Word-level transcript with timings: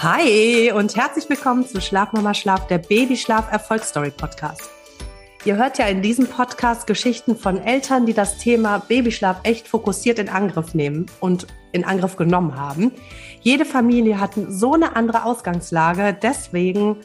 Hi 0.00 0.70
und 0.70 0.94
herzlich 0.94 1.28
willkommen 1.28 1.66
zu 1.66 1.80
Schlafmama 1.80 2.32
Schlaf, 2.32 2.68
der 2.68 2.78
Babyschlaf 2.78 3.50
Erfolgsstory 3.50 4.12
Podcast. 4.12 4.70
Ihr 5.44 5.56
hört 5.56 5.78
ja 5.78 5.86
in 5.86 6.02
diesem 6.02 6.28
Podcast 6.28 6.86
Geschichten 6.86 7.34
von 7.34 7.58
Eltern, 7.58 8.06
die 8.06 8.12
das 8.12 8.38
Thema 8.38 8.78
Babyschlaf 8.78 9.40
echt 9.42 9.66
fokussiert 9.66 10.20
in 10.20 10.28
Angriff 10.28 10.72
nehmen 10.72 11.06
und 11.18 11.48
in 11.72 11.84
Angriff 11.84 12.14
genommen 12.14 12.54
haben. 12.54 12.92
Jede 13.40 13.64
Familie 13.64 14.20
hat 14.20 14.34
so 14.48 14.74
eine 14.74 14.94
andere 14.94 15.24
Ausgangslage, 15.24 16.16
deswegen 16.22 16.98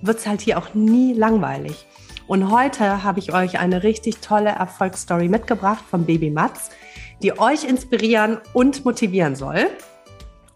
wird 0.00 0.16
es 0.20 0.26
halt 0.26 0.40
hier 0.40 0.56
auch 0.56 0.72
nie 0.72 1.12
langweilig. 1.12 1.84
Und 2.28 2.50
heute 2.50 3.04
habe 3.04 3.18
ich 3.18 3.34
euch 3.34 3.58
eine 3.58 3.82
richtig 3.82 4.20
tolle 4.20 4.52
Erfolgsstory 4.52 5.28
mitgebracht 5.28 5.84
vom 5.90 6.06
Baby 6.06 6.30
Matz, 6.30 6.70
die 7.22 7.38
euch 7.38 7.64
inspirieren 7.64 8.38
und 8.54 8.86
motivieren 8.86 9.36
soll. 9.36 9.66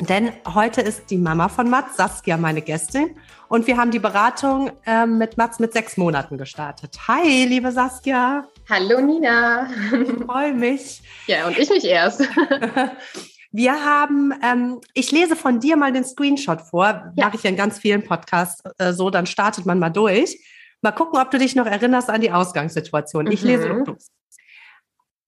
Denn 0.01 0.33
heute 0.53 0.81
ist 0.81 1.11
die 1.11 1.19
Mama 1.19 1.49
von 1.49 1.71
Mats, 1.71 1.97
Saskia, 1.97 2.37
meine 2.37 2.63
Gästin. 2.63 3.17
Und 3.49 3.67
wir 3.67 3.77
haben 3.77 3.91
die 3.91 3.99
Beratung 3.99 4.73
äh, 4.87 5.07
mit 5.07 5.37
Mats 5.37 5.59
mit 5.59 5.73
sechs 5.73 5.97
Monaten 5.97 6.39
gestartet. 6.39 6.97
Hi, 7.07 7.45
liebe 7.45 7.71
Saskia. 7.71 8.49
Hallo, 8.69 9.01
Nina. 9.01 9.69
Ich 9.93 10.25
freue 10.25 10.55
mich. 10.55 11.03
Ja, 11.27 11.47
und 11.47 11.57
ich 11.57 11.71
mich 11.71 11.85
erst. 11.85 12.21
Wir 13.53 13.85
haben, 13.85 14.33
ähm, 14.43 14.81
ich 14.95 15.13
lese 15.13 15.37
von 15.37 15.61
dir 15.61 15.77
mal 15.77 15.93
den 15.93 16.05
Screenshot 16.05 16.63
vor. 16.63 17.13
Ja. 17.15 17.27
Mache 17.27 17.37
ich 17.37 17.43
ja 17.43 17.51
in 17.51 17.57
ganz 17.57 17.79
vielen 17.79 18.03
Podcasts 18.03 18.63
äh, 18.79 18.93
so, 18.93 19.11
dann 19.11 19.27
startet 19.27 19.67
man 19.67 19.79
mal 19.79 19.91
durch. 19.91 20.39
Mal 20.81 20.93
gucken, 20.93 21.21
ob 21.21 21.31
du 21.31 21.39
dich 21.39 21.55
noch 21.55 21.67
erinnerst 21.67 22.11
an 22.11 22.23
die 22.23 22.33
Ausgangssituation. 22.33 23.31
Ich 23.31 23.43
lese 23.43 23.69
mhm. 23.69 23.97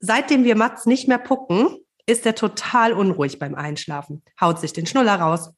Seitdem 0.00 0.44
wir 0.44 0.56
Mats 0.56 0.86
nicht 0.86 1.06
mehr 1.06 1.18
pucken, 1.18 1.78
ist 2.06 2.26
er 2.26 2.34
total 2.34 2.92
unruhig 2.92 3.38
beim 3.38 3.54
Einschlafen, 3.54 4.22
haut 4.40 4.60
sich 4.60 4.72
den 4.72 4.86
Schnuller 4.86 5.16
raus, 5.16 5.50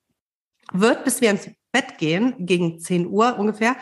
wird, 0.73 1.05
bis 1.05 1.21
wir 1.21 1.31
ins 1.31 1.49
Bett 1.73 1.99
gehen, 1.99 2.35
gegen 2.39 2.79
10 2.81 3.07
Uhr 3.09 3.39
ungefähr, 3.39 3.77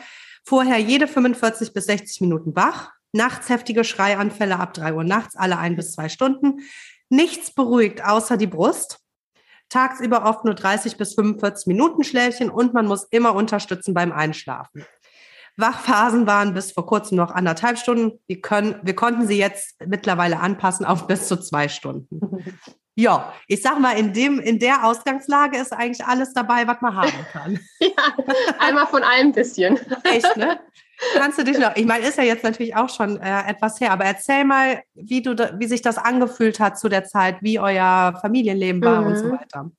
vorher 0.45 0.79
jede 0.79 1.07
45 1.07 1.73
bis 1.73 1.87
60 1.87 2.21
Minuten 2.23 2.57
wach, 2.57 2.93
nachts 3.13 3.49
heftige 3.49 3.85
Schreianfälle 3.85 4.59
ab 4.59 4.75
3 4.75 4.95
Uhr 4.95 5.05
nachts, 5.05 5.37
alle 5.37 5.59
ein 5.59 5.77
bis 5.77 5.93
zwei 5.93 6.09
Stunden, 6.09 6.61
nichts 7.09 7.53
beruhigt 7.53 8.05
außer 8.05 8.37
die 8.37 8.47
Brust, 8.47 9.01
tagsüber 9.69 10.25
oft 10.25 10.45
nur 10.45 10.55
30 10.55 10.97
bis 10.97 11.15
45 11.15 11.67
Minuten 11.67 12.05
Schläfchen 12.05 12.51
und 12.51 12.75
man 12.75 12.87
muss 12.87 13.05
immer 13.11 13.35
unterstützen 13.35 13.95
beim 13.95 14.13
Einschlafen. 14.13 14.85
Wachphasen 15.57 16.27
waren 16.27 16.55
bis 16.55 16.73
vor 16.73 16.87
kurzem 16.87 17.17
noch 17.17 17.31
anderthalb 17.31 17.79
Stunden. 17.79 18.19
Wir, 18.27 18.41
können, 18.41 18.81
wir 18.83 18.95
konnten 18.95 19.27
sie 19.27 19.39
jetzt 19.39 19.77
mittlerweile 19.87 20.41
anpassen 20.41 20.85
auf 20.85 21.07
bis 21.07 21.29
zu 21.29 21.37
zwei 21.37 21.69
Stunden. 21.69 22.45
Ja, 22.97 23.33
ich 23.49 23.61
sag 23.61 23.81
mal, 23.81 23.99
in, 23.99 24.13
dem, 24.13 24.39
in 24.39 24.61
der 24.61 24.85
Ausgangslage 24.85 25.59
ist 25.59 25.73
eigentlich 25.73 26.07
alles 26.07 26.33
dabei, 26.33 26.69
was 26.69 26.81
man 26.81 26.95
haben 26.95 27.13
kann. 27.33 27.59
ja, 27.81 27.91
einmal 28.61 28.87
von 28.87 29.03
allem 29.03 29.29
ein 29.29 29.33
bisschen. 29.33 29.81
Echt, 30.05 30.37
ne? 30.37 30.61
Kannst 31.15 31.39
du 31.39 31.43
dich 31.43 31.59
noch, 31.59 31.75
ich 31.75 31.87
meine, 31.87 32.07
ist 32.07 32.19
ja 32.19 32.23
jetzt 32.23 32.45
natürlich 32.45 32.77
auch 32.77 32.89
schon 32.89 33.21
äh, 33.21 33.49
etwas 33.49 33.81
her, 33.81 33.91
aber 33.91 34.05
erzähl 34.05 34.45
mal, 34.45 34.81
wie, 34.95 35.23
du, 35.23 35.35
wie 35.59 35.67
sich 35.67 35.83
das 35.83 35.99
angefühlt 35.99 36.61
hat 36.61 36.79
zu 36.79 36.89
der 36.89 37.03
Zeit, 37.03 37.39
wie 37.41 37.59
euer 37.59 38.17
Familienleben 38.21 38.81
war 38.85 39.01
mhm. 39.01 39.07
und 39.09 39.17
so 39.17 39.25
mhm. 39.25 39.33
weiter. 39.33 39.71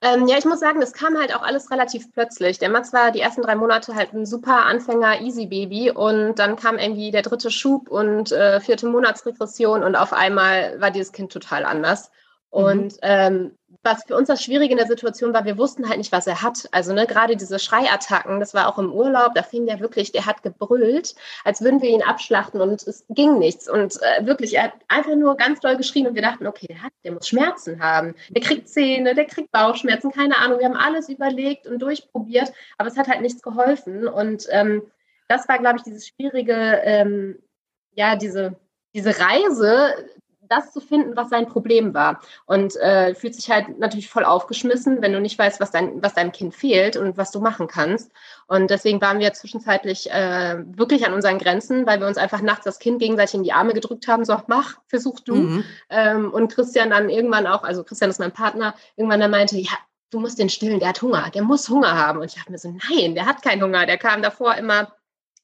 Ähm, 0.00 0.28
ja, 0.28 0.38
ich 0.38 0.44
muss 0.44 0.60
sagen, 0.60 0.80
das 0.80 0.92
kam 0.92 1.18
halt 1.18 1.34
auch 1.34 1.42
alles 1.42 1.72
relativ 1.72 2.12
plötzlich. 2.12 2.60
Der 2.60 2.68
Max 2.70 2.92
war 2.92 3.10
die 3.10 3.20
ersten 3.20 3.42
drei 3.42 3.56
Monate 3.56 3.96
halt 3.96 4.12
ein 4.12 4.26
super 4.26 4.64
Anfänger, 4.64 5.20
easy 5.22 5.46
Baby 5.46 5.90
und 5.90 6.36
dann 6.38 6.54
kam 6.54 6.78
irgendwie 6.78 7.10
der 7.10 7.22
dritte 7.22 7.50
Schub 7.50 7.88
und 7.88 8.30
äh, 8.30 8.60
vierte 8.60 8.86
Monatsregression 8.86 9.82
und 9.82 9.96
auf 9.96 10.12
einmal 10.12 10.80
war 10.80 10.92
dieses 10.92 11.10
Kind 11.10 11.32
total 11.32 11.64
anders. 11.64 12.12
Mhm. 12.52 12.58
Und 12.58 12.94
ähm, 13.02 13.58
was 13.82 14.04
für 14.04 14.16
uns 14.16 14.28
das 14.28 14.42
Schwierige 14.42 14.72
in 14.72 14.78
der 14.78 14.86
Situation 14.86 15.32
war, 15.32 15.44
wir 15.44 15.58
wussten 15.58 15.88
halt 15.88 15.98
nicht, 15.98 16.12
was 16.12 16.26
er 16.26 16.42
hat. 16.42 16.68
Also 16.72 16.92
ne, 16.92 17.06
gerade 17.06 17.36
diese 17.36 17.58
Schreiattacken, 17.58 18.40
das 18.40 18.54
war 18.54 18.68
auch 18.68 18.78
im 18.78 18.92
Urlaub, 18.92 19.34
da 19.34 19.42
fing 19.42 19.66
der 19.66 19.80
wirklich, 19.80 20.10
der 20.10 20.26
hat 20.26 20.42
gebrüllt, 20.42 21.14
als 21.44 21.60
würden 21.62 21.80
wir 21.80 21.90
ihn 21.90 22.02
abschlachten 22.02 22.60
und 22.60 22.82
es 22.82 23.04
ging 23.08 23.38
nichts. 23.38 23.68
Und 23.68 23.98
äh, 24.02 24.26
wirklich, 24.26 24.54
er 24.54 24.64
hat 24.64 24.72
einfach 24.88 25.14
nur 25.14 25.36
ganz 25.36 25.60
doll 25.60 25.76
geschrien 25.76 26.06
und 26.06 26.14
wir 26.14 26.22
dachten, 26.22 26.46
okay, 26.46 26.66
der, 26.68 26.82
hat, 26.82 26.92
der 27.04 27.12
muss 27.12 27.28
Schmerzen 27.28 27.80
haben. 27.82 28.14
Der 28.30 28.42
kriegt 28.42 28.68
Zähne, 28.68 29.14
der 29.14 29.26
kriegt 29.26 29.52
Bauchschmerzen, 29.52 30.10
keine 30.10 30.38
Ahnung. 30.38 30.58
Wir 30.58 30.66
haben 30.66 30.76
alles 30.76 31.08
überlegt 31.08 31.66
und 31.66 31.80
durchprobiert, 31.80 32.52
aber 32.78 32.88
es 32.88 32.96
hat 32.96 33.08
halt 33.08 33.20
nichts 33.20 33.42
geholfen. 33.42 34.08
Und 34.08 34.46
ähm, 34.50 34.82
das 35.28 35.48
war, 35.48 35.58
glaube 35.58 35.76
ich, 35.76 35.82
dieses 35.82 36.08
schwierige, 36.08 36.80
ähm, 36.82 37.38
ja, 37.92 38.16
diese, 38.16 38.56
diese 38.94 39.14
Reise, 39.18 39.94
das 40.48 40.72
zu 40.72 40.80
finden, 40.80 41.16
was 41.16 41.30
sein 41.30 41.46
Problem 41.46 41.94
war. 41.94 42.20
Und 42.46 42.76
äh, 42.76 43.14
fühlt 43.14 43.34
sich 43.34 43.50
halt 43.50 43.78
natürlich 43.78 44.08
voll 44.08 44.24
aufgeschmissen, 44.24 45.02
wenn 45.02 45.12
du 45.12 45.20
nicht 45.20 45.38
weißt, 45.38 45.60
was, 45.60 45.70
dein, 45.70 46.02
was 46.02 46.14
deinem 46.14 46.32
Kind 46.32 46.54
fehlt 46.54 46.96
und 46.96 47.16
was 47.16 47.30
du 47.30 47.40
machen 47.40 47.66
kannst. 47.66 48.10
Und 48.46 48.70
deswegen 48.70 49.00
waren 49.00 49.18
wir 49.18 49.32
zwischenzeitlich 49.32 50.10
äh, 50.10 50.56
wirklich 50.66 51.06
an 51.06 51.12
unseren 51.12 51.38
Grenzen, 51.38 51.86
weil 51.86 52.00
wir 52.00 52.06
uns 52.06 52.18
einfach 52.18 52.42
nachts 52.42 52.64
das 52.64 52.78
Kind 52.78 52.98
gegenseitig 53.00 53.34
in 53.34 53.44
die 53.44 53.52
Arme 53.52 53.74
gedrückt 53.74 54.08
haben, 54.08 54.24
so 54.24 54.36
mach, 54.46 54.78
versuch 54.86 55.20
du. 55.20 55.34
Mhm. 55.34 55.64
Ähm, 55.90 56.32
und 56.32 56.54
Christian 56.54 56.90
dann 56.90 57.08
irgendwann 57.08 57.46
auch, 57.46 57.62
also 57.62 57.84
Christian 57.84 58.10
ist 58.10 58.20
mein 58.20 58.32
Partner, 58.32 58.74
irgendwann 58.96 59.20
dann 59.20 59.30
meinte, 59.30 59.56
ja, 59.58 59.72
du 60.10 60.20
musst 60.20 60.38
den 60.38 60.48
stillen, 60.48 60.80
der 60.80 60.90
hat 60.90 61.02
Hunger, 61.02 61.30
der 61.34 61.42
muss 61.42 61.68
Hunger 61.68 61.96
haben. 61.96 62.20
Und 62.20 62.26
ich 62.26 62.34
dachte 62.34 62.50
mir 62.50 62.58
so, 62.58 62.74
nein, 62.88 63.14
der 63.14 63.26
hat 63.26 63.42
keinen 63.42 63.62
Hunger, 63.62 63.86
der 63.86 63.98
kam 63.98 64.22
davor 64.22 64.54
immer 64.54 64.92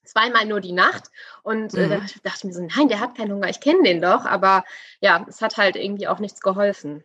zweimal 0.04 0.47
nur 0.47 0.60
die 0.60 0.72
Nacht. 0.72 1.10
Und 1.42 1.75
äh, 1.75 1.87
mhm. 1.87 1.91
dann 1.91 2.00
dachte 2.22 2.38
ich 2.38 2.44
mir 2.44 2.53
so, 2.53 2.66
nein, 2.76 2.88
der 2.88 3.00
hat 3.00 3.16
keinen 3.16 3.32
Hunger, 3.32 3.48
ich 3.48 3.60
kenne 3.60 3.82
den 3.82 4.00
doch. 4.00 4.25
Aber 4.25 4.65
ja, 5.00 5.25
es 5.28 5.41
hat 5.41 5.56
halt 5.56 5.76
irgendwie 5.76 6.09
auch 6.09 6.19
nichts 6.19 6.41
geholfen. 6.41 7.04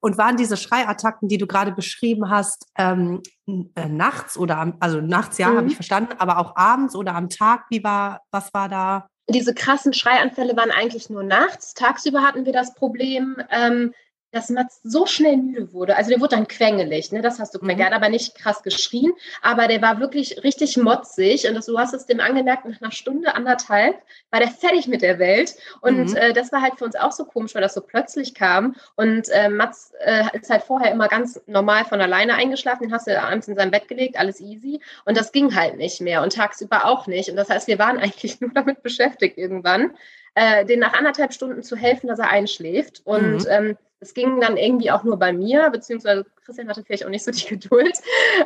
Und 0.00 0.18
waren 0.18 0.36
diese 0.36 0.56
Schreiattacken, 0.56 1.28
die 1.28 1.38
du 1.38 1.46
gerade 1.46 1.70
beschrieben 1.70 2.28
hast, 2.28 2.66
ähm, 2.76 3.22
äh, 3.46 3.86
nachts 3.86 4.36
oder 4.36 4.58
am, 4.58 4.76
also 4.80 5.00
nachts, 5.00 5.38
ja, 5.38 5.50
mhm. 5.50 5.56
habe 5.58 5.66
ich 5.68 5.74
verstanden, 5.76 6.14
aber 6.18 6.38
auch 6.38 6.56
abends 6.56 6.96
oder 6.96 7.14
am 7.14 7.28
Tag, 7.28 7.66
wie 7.70 7.84
war, 7.84 8.22
was 8.32 8.52
war 8.52 8.68
da? 8.68 9.06
Diese 9.28 9.54
krassen 9.54 9.92
Schreianfälle 9.92 10.56
waren 10.56 10.72
eigentlich 10.72 11.08
nur 11.08 11.22
nachts. 11.22 11.74
Tagsüber 11.74 12.22
hatten 12.22 12.44
wir 12.44 12.52
das 12.52 12.74
Problem, 12.74 13.36
ähm, 13.50 13.94
dass 14.32 14.48
Mats 14.48 14.80
so 14.82 15.06
schnell 15.06 15.36
müde 15.36 15.72
wurde. 15.72 15.96
Also 15.96 16.10
der 16.10 16.20
wurde 16.20 16.36
dann 16.36 16.48
quengelig, 16.48 17.12
ne? 17.12 17.20
das 17.20 17.38
hast 17.38 17.54
du 17.54 17.58
gemerkt. 17.58 17.78
Mhm. 17.78 17.82
Er 17.82 17.90
hat 17.90 17.96
aber 17.96 18.08
nicht 18.08 18.34
krass 18.34 18.62
geschrien, 18.62 19.12
aber 19.42 19.68
der 19.68 19.82
war 19.82 20.00
wirklich 20.00 20.42
richtig 20.42 20.76
motzig 20.76 21.46
und 21.46 21.54
das, 21.54 21.66
du 21.66 21.78
hast 21.78 21.92
es 21.92 22.06
dem 22.06 22.20
angemerkt, 22.20 22.64
nach 22.64 22.80
einer 22.80 22.90
Stunde, 22.90 23.34
anderthalb 23.34 23.96
war 24.30 24.40
der 24.40 24.50
fertig 24.50 24.88
mit 24.88 25.02
der 25.02 25.18
Welt 25.18 25.54
und 25.82 26.10
mhm. 26.10 26.16
äh, 26.16 26.32
das 26.32 26.50
war 26.50 26.62
halt 26.62 26.78
für 26.78 26.84
uns 26.84 26.96
auch 26.96 27.12
so 27.12 27.24
komisch, 27.24 27.54
weil 27.54 27.62
das 27.62 27.74
so 27.74 27.82
plötzlich 27.82 28.34
kam 28.34 28.74
und 28.96 29.28
äh, 29.28 29.50
Mats 29.50 29.92
äh, 30.00 30.24
ist 30.32 30.50
halt 30.50 30.62
vorher 30.62 30.92
immer 30.92 31.08
ganz 31.08 31.40
normal 31.46 31.84
von 31.84 32.00
alleine 32.00 32.34
eingeschlafen, 32.34 32.84
den 32.84 32.92
hast 32.92 33.06
du 33.06 33.20
abends 33.20 33.48
in 33.48 33.56
sein 33.56 33.70
Bett 33.70 33.86
gelegt, 33.86 34.18
alles 34.18 34.40
easy 34.40 34.80
und 35.04 35.16
das 35.16 35.32
ging 35.32 35.54
halt 35.54 35.76
nicht 35.76 36.00
mehr 36.00 36.22
und 36.22 36.34
tagsüber 36.34 36.86
auch 36.86 37.06
nicht 37.06 37.28
und 37.28 37.36
das 37.36 37.50
heißt, 37.50 37.68
wir 37.68 37.78
waren 37.78 37.98
eigentlich 37.98 38.40
nur 38.40 38.50
damit 38.54 38.82
beschäftigt 38.82 39.36
irgendwann, 39.36 39.94
äh, 40.34 40.64
den 40.64 40.80
nach 40.80 40.94
anderthalb 40.94 41.34
Stunden 41.34 41.62
zu 41.62 41.76
helfen, 41.76 42.06
dass 42.06 42.18
er 42.18 42.30
einschläft 42.30 43.02
und 43.04 43.40
mhm. 43.40 43.46
ähm, 43.50 43.78
es 44.02 44.14
ging 44.14 44.40
dann 44.40 44.56
irgendwie 44.56 44.90
auch 44.90 45.04
nur 45.04 45.16
bei 45.16 45.32
mir, 45.32 45.70
beziehungsweise 45.70 46.26
Christian 46.44 46.68
hatte 46.68 46.82
vielleicht 46.82 47.06
auch 47.06 47.10
nicht 47.10 47.24
so 47.24 47.30
die 47.30 47.46
Geduld. 47.48 47.96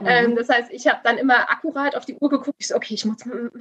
Mhm. 0.01 0.07
Ähm, 0.07 0.37
das 0.37 0.49
heißt, 0.49 0.71
ich 0.71 0.87
habe 0.87 1.01
dann 1.03 1.17
immer 1.17 1.51
akkurat 1.51 1.97
auf 1.97 2.05
die 2.05 2.17
Uhr 2.19 2.29
geguckt. 2.29 2.57
Ich 2.59 2.69
so, 2.69 2.77
okay, 2.77 2.95
ich 2.95 3.05
muss 3.07 3.17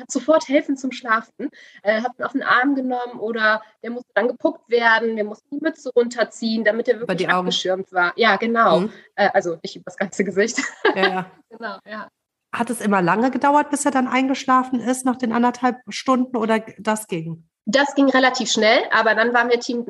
sofort 0.09 0.47
helfen 0.49 0.75
zum 0.75 0.91
Schlafen. 0.91 1.49
Äh, 1.83 2.01
habe 2.01 2.13
ihn 2.19 2.23
auf 2.25 2.33
den 2.33 2.43
Arm 2.43 2.75
genommen 2.75 3.19
oder 3.19 3.61
der 3.81 3.91
musste 3.91 4.11
dann 4.13 4.27
gepuckt 4.27 4.69
werden. 4.69 5.15
Wir 5.15 5.23
mussten 5.23 5.57
die 5.57 5.63
Mütze 5.63 5.89
runterziehen, 5.95 6.65
damit 6.65 6.89
er 6.89 6.99
wirklich 6.99 7.29
abgeschirmt 7.29 7.91
war. 7.93 8.13
Ja, 8.17 8.35
genau. 8.35 8.81
Mhm. 8.81 8.93
Äh, 9.15 9.29
also 9.33 9.57
nicht 9.63 9.77
über 9.77 9.85
das 9.85 9.97
ganze 9.97 10.25
Gesicht. 10.25 10.61
Ja, 10.95 11.07
ja. 11.07 11.31
genau, 11.49 11.77
ja. 11.87 12.09
Hat 12.53 12.69
es 12.69 12.81
immer 12.81 13.01
lange 13.01 13.31
gedauert, 13.31 13.69
bis 13.69 13.85
er 13.85 13.91
dann 13.91 14.07
eingeschlafen 14.07 14.79
ist, 14.79 15.05
nach 15.05 15.17
den 15.17 15.31
anderthalb 15.31 15.77
Stunden 15.89 16.37
oder 16.37 16.59
das 16.77 17.07
ging? 17.07 17.49
Das 17.67 17.95
ging 17.95 18.07
relativ 18.09 18.51
schnell, 18.51 18.83
aber 18.91 19.15
dann 19.15 19.33
waren 19.33 19.49
wir 19.49 19.59
Team 19.59 19.85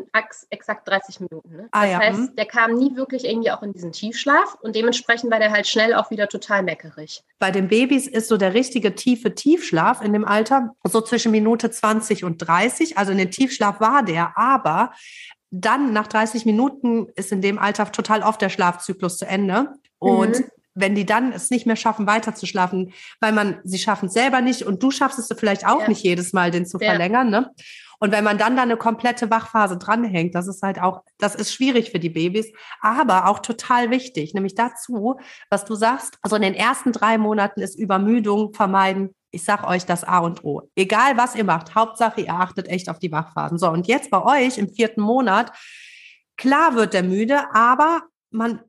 exakt 0.50 0.88
30 0.88 1.19
Minuten. 1.19 1.58
Ne? 1.58 1.68
Ah, 1.72 1.81
das 1.81 1.91
ja. 1.91 2.00
heißt, 2.00 2.20
mhm. 2.20 2.35
der 2.38 2.46
kam 2.46 2.73
nie 2.76 2.96
wirklich 2.96 3.26
irgendwie 3.26 3.52
auch 3.52 3.61
in 3.64 3.73
diesen 3.73 3.91
Tiefschlaf 3.91 4.55
und 4.61 4.76
dementsprechend 4.76 5.29
war 5.29 5.40
der 5.40 5.52
halt 5.52 5.67
schnell 5.67 5.94
auch 5.94 6.09
wieder 6.09 6.29
total 6.29 6.64
meckerig. 6.64 7.22
Bei 7.38 7.52
den 7.52 7.67
Babys 7.67 8.08
ist 8.08 8.29
so 8.29 8.38
der 8.38 8.53
richtige 8.53 8.96
tiefe 8.96 9.35
Tiefschlaf 9.35 10.02
in 10.02 10.14
dem 10.14 10.23
Alter 10.23 10.73
so 10.85 11.02
zwischen 11.02 11.32
Minute 11.32 11.70
20 11.70 12.23
und 12.23 12.38
30. 12.38 12.97
Also 12.97 13.11
in 13.11 13.17
den 13.17 13.32
Tiefschlaf 13.32 13.82
war 13.82 14.03
der, 14.03 14.38
aber 14.38 14.94
dann 15.52 15.91
nach 15.91 16.08
30 16.08 16.46
Minuten 16.46 17.08
ist 17.16 17.34
in 17.34 17.41
dem 17.41 17.59
Alter 17.59 17.91
total 17.91 18.23
oft 18.23 18.41
der 18.41 18.50
Schlafzyklus 18.50 19.17
zu 19.17 19.26
Ende. 19.26 19.73
Und 20.00 20.40
mhm 20.40 20.46
wenn 20.76 20.94
die 20.94 21.06
dann 21.06 21.32
es 21.32 21.50
nicht 21.50 21.66
mehr 21.66 21.78
schaffen, 21.78 22.06
weiter 22.06 22.36
zu 22.36 22.46
schlafen, 22.46 22.94
weil 23.22 23.32
man, 23.32 23.60
sie 23.64 23.80
schaffen 23.80 24.08
es 24.08 24.14
selber 24.14 24.42
nicht 24.42 24.64
und 24.64 24.84
du 24.84 24.92
schaffst 24.92 25.18
es 25.18 25.30
vielleicht 25.38 25.66
auch 25.66 25.82
ja. 25.82 25.88
nicht 25.88 26.04
jedes 26.04 26.34
Mal, 26.34 26.52
den 26.52 26.66
zu 26.66 26.78
ja. 26.80 26.90
verlängern, 26.90 27.30
ne? 27.30 27.50
Und 28.00 28.12
wenn 28.12 28.24
man 28.24 28.38
dann 28.38 28.56
da 28.56 28.64
eine 28.64 28.78
komplette 28.78 29.30
Wachphase 29.30 29.78
dranhängt, 29.78 30.36
das 30.36 30.48
ist 30.48 30.62
halt 30.62 30.82
auch, 30.82 31.04
das 31.18 31.34
ist 31.34 31.54
schwierig 31.54 31.92
für 31.92 32.00
die 32.00 32.10
Babys, 32.10 32.52
aber 32.82 33.28
auch 33.28 33.40
total 33.40 33.90
wichtig. 33.90 34.34
Nämlich 34.34 34.54
dazu, 34.54 35.18
was 35.50 35.66
du 35.66 35.76
sagst, 35.76 36.18
also 36.22 36.36
in 36.36 36.42
den 36.42 36.54
ersten 36.54 36.92
drei 36.92 37.18
Monaten 37.18 37.62
ist 37.62 37.80
Übermüdung 37.80 38.54
vermeiden. 38.54 39.16
Ich 39.32 39.44
sag 39.44 39.68
euch 39.68 39.86
das 39.86 40.04
A 40.04 40.20
und 40.20 40.44
O. 40.44 40.70
Egal 40.76 41.18
was 41.18 41.36
ihr 41.36 41.44
macht, 41.44 41.76
Hauptsache 41.76 42.22
ihr 42.22 42.34
achtet 42.34 42.68
echt 42.68 42.90
auf 42.90 43.00
die 43.00 43.12
Wachphasen. 43.12 43.58
So, 43.58 43.70
und 43.70 43.88
jetzt 43.88 44.10
bei 44.10 44.22
euch 44.24 44.58
im 44.58 44.70
vierten 44.70 45.02
Monat, 45.02 45.52
klar 46.38 46.76
wird 46.76 46.94
der 46.94 47.04
müde, 47.04 47.54
aber 47.54 48.04
man 48.30 48.62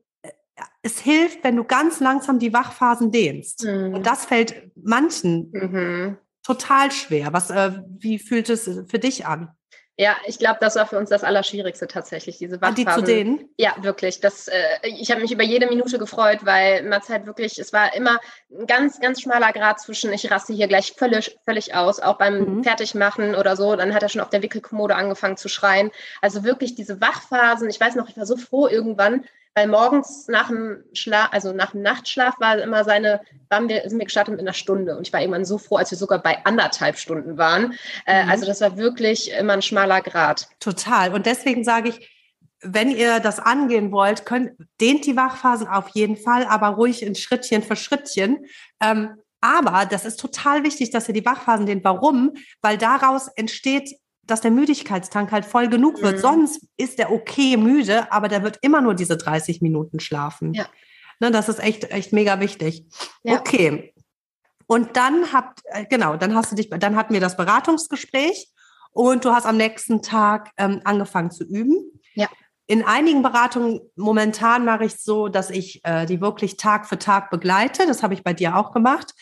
es 0.81 0.99
hilft, 0.99 1.43
wenn 1.43 1.55
du 1.55 1.63
ganz 1.63 1.99
langsam 1.99 2.39
die 2.39 2.53
Wachphasen 2.53 3.11
dehnst. 3.11 3.63
Mhm. 3.65 3.95
Und 3.95 4.07
das 4.07 4.25
fällt 4.25 4.71
manchen 4.75 5.51
mhm. 5.51 6.17
total 6.43 6.91
schwer. 6.91 7.33
Was, 7.33 7.49
äh, 7.49 7.81
wie 7.97 8.19
fühlt 8.19 8.49
es 8.49 8.63
für 8.87 8.99
dich 8.99 9.25
an? 9.25 9.51
Ja, 9.99 10.15
ich 10.27 10.37
glaube, 10.37 10.57
das 10.61 10.75
war 10.75 10.85
für 10.85 10.99
uns 10.99 11.09
das 11.09 11.23
Allerschwierigste 11.23 11.87
tatsächlich, 11.87 12.37
diese 12.37 12.61
Wachphasen. 12.61 12.85
Die 12.85 12.85
zu 12.85 13.01
denen? 13.01 13.49
Ja, 13.57 13.75
wirklich. 13.81 14.19
Das, 14.19 14.47
äh, 14.47 14.53
ich 14.83 15.09
habe 15.09 15.21
mich 15.21 15.31
über 15.31 15.41
jede 15.41 15.65
Minute 15.65 15.97
gefreut, 15.97 16.41
weil 16.43 16.83
man 16.83 17.01
halt 17.09 17.25
wirklich, 17.25 17.57
es 17.57 17.73
war 17.73 17.95
immer 17.95 18.19
ein 18.51 18.67
ganz, 18.67 18.99
ganz 18.99 19.21
schmaler 19.21 19.51
Grad 19.53 19.79
zwischen, 19.79 20.13
ich 20.13 20.29
raste 20.29 20.53
hier 20.53 20.67
gleich 20.67 20.93
völlig, 20.95 21.35
völlig 21.45 21.73
aus, 21.73 21.99
auch 21.99 22.19
beim 22.19 22.57
mhm. 22.57 22.63
Fertigmachen 22.63 23.33
oder 23.33 23.55
so. 23.55 23.75
Dann 23.75 23.95
hat 23.95 24.03
er 24.03 24.09
schon 24.09 24.21
auf 24.21 24.29
der 24.29 24.43
Wickelkommode 24.43 24.95
angefangen 24.95 25.35
zu 25.35 25.49
schreien. 25.49 25.89
Also 26.21 26.43
wirklich 26.43 26.75
diese 26.75 27.01
Wachphasen. 27.01 27.67
Ich 27.67 27.79
weiß 27.79 27.95
noch, 27.95 28.07
ich 28.07 28.17
war 28.17 28.27
so 28.27 28.37
froh 28.37 28.67
irgendwann, 28.67 29.25
weil 29.57 29.67
morgens 29.67 30.27
nach 30.27 30.49
dem 30.49 30.83
Schlaf, 30.93 31.29
also 31.31 31.51
nach 31.51 31.71
dem 31.71 31.81
Nachtschlaf 31.81 32.39
war 32.39 32.59
immer 32.59 32.83
seine, 32.83 33.21
waren 33.49 33.67
wir, 33.67 33.89
sind 33.89 33.97
wir 33.97 34.05
gestartet 34.05 34.33
mit 34.33 34.39
einer 34.39 34.53
Stunde 34.53 34.95
und 34.95 35.07
ich 35.07 35.11
war 35.11 35.19
irgendwann 35.19 35.45
so 35.45 35.57
froh, 35.57 35.77
als 35.77 35.89
wir 35.89 35.97
sogar 35.97 36.21
bei 36.21 36.45
anderthalb 36.45 36.99
Stunden 36.99 37.39
waren. 37.39 37.73
Äh, 38.05 38.23
mhm. 38.23 38.29
Also 38.29 38.45
das 38.45 38.61
war 38.61 38.77
wirklich 38.77 39.31
immer 39.31 39.53
ein 39.53 39.63
schmaler 39.63 40.01
Grad. 40.01 40.47
Total. 40.59 41.11
Und 41.11 41.25
deswegen 41.25 41.63
sage 41.63 41.89
ich, 41.89 42.07
wenn 42.61 42.91
ihr 42.91 43.19
das 43.19 43.39
angehen 43.39 43.91
wollt, 43.91 44.27
könnt, 44.27 44.51
dehnt 44.79 45.07
die 45.07 45.15
Wachphasen 45.15 45.67
auf 45.67 45.89
jeden 45.89 46.17
Fall, 46.17 46.45
aber 46.45 46.67
ruhig 46.67 47.01
in 47.01 47.15
Schrittchen 47.15 47.63
für 47.63 47.75
Schrittchen. 47.75 48.45
Ähm, 48.79 49.15
aber 49.41 49.87
das 49.87 50.05
ist 50.05 50.19
total 50.19 50.63
wichtig, 50.65 50.91
dass 50.91 51.07
ihr 51.07 51.15
die 51.15 51.25
Wachphasen 51.25 51.65
dehnt. 51.65 51.83
Warum? 51.83 52.35
Weil 52.61 52.77
daraus 52.77 53.27
entsteht 53.29 53.95
dass 54.27 54.41
der 54.41 54.51
Müdigkeitstank 54.51 55.31
halt 55.31 55.45
voll 55.45 55.67
genug 55.69 56.01
wird. 56.01 56.17
Mhm. 56.17 56.21
Sonst 56.21 56.67
ist 56.77 56.99
der 56.99 57.11
okay 57.11 57.57
müde, 57.57 58.11
aber 58.11 58.27
der 58.27 58.43
wird 58.43 58.59
immer 58.61 58.81
nur 58.81 58.93
diese 58.93 59.17
30 59.17 59.61
Minuten 59.61 59.99
schlafen. 59.99 60.53
Ja. 60.53 60.65
Ne, 61.19 61.31
das 61.31 61.49
ist 61.49 61.59
echt, 61.59 61.85
echt 61.91 62.13
mega 62.13 62.39
wichtig. 62.39 62.85
Ja. 63.23 63.39
Okay. 63.39 63.93
Und 64.67 64.97
dann 64.97 65.33
habt, 65.33 65.61
äh, 65.65 65.85
genau, 65.85 66.17
dann 66.17 66.35
hast 66.35 66.51
du 66.51 66.55
dich, 66.55 66.69
dann 66.69 66.95
hatten 66.95 67.13
wir 67.13 67.21
das 67.21 67.37
Beratungsgespräch 67.37 68.49
und 68.91 69.25
du 69.25 69.31
hast 69.31 69.45
am 69.45 69.57
nächsten 69.57 70.01
Tag 70.01 70.51
ähm, 70.57 70.81
angefangen 70.83 71.31
zu 71.31 71.43
üben. 71.45 71.77
Ja. 72.13 72.27
In 72.67 72.83
einigen 72.83 73.23
Beratungen 73.23 73.79
momentan 73.95 74.65
mache 74.65 74.83
ich 74.83 74.95
es 74.95 75.03
so, 75.03 75.29
dass 75.29 75.49
ich 75.49 75.79
äh, 75.85 76.05
die 76.05 76.19
wirklich 76.19 76.57
Tag 76.57 76.85
für 76.85 76.99
Tag 76.99 77.29
begleite. 77.29 77.87
Das 77.87 78.03
habe 78.03 78.13
ich 78.13 78.23
bei 78.23 78.33
dir 78.33 78.57
auch 78.57 78.73
gemacht. 78.73 79.13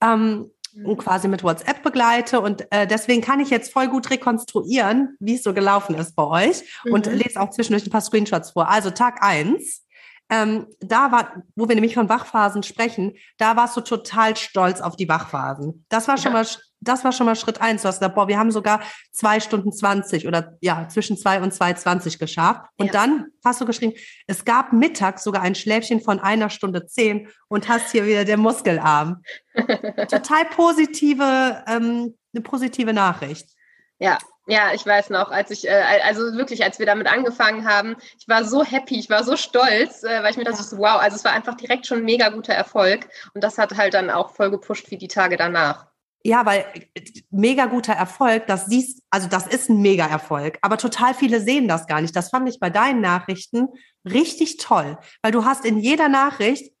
Ähm, 0.00 0.50
und 0.82 0.96
quasi 0.96 1.28
mit 1.28 1.44
WhatsApp 1.44 1.82
begleite. 1.82 2.40
Und 2.40 2.66
äh, 2.70 2.86
deswegen 2.86 3.22
kann 3.22 3.40
ich 3.40 3.50
jetzt 3.50 3.72
voll 3.72 3.88
gut 3.88 4.10
rekonstruieren, 4.10 5.16
wie 5.20 5.34
es 5.34 5.42
so 5.42 5.54
gelaufen 5.54 5.94
ist 5.94 6.16
bei 6.16 6.24
euch 6.24 6.62
mhm. 6.84 6.92
und 6.94 7.06
lese 7.06 7.40
auch 7.40 7.50
zwischendurch 7.50 7.86
ein 7.86 7.90
paar 7.90 8.00
Screenshots 8.00 8.52
vor. 8.52 8.68
Also 8.68 8.90
Tag 8.90 9.22
eins 9.22 9.83
ähm, 10.30 10.66
da 10.80 11.12
war, 11.12 11.42
wo 11.54 11.68
wir 11.68 11.74
nämlich 11.74 11.94
von 11.94 12.08
Wachphasen 12.08 12.62
sprechen, 12.62 13.14
da 13.36 13.56
warst 13.56 13.76
du 13.76 13.82
total 13.82 14.36
stolz 14.36 14.80
auf 14.80 14.96
die 14.96 15.08
Wachphasen. 15.08 15.84
Das 15.88 16.08
war 16.08 16.16
schon 16.16 16.32
ja. 16.32 16.42
mal, 16.42 16.46
das 16.80 17.04
war 17.04 17.12
schon 17.12 17.26
mal 17.26 17.36
Schritt 17.36 17.60
eins. 17.60 17.82
Du 17.82 17.88
hast 17.88 17.98
gesagt, 17.98 18.14
boah, 18.14 18.26
wir 18.26 18.38
haben 18.38 18.50
sogar 18.50 18.80
zwei 19.12 19.38
Stunden 19.40 19.72
zwanzig 19.72 20.26
oder 20.26 20.56
ja, 20.60 20.88
zwischen 20.88 21.18
zwei 21.18 21.40
und 21.42 21.52
zwei 21.52 21.74
zwanzig 21.74 22.18
geschafft. 22.18 22.62
Und 22.78 22.86
ja. 22.86 22.92
dann 22.92 23.26
hast 23.44 23.60
du 23.60 23.66
geschrieben, 23.66 23.94
es 24.26 24.44
gab 24.44 24.72
mittags 24.72 25.24
sogar 25.24 25.42
ein 25.42 25.54
Schläfchen 25.54 26.00
von 26.00 26.18
einer 26.20 26.48
Stunde 26.48 26.86
zehn 26.86 27.28
und 27.48 27.68
hast 27.68 27.92
hier 27.92 28.06
wieder 28.06 28.24
den 28.24 28.40
Muskelarm. 28.40 29.22
total 29.54 30.46
positive, 30.56 31.64
ähm, 31.66 32.14
eine 32.34 32.42
positive 32.42 32.92
Nachricht. 32.92 33.53
Ja, 33.98 34.18
ja, 34.46 34.74
ich 34.74 34.84
weiß 34.84 35.08
noch, 35.10 35.30
als 35.30 35.50
ich, 35.50 35.66
äh, 35.66 36.00
also 36.04 36.34
wirklich, 36.34 36.62
als 36.62 36.78
wir 36.78 36.84
damit 36.84 37.06
angefangen 37.06 37.66
haben, 37.66 37.96
ich 38.18 38.28
war 38.28 38.44
so 38.44 38.62
happy, 38.62 38.98
ich 38.98 39.08
war 39.08 39.24
so 39.24 39.36
stolz, 39.36 40.02
äh, 40.02 40.22
weil 40.22 40.32
ich 40.32 40.36
mir 40.36 40.44
dachte, 40.44 40.62
so, 40.62 40.76
wow, 40.76 41.00
also 41.00 41.16
es 41.16 41.24
war 41.24 41.32
einfach 41.32 41.54
direkt 41.54 41.86
schon 41.86 41.98
ein 41.98 42.04
mega 42.04 42.28
guter 42.28 42.52
Erfolg 42.52 43.08
und 43.32 43.42
das 43.42 43.56
hat 43.56 43.76
halt 43.76 43.94
dann 43.94 44.10
auch 44.10 44.34
voll 44.34 44.50
gepusht 44.50 44.90
wie 44.90 44.98
die 44.98 45.08
Tage 45.08 45.38
danach. 45.38 45.86
Ja, 46.22 46.44
weil 46.44 46.66
äh, 46.94 47.02
mega 47.30 47.66
guter 47.66 47.94
Erfolg, 47.94 48.46
das 48.46 48.66
siehst, 48.66 49.02
also 49.10 49.28
das 49.28 49.46
ist 49.46 49.70
ein 49.70 49.80
mega 49.80 50.06
Erfolg, 50.06 50.58
aber 50.60 50.76
total 50.76 51.14
viele 51.14 51.40
sehen 51.40 51.66
das 51.66 51.86
gar 51.86 52.02
nicht. 52.02 52.14
Das 52.14 52.28
fand 52.28 52.46
ich 52.46 52.60
bei 52.60 52.68
deinen 52.68 53.00
Nachrichten 53.00 53.68
richtig 54.04 54.58
toll, 54.58 54.98
weil 55.22 55.32
du 55.32 55.46
hast 55.46 55.64
in 55.64 55.78
jeder 55.78 56.10
Nachricht 56.10 56.74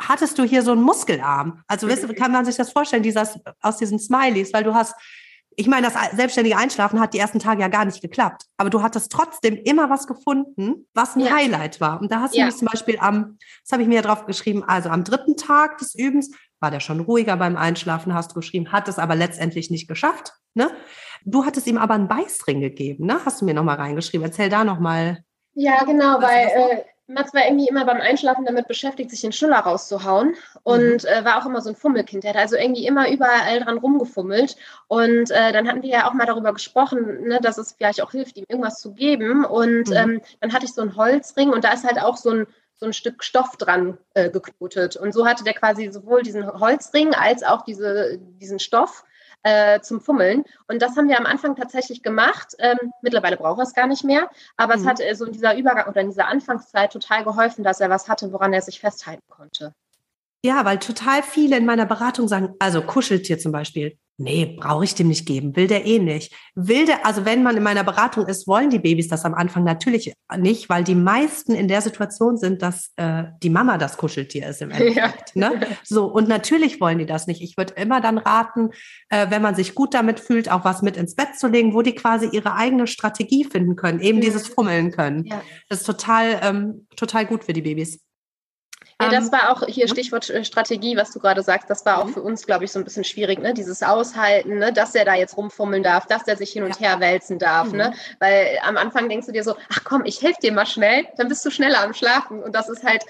hattest 0.00 0.38
du 0.38 0.44
hier 0.44 0.62
so 0.62 0.72
einen 0.72 0.82
Muskelarm. 0.82 1.62
Also 1.66 1.86
kann 2.16 2.32
man 2.32 2.46
sich 2.46 2.56
das 2.56 2.72
vorstellen, 2.72 3.02
dieses, 3.02 3.38
aus 3.60 3.76
diesen 3.76 3.98
Smileys, 3.98 4.54
weil 4.54 4.64
du 4.64 4.74
hast 4.74 4.94
ich 5.60 5.66
meine, 5.66 5.90
das 5.90 6.16
selbstständige 6.16 6.56
Einschlafen 6.56 7.00
hat 7.00 7.12
die 7.12 7.18
ersten 7.18 7.38
Tage 7.38 7.60
ja 7.60 7.68
gar 7.68 7.84
nicht 7.84 8.00
geklappt. 8.00 8.46
Aber 8.56 8.70
du 8.70 8.82
hattest 8.82 9.12
trotzdem 9.12 9.56
immer 9.56 9.90
was 9.90 10.06
gefunden, 10.06 10.86
was 10.94 11.16
ein 11.16 11.20
ja. 11.20 11.36
Highlight 11.36 11.82
war. 11.82 12.00
Und 12.00 12.10
da 12.10 12.20
hast 12.20 12.34
du 12.34 12.38
ja. 12.38 12.46
mich 12.46 12.56
zum 12.56 12.66
Beispiel 12.66 12.96
am, 12.98 13.36
das 13.62 13.72
habe 13.72 13.82
ich 13.82 13.88
mir 13.88 13.96
ja 13.96 14.02
drauf 14.02 14.24
geschrieben, 14.24 14.64
also 14.64 14.88
am 14.88 15.04
dritten 15.04 15.36
Tag 15.36 15.76
des 15.76 15.94
Übens 15.94 16.30
war 16.60 16.70
der 16.70 16.80
schon 16.80 17.00
ruhiger 17.00 17.36
beim 17.36 17.58
Einschlafen, 17.58 18.14
hast 18.14 18.30
du 18.30 18.36
geschrieben, 18.36 18.72
hat 18.72 18.88
es 18.88 18.98
aber 18.98 19.14
letztendlich 19.14 19.70
nicht 19.70 19.86
geschafft. 19.86 20.32
Ne? 20.54 20.70
Du 21.24 21.44
hattest 21.44 21.66
ihm 21.66 21.76
aber 21.76 21.92
einen 21.92 22.08
Beißring 22.08 22.60
gegeben, 22.60 23.04
ne? 23.04 23.20
Hast 23.26 23.42
du 23.42 23.44
mir 23.44 23.52
nochmal 23.52 23.76
reingeschrieben. 23.76 24.26
Erzähl 24.26 24.48
da 24.48 24.64
nochmal. 24.64 25.24
Ja, 25.52 25.84
genau, 25.84 26.22
weil 26.22 26.46
äh, 26.46 26.82
Mats 27.10 27.34
war 27.34 27.44
irgendwie 27.44 27.68
immer 27.68 27.84
beim 27.84 28.00
Einschlafen 28.00 28.44
damit 28.44 28.68
beschäftigt, 28.68 29.10
sich 29.10 29.20
den 29.20 29.32
Schnuller 29.32 29.58
rauszuhauen 29.58 30.34
und 30.62 31.02
mhm. 31.02 31.08
äh, 31.08 31.24
war 31.24 31.40
auch 31.40 31.46
immer 31.46 31.60
so 31.60 31.70
ein 31.70 31.76
Fummelkind. 31.76 32.24
Er 32.24 32.30
hat 32.30 32.40
also 32.40 32.56
irgendwie 32.56 32.86
immer 32.86 33.10
überall 33.10 33.60
dran 33.60 33.78
rumgefummelt. 33.78 34.56
Und 34.88 35.30
äh, 35.30 35.52
dann 35.52 35.68
hatten 35.68 35.82
wir 35.82 35.90
ja 35.90 36.08
auch 36.08 36.14
mal 36.14 36.26
darüber 36.26 36.52
gesprochen, 36.52 37.24
ne, 37.24 37.40
dass 37.42 37.58
es 37.58 37.72
vielleicht 37.72 38.00
auch 38.02 38.12
hilft, 38.12 38.36
ihm 38.36 38.44
irgendwas 38.48 38.80
zu 38.80 38.92
geben. 38.92 39.44
Und 39.44 39.88
mhm. 39.88 39.96
ähm, 39.96 40.20
dann 40.40 40.52
hatte 40.52 40.64
ich 40.64 40.72
so 40.72 40.82
einen 40.82 40.96
Holzring 40.96 41.50
und 41.50 41.64
da 41.64 41.72
ist 41.72 41.84
halt 41.84 42.00
auch 42.00 42.16
so 42.16 42.30
ein, 42.30 42.46
so 42.76 42.86
ein 42.86 42.92
Stück 42.92 43.24
Stoff 43.24 43.56
dran 43.56 43.98
äh, 44.14 44.30
geknotet. 44.30 44.96
Und 44.96 45.12
so 45.12 45.26
hatte 45.26 45.44
der 45.44 45.54
quasi 45.54 45.90
sowohl 45.90 46.22
diesen 46.22 46.46
Holzring 46.60 47.14
als 47.14 47.42
auch 47.42 47.62
diese, 47.62 48.18
diesen 48.40 48.58
Stoff 48.58 49.04
äh, 49.42 49.80
zum 49.80 50.00
Fummeln. 50.00 50.44
Und 50.68 50.82
das 50.82 50.96
haben 50.96 51.08
wir 51.08 51.18
am 51.18 51.26
Anfang 51.26 51.56
tatsächlich 51.56 52.02
gemacht. 52.02 52.54
Ähm, 52.58 52.92
mittlerweile 53.02 53.36
braucht 53.36 53.58
er 53.58 53.64
es 53.64 53.74
gar 53.74 53.86
nicht 53.86 54.04
mehr, 54.04 54.30
aber 54.56 54.76
mhm. 54.76 54.82
es 54.82 54.86
hat 54.86 55.00
äh, 55.00 55.14
so 55.14 55.24
in 55.24 55.32
dieser 55.32 55.56
Übergang 55.56 55.88
oder 55.88 56.00
in 56.00 56.08
dieser 56.08 56.28
Anfangszeit 56.28 56.92
total 56.92 57.24
geholfen, 57.24 57.64
dass 57.64 57.80
er 57.80 57.90
was 57.90 58.08
hatte, 58.08 58.32
woran 58.32 58.52
er 58.52 58.62
sich 58.62 58.80
festhalten 58.80 59.28
konnte. 59.28 59.74
Ja, 60.42 60.64
weil 60.64 60.78
total 60.78 61.22
viele 61.22 61.56
in 61.56 61.66
meiner 61.66 61.84
Beratung 61.84 62.26
sagen, 62.26 62.54
also 62.58 62.80
Kuscheltier 62.80 63.38
zum 63.38 63.52
Beispiel, 63.52 63.98
nee, 64.20 64.54
brauche 64.58 64.84
ich 64.84 64.94
dem 64.94 65.08
nicht 65.08 65.26
geben, 65.26 65.56
will 65.56 65.66
der 65.66 65.86
eh 65.86 65.98
nicht. 65.98 66.34
Will 66.54 66.84
der, 66.84 67.06
also 67.06 67.24
wenn 67.24 67.42
man 67.42 67.56
in 67.56 67.62
meiner 67.62 67.84
Beratung 67.84 68.26
ist, 68.26 68.46
wollen 68.46 68.68
die 68.68 68.78
Babys 68.78 69.08
das 69.08 69.24
am 69.24 69.34
Anfang 69.34 69.64
natürlich 69.64 70.12
nicht, 70.36 70.68
weil 70.68 70.84
die 70.84 70.94
meisten 70.94 71.54
in 71.54 71.68
der 71.68 71.80
Situation 71.80 72.36
sind, 72.36 72.60
dass 72.60 72.92
äh, 72.96 73.24
die 73.42 73.48
Mama 73.48 73.78
das 73.78 73.96
Kuscheltier 73.96 74.48
ist 74.48 74.60
im 74.60 74.70
Endeffekt. 74.70 75.32
Ja. 75.34 75.50
Ne? 75.50 75.66
So, 75.82 76.04
und 76.04 76.28
natürlich 76.28 76.80
wollen 76.80 76.98
die 76.98 77.06
das 77.06 77.26
nicht. 77.26 77.40
Ich 77.40 77.56
würde 77.56 77.74
immer 77.74 78.02
dann 78.02 78.18
raten, 78.18 78.70
äh, 79.08 79.30
wenn 79.30 79.40
man 79.40 79.54
sich 79.54 79.74
gut 79.74 79.94
damit 79.94 80.20
fühlt, 80.20 80.50
auch 80.50 80.64
was 80.64 80.82
mit 80.82 80.98
ins 80.98 81.14
Bett 81.14 81.38
zu 81.38 81.48
legen, 81.48 81.72
wo 81.72 81.80
die 81.80 81.94
quasi 81.94 82.28
ihre 82.30 82.54
eigene 82.54 82.86
Strategie 82.86 83.44
finden 83.44 83.74
können, 83.74 84.00
eben 84.00 84.18
ja. 84.18 84.24
dieses 84.24 84.48
Fummeln 84.48 84.90
können. 84.92 85.24
Ja. 85.24 85.40
Das 85.70 85.80
ist 85.80 85.86
total, 85.86 86.40
ähm, 86.42 86.86
total 86.94 87.24
gut 87.24 87.44
für 87.44 87.54
die 87.54 87.62
Babys. 87.62 88.00
Ja, 89.00 89.08
das 89.08 89.26
ähm, 89.26 89.32
war 89.32 89.50
auch 89.50 89.66
hier 89.66 89.88
Stichwort 89.88 90.28
äh, 90.28 90.44
Strategie, 90.44 90.96
was 90.96 91.10
du 91.10 91.20
gerade 91.20 91.42
sagst. 91.42 91.70
Das 91.70 91.86
war 91.86 91.98
auch 91.98 92.06
mhm. 92.06 92.14
für 92.14 92.22
uns, 92.22 92.46
glaube 92.46 92.64
ich, 92.64 92.72
so 92.72 92.78
ein 92.78 92.84
bisschen 92.84 93.04
schwierig, 93.04 93.38
ne? 93.38 93.54
Dieses 93.54 93.82
Aushalten, 93.82 94.58
ne? 94.58 94.72
dass 94.72 94.94
er 94.94 95.04
da 95.04 95.14
jetzt 95.14 95.36
rumfummeln 95.36 95.82
darf, 95.82 96.06
dass 96.06 96.26
er 96.28 96.36
sich 96.36 96.50
hin 96.50 96.64
und 96.64 96.80
her 96.80 97.00
wälzen 97.00 97.38
darf. 97.38 97.72
Ne? 97.72 97.72
Mhm. 97.72 97.78
Ne? 97.78 97.94
Weil 98.18 98.58
am 98.62 98.76
Anfang 98.76 99.08
denkst 99.08 99.26
du 99.26 99.32
dir 99.32 99.44
so, 99.44 99.54
ach 99.70 99.84
komm, 99.84 100.04
ich 100.04 100.20
helfe 100.22 100.40
dir 100.42 100.52
mal 100.52 100.66
schnell, 100.66 101.06
dann 101.16 101.28
bist 101.28 101.44
du 101.44 101.50
schneller 101.50 101.82
am 101.82 101.94
Schlafen. 101.94 102.42
Und 102.42 102.54
das 102.54 102.68
ist 102.68 102.84
halt 102.84 103.04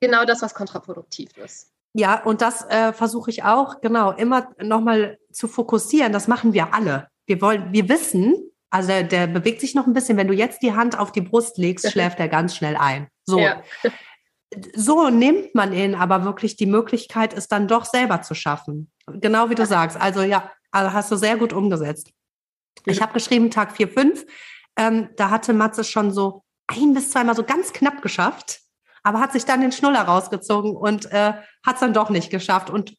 genau 0.00 0.24
das, 0.24 0.40
was 0.40 0.54
kontraproduktiv 0.54 1.30
ist. 1.36 1.70
Ja, 1.92 2.22
und 2.24 2.40
das 2.40 2.64
äh, 2.70 2.92
versuche 2.92 3.30
ich 3.30 3.44
auch, 3.44 3.80
genau, 3.80 4.12
immer 4.12 4.48
nochmal 4.60 5.18
zu 5.30 5.46
fokussieren. 5.46 6.12
Das 6.12 6.26
machen 6.26 6.52
wir 6.52 6.74
alle. 6.74 7.08
Wir 7.26 7.40
wollen, 7.40 7.72
wir 7.72 7.88
wissen, 7.88 8.50
also 8.70 8.88
der, 8.88 9.04
der 9.04 9.26
bewegt 9.28 9.60
sich 9.60 9.74
noch 9.74 9.86
ein 9.86 9.92
bisschen. 9.92 10.16
Wenn 10.16 10.26
du 10.26 10.34
jetzt 10.34 10.62
die 10.62 10.74
Hand 10.74 10.98
auf 10.98 11.12
die 11.12 11.20
Brust 11.20 11.58
legst, 11.58 11.88
schläft 11.92 12.18
er 12.18 12.28
ganz 12.28 12.56
schnell 12.56 12.76
ein. 12.76 13.08
So. 13.26 13.38
Ja 13.38 13.62
so 14.74 15.08
nimmt 15.10 15.54
man 15.54 15.72
ihnen 15.72 15.94
aber 15.94 16.24
wirklich 16.24 16.56
die 16.56 16.66
Möglichkeit, 16.66 17.34
es 17.34 17.48
dann 17.48 17.68
doch 17.68 17.84
selber 17.84 18.22
zu 18.22 18.34
schaffen. 18.34 18.90
Genau 19.06 19.50
wie 19.50 19.54
du 19.54 19.66
sagst. 19.66 20.00
Also 20.00 20.22
ja, 20.22 20.50
also 20.70 20.92
hast 20.92 21.10
du 21.10 21.16
sehr 21.16 21.36
gut 21.36 21.52
umgesetzt. 21.52 22.10
Ich 22.86 23.00
habe 23.00 23.12
geschrieben, 23.12 23.50
Tag 23.50 23.72
4, 23.76 23.88
5. 23.88 24.26
Ähm, 24.76 25.08
da 25.16 25.30
hatte 25.30 25.52
Matze 25.52 25.84
schon 25.84 26.10
so 26.10 26.42
ein 26.66 26.94
bis 26.94 27.10
zweimal 27.10 27.36
so 27.36 27.44
ganz 27.44 27.72
knapp 27.72 28.02
geschafft, 28.02 28.60
aber 29.02 29.20
hat 29.20 29.32
sich 29.32 29.44
dann 29.44 29.60
den 29.60 29.72
Schnuller 29.72 30.02
rausgezogen 30.02 30.74
und 30.74 31.10
äh, 31.12 31.34
hat 31.64 31.74
es 31.74 31.80
dann 31.80 31.92
doch 31.92 32.10
nicht 32.10 32.30
geschafft. 32.30 32.70
Und 32.70 32.94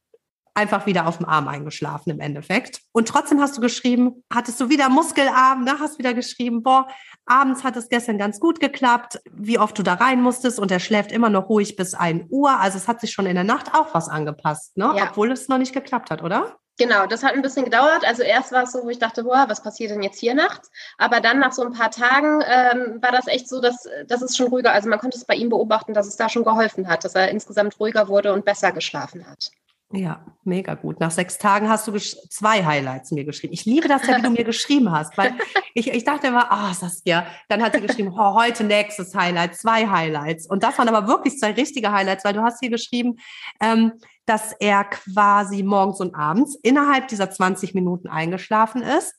einfach 0.56 0.86
wieder 0.86 1.06
auf 1.08 1.18
dem 1.18 1.28
Arm 1.28 1.48
eingeschlafen 1.48 2.10
im 2.10 2.20
Endeffekt. 2.20 2.80
Und 2.94 3.08
trotzdem 3.08 3.42
hast 3.42 3.58
du 3.58 3.62
geschrieben, 3.62 4.24
hattest 4.34 4.60
du 4.60 4.70
wieder 4.70 4.90
Muskelarm, 4.90 5.66
da 5.66 5.80
hast 5.80 6.00
wieder 6.00 6.14
geschrieben, 6.14 6.64
boah, 6.64 6.88
abends 7.26 7.64
hat 7.64 7.76
es 7.76 7.90
gestern 7.90 8.18
ganz 8.18 8.40
gut 8.40 8.60
geklappt, 8.60 9.20
wie 9.32 9.60
oft 9.60 9.78
du 9.78 9.84
da 9.84 9.96
rein 9.96 10.22
musstest 10.22 10.60
und 10.60 10.72
er 10.72 10.80
schläft 10.80 11.12
immer 11.12 11.30
noch 11.30 11.50
ruhig 11.50 11.76
bis 11.76 11.94
ein 11.94 12.26
Uhr. 12.30 12.60
Also 12.60 12.78
es 12.78 12.88
hat 12.88 13.02
sich 13.02 13.12
schon 13.12 13.26
in 13.26 13.36
der 13.36 13.44
Nacht 13.44 13.74
auch 13.74 13.94
was 13.94 14.08
angepasst, 14.08 14.78
ne? 14.78 14.94
Ja. 14.96 15.10
Obwohl 15.10 15.32
es 15.32 15.50
noch 15.50 15.58
nicht 15.58 15.74
geklappt 15.74 16.10
hat, 16.10 16.24
oder? 16.24 16.56
Genau, 16.78 17.06
das 17.06 17.24
hat 17.24 17.34
ein 17.34 17.42
bisschen 17.42 17.64
gedauert. 17.64 18.06
Also 18.06 18.22
erst 18.22 18.52
war 18.52 18.64
es 18.64 18.74
so, 18.74 18.84
wo 18.84 18.90
ich 18.90 19.00
dachte, 19.00 19.24
boah, 19.24 19.46
was 19.48 19.64
passiert 19.64 19.92
denn 19.92 20.04
jetzt 20.04 20.20
hier 20.20 20.34
nachts? 20.34 20.70
Aber 20.98 21.22
dann 21.22 21.40
nach 21.40 21.54
so 21.54 21.64
ein 21.64 21.72
paar 21.72 21.90
Tagen 21.90 22.42
ähm, 22.46 23.02
war 23.02 23.12
das 23.14 23.28
echt 23.28 23.48
so, 23.48 23.62
dass, 23.62 23.88
dass 24.08 24.22
es 24.22 24.36
schon 24.36 24.48
ruhiger, 24.48 24.74
also 24.74 24.90
man 24.90 25.00
konnte 25.00 25.18
es 25.18 25.26
bei 25.26 25.36
ihm 25.36 25.50
beobachten, 25.50 25.94
dass 25.94 26.08
es 26.08 26.18
da 26.18 26.28
schon 26.28 26.44
geholfen 26.44 26.90
hat, 26.90 27.06
dass 27.06 27.16
er 27.16 27.30
insgesamt 27.30 27.80
ruhiger 27.80 28.10
wurde 28.10 28.34
und 28.34 28.44
besser 28.44 28.74
geschlafen 28.74 29.26
hat. 29.26 29.52
Ja, 29.96 30.26
mega 30.44 30.74
gut. 30.76 31.00
Nach 31.00 31.12
sechs 31.12 31.38
Tagen 31.38 31.70
hast 31.70 31.88
du 31.88 31.98
zwei 31.98 32.66
Highlights 32.66 33.12
mir 33.12 33.24
geschrieben. 33.24 33.54
Ich 33.54 33.66
liebe 33.66 33.88
das 33.88 34.06
ja, 34.06 34.18
wie 34.18 34.22
du 34.22 34.30
mir 34.30 34.44
geschrieben 34.44 34.92
hast, 34.92 35.18
weil 35.18 35.34
ich, 35.74 35.90
ich 35.92 36.04
dachte 36.04 36.28
immer, 36.28 36.52
ah, 36.52 36.70
oh, 36.70 36.74
Saskia, 36.74 37.26
dann 37.48 37.64
hat 37.64 37.74
sie 37.74 37.82
geschrieben, 37.82 38.14
oh, 38.14 38.36
heute 38.36 38.64
nächstes 38.64 39.16
Highlight, 39.16 39.56
zwei 39.56 39.88
Highlights. 39.88 40.48
Und 40.48 40.64
das 40.64 40.78
waren 40.78 40.90
aber 40.90 41.08
wirklich 41.08 41.40
zwei 41.40 41.52
richtige 41.52 41.92
Highlights, 41.92 42.26
weil 42.26 42.34
du 42.34 42.42
hast 42.42 42.60
hier 42.60 42.70
geschrieben, 42.70 43.16
ähm, 43.62 43.94
dass 44.26 44.54
er 44.60 44.84
quasi 44.84 45.64
morgens 45.64 46.02
und 46.02 46.14
abends 46.14 46.56
innerhalb 46.62 47.08
dieser 47.08 47.32
20 47.32 47.74
Minuten 47.74 48.10
eingeschlafen 48.10 48.82
ist. 48.82 49.16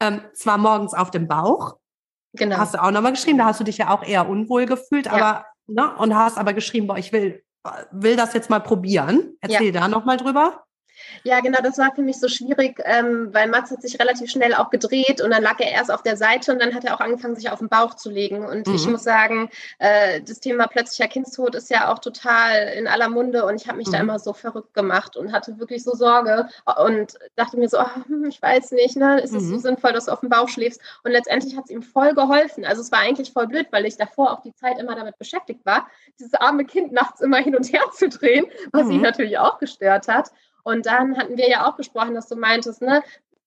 Ähm, 0.00 0.22
zwar 0.34 0.58
morgens 0.58 0.94
auf 0.94 1.10
dem 1.10 1.28
Bauch. 1.28 1.76
Genau. 2.32 2.56
Hast 2.56 2.74
du 2.74 2.82
auch 2.82 2.90
nochmal 2.90 3.12
geschrieben, 3.12 3.38
da 3.38 3.44
hast 3.44 3.60
du 3.60 3.64
dich 3.64 3.78
ja 3.78 3.90
auch 3.90 4.02
eher 4.02 4.28
unwohl 4.28 4.66
gefühlt, 4.66 5.06
ja. 5.06 5.12
aber, 5.12 5.46
ne, 5.66 5.94
und 5.96 6.14
hast 6.14 6.38
aber 6.38 6.52
geschrieben, 6.52 6.86
boah, 6.86 6.96
ich 6.96 7.12
will 7.12 7.42
will 7.90 8.16
das 8.16 8.32
jetzt 8.32 8.50
mal 8.50 8.60
probieren. 8.60 9.36
Erzähl 9.40 9.74
ja. 9.74 9.80
da 9.80 9.88
nochmal 9.88 10.16
drüber. 10.16 10.64
Ja, 11.24 11.40
genau, 11.40 11.58
das 11.62 11.78
war 11.78 11.94
für 11.94 12.02
mich 12.02 12.18
so 12.18 12.28
schwierig, 12.28 12.80
ähm, 12.84 13.28
weil 13.32 13.48
Mats 13.48 13.70
hat 13.70 13.82
sich 13.82 13.98
relativ 14.00 14.30
schnell 14.30 14.54
auch 14.54 14.70
gedreht 14.70 15.20
und 15.20 15.30
dann 15.30 15.42
lag 15.42 15.58
er 15.60 15.70
erst 15.70 15.90
auf 15.90 16.02
der 16.02 16.16
Seite 16.16 16.52
und 16.52 16.60
dann 16.60 16.74
hat 16.74 16.84
er 16.84 16.94
auch 16.94 17.00
angefangen, 17.00 17.36
sich 17.36 17.50
auf 17.50 17.58
den 17.58 17.68
Bauch 17.68 17.94
zu 17.94 18.10
legen. 18.10 18.44
Und 18.44 18.66
mhm. 18.66 18.74
ich 18.74 18.86
muss 18.86 19.02
sagen, 19.02 19.50
äh, 19.78 20.20
das 20.22 20.40
Thema 20.40 20.66
plötzlicher 20.66 21.08
Kindstod 21.08 21.54
ist 21.54 21.70
ja 21.70 21.92
auch 21.92 21.98
total 21.98 22.68
in 22.76 22.86
aller 22.86 23.08
Munde 23.08 23.44
und 23.44 23.60
ich 23.60 23.68
habe 23.68 23.78
mich 23.78 23.88
mhm. 23.88 23.92
da 23.92 23.98
immer 23.98 24.18
so 24.18 24.32
verrückt 24.32 24.74
gemacht 24.74 25.16
und 25.16 25.32
hatte 25.32 25.58
wirklich 25.58 25.84
so 25.84 25.94
Sorge 25.94 26.48
und 26.86 27.18
dachte 27.36 27.56
mir 27.56 27.68
so, 27.68 27.78
oh, 27.80 28.26
ich 28.28 28.40
weiß 28.40 28.72
nicht, 28.72 28.96
ne, 28.96 29.20
ist 29.20 29.34
es 29.34 29.44
mhm. 29.44 29.50
so 29.50 29.58
sinnvoll, 29.58 29.92
dass 29.92 30.06
du 30.06 30.12
auf 30.12 30.20
dem 30.20 30.28
Bauch 30.28 30.48
schläfst? 30.48 30.80
Und 31.04 31.12
letztendlich 31.12 31.56
hat 31.56 31.64
es 31.64 31.70
ihm 31.70 31.82
voll 31.82 32.14
geholfen. 32.14 32.64
Also 32.64 32.82
es 32.82 32.92
war 32.92 33.00
eigentlich 33.00 33.32
voll 33.32 33.46
blöd, 33.46 33.66
weil 33.70 33.86
ich 33.86 33.96
davor 33.96 34.32
auch 34.32 34.42
die 34.42 34.54
Zeit 34.54 34.78
immer 34.78 34.94
damit 34.94 35.18
beschäftigt 35.18 35.64
war, 35.64 35.86
dieses 36.18 36.34
arme 36.34 36.64
Kind 36.64 36.92
nachts 36.92 37.20
immer 37.20 37.38
hin 37.38 37.56
und 37.56 37.72
her 37.72 37.82
zu 37.92 38.08
drehen, 38.08 38.46
was 38.72 38.88
ihn 38.88 38.96
mhm. 38.96 39.02
natürlich 39.02 39.38
auch 39.38 39.58
gestört 39.58 40.08
hat. 40.08 40.30
Und 40.62 40.86
dann 40.86 41.16
hatten 41.16 41.36
wir 41.36 41.48
ja 41.48 41.68
auch 41.68 41.76
gesprochen, 41.76 42.14
dass 42.14 42.28
du 42.28 42.36
meintest, 42.36 42.82
ne, 42.82 43.02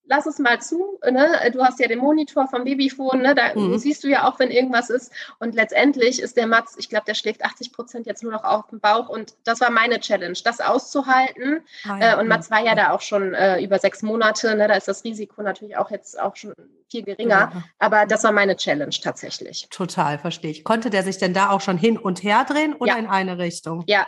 lass 0.06 0.26
es 0.26 0.38
mal 0.38 0.60
zu, 0.60 0.98
ne? 1.10 1.50
du 1.52 1.62
hast 1.62 1.80
ja 1.80 1.88
den 1.88 1.98
Monitor 1.98 2.46
vom 2.46 2.64
Babyphone, 2.64 3.22
ne? 3.22 3.34
da 3.34 3.54
mhm. 3.54 3.78
siehst 3.78 4.04
du 4.04 4.08
ja 4.08 4.28
auch, 4.28 4.38
wenn 4.38 4.50
irgendwas 4.50 4.90
ist. 4.90 5.12
Und 5.38 5.54
letztendlich 5.54 6.20
ist 6.20 6.36
der 6.36 6.46
Mats, 6.46 6.76
ich 6.78 6.88
glaube, 6.88 7.04
der 7.06 7.14
schläft 7.14 7.44
80 7.44 7.72
Prozent 7.72 8.06
jetzt 8.06 8.22
nur 8.22 8.32
noch 8.32 8.44
auf 8.44 8.68
dem 8.68 8.80
Bauch. 8.80 9.08
Und 9.08 9.34
das 9.44 9.60
war 9.60 9.70
meine 9.70 10.00
Challenge, 10.00 10.36
das 10.44 10.60
auszuhalten. 10.60 11.62
Ah, 11.88 11.98
ja. 11.98 12.12
äh, 12.12 12.20
und 12.20 12.28
Mats 12.28 12.50
war 12.50 12.64
ja 12.64 12.74
da 12.74 12.90
auch 12.90 13.00
schon 13.00 13.34
äh, 13.34 13.62
über 13.62 13.78
sechs 13.78 14.02
Monate, 14.02 14.54
ne? 14.56 14.68
da 14.68 14.74
ist 14.74 14.88
das 14.88 15.04
Risiko 15.04 15.42
natürlich 15.42 15.76
auch 15.76 15.90
jetzt 15.90 16.20
auch 16.20 16.36
schon 16.36 16.54
viel 16.90 17.02
geringer. 17.02 17.50
Ja. 17.54 17.64
Aber 17.78 18.06
das 18.06 18.24
war 18.24 18.32
meine 18.32 18.56
Challenge 18.56 18.94
tatsächlich. 19.02 19.68
Total, 19.70 20.18
verstehe 20.18 20.50
ich. 20.50 20.64
Konnte 20.64 20.90
der 20.90 21.02
sich 21.02 21.18
denn 21.18 21.34
da 21.34 21.50
auch 21.50 21.60
schon 21.60 21.78
hin 21.78 21.96
und 21.98 22.22
her 22.22 22.44
drehen 22.48 22.74
oder 22.74 22.92
ja. 22.92 22.98
in 22.98 23.06
eine 23.06 23.38
Richtung? 23.38 23.84
Ja, 23.86 24.06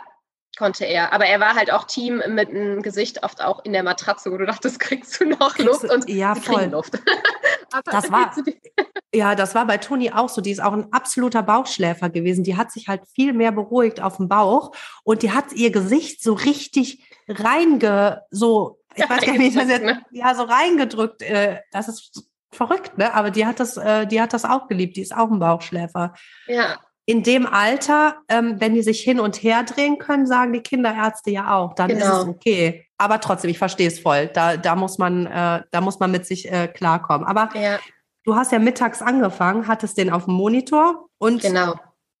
konnte 0.57 0.85
er. 0.85 1.13
Aber 1.13 1.25
er 1.25 1.39
war 1.39 1.55
halt 1.55 1.71
auch 1.71 1.85
Team 1.85 2.21
mit 2.27 2.49
einem 2.49 2.81
Gesicht 2.81 3.23
oft 3.23 3.41
auch 3.41 3.63
in 3.63 3.73
der 3.73 3.83
Matratze, 3.83 4.31
wo 4.31 4.37
du 4.37 4.45
dachtest, 4.45 4.79
kriegst 4.81 5.19
du 5.19 5.25
noch 5.25 5.55
kriegst 5.55 5.83
Luft 5.83 5.93
und 5.93 6.09
ja, 6.09 6.35
voll. 6.35 6.65
Luft. 6.65 6.99
das 7.85 8.11
war, 8.11 8.35
ja, 9.13 9.35
das 9.35 9.55
war 9.55 9.65
bei 9.65 9.77
Toni 9.77 10.11
auch 10.11 10.29
so. 10.29 10.41
Die 10.41 10.51
ist 10.51 10.61
auch 10.61 10.73
ein 10.73 10.91
absoluter 10.91 11.43
Bauchschläfer 11.43 12.09
gewesen. 12.09 12.43
Die 12.43 12.57
hat 12.57 12.71
sich 12.71 12.87
halt 12.87 13.01
viel 13.13 13.33
mehr 13.33 13.51
beruhigt 13.51 14.01
auf 14.01 14.17
dem 14.17 14.27
Bauch 14.27 14.71
und 15.03 15.21
die 15.21 15.31
hat 15.31 15.53
ihr 15.53 15.71
Gesicht 15.71 16.21
so 16.21 16.33
richtig 16.33 17.03
reinge, 17.27 18.23
so, 18.31 18.79
ich 18.95 19.07
weiß 19.07 19.21
gar 19.21 19.33
nicht, 19.33 19.53
wie 19.53 19.59
das 19.59 19.69
jetzt, 19.69 19.83
ne? 19.83 20.01
ja, 20.11 20.33
so 20.33 20.43
reingedrückt. 20.43 21.21
Äh, 21.21 21.61
das 21.71 21.87
ist 21.87 22.27
verrückt, 22.51 22.97
ne? 22.97 23.13
Aber 23.13 23.29
die 23.29 23.45
hat 23.45 23.59
das, 23.59 23.77
äh, 23.77 24.07
die 24.07 24.21
hat 24.21 24.33
das 24.33 24.45
auch 24.45 24.67
geliebt. 24.67 24.97
Die 24.97 25.01
ist 25.01 25.15
auch 25.15 25.29
ein 25.29 25.39
Bauchschläfer. 25.39 26.13
Ja, 26.47 26.79
in 27.09 27.23
dem 27.23 27.45
Alter, 27.45 28.17
ähm, 28.27 28.59
wenn 28.59 28.73
die 28.73 28.83
sich 28.83 28.99
hin 28.99 29.21
und 29.21 29.37
her 29.37 29.63
drehen 29.63 29.97
können, 29.97 30.27
sagen 30.27 30.51
die 30.51 30.59
Kinderärzte 30.59 31.31
ja 31.31 31.55
auch, 31.55 31.73
dann 31.73 31.87
genau. 31.87 32.01
ist 32.01 32.11
es 32.11 32.19
genau. 32.19 32.31
okay. 32.31 32.85
Aber 32.97 33.21
trotzdem, 33.21 33.49
ich 33.49 33.57
verstehe 33.57 33.87
es 33.87 33.99
voll. 33.99 34.27
Da, 34.27 34.57
da 34.57 34.75
muss 34.75 34.97
man, 34.97 35.25
äh, 35.25 35.61
da 35.71 35.81
muss 35.81 36.01
man 36.01 36.11
mit 36.11 36.25
sich 36.25 36.51
äh, 36.51 36.67
klarkommen. 36.67 37.25
Aber 37.25 37.49
ja. 37.55 37.79
du 38.25 38.35
hast 38.35 38.51
ja 38.51 38.59
mittags 38.59 39.01
angefangen, 39.01 39.67
hattest 39.67 39.97
den 39.97 40.09
auf 40.09 40.25
dem 40.25 40.33
Monitor 40.33 41.07
und 41.17 41.43
genau. 41.43 41.75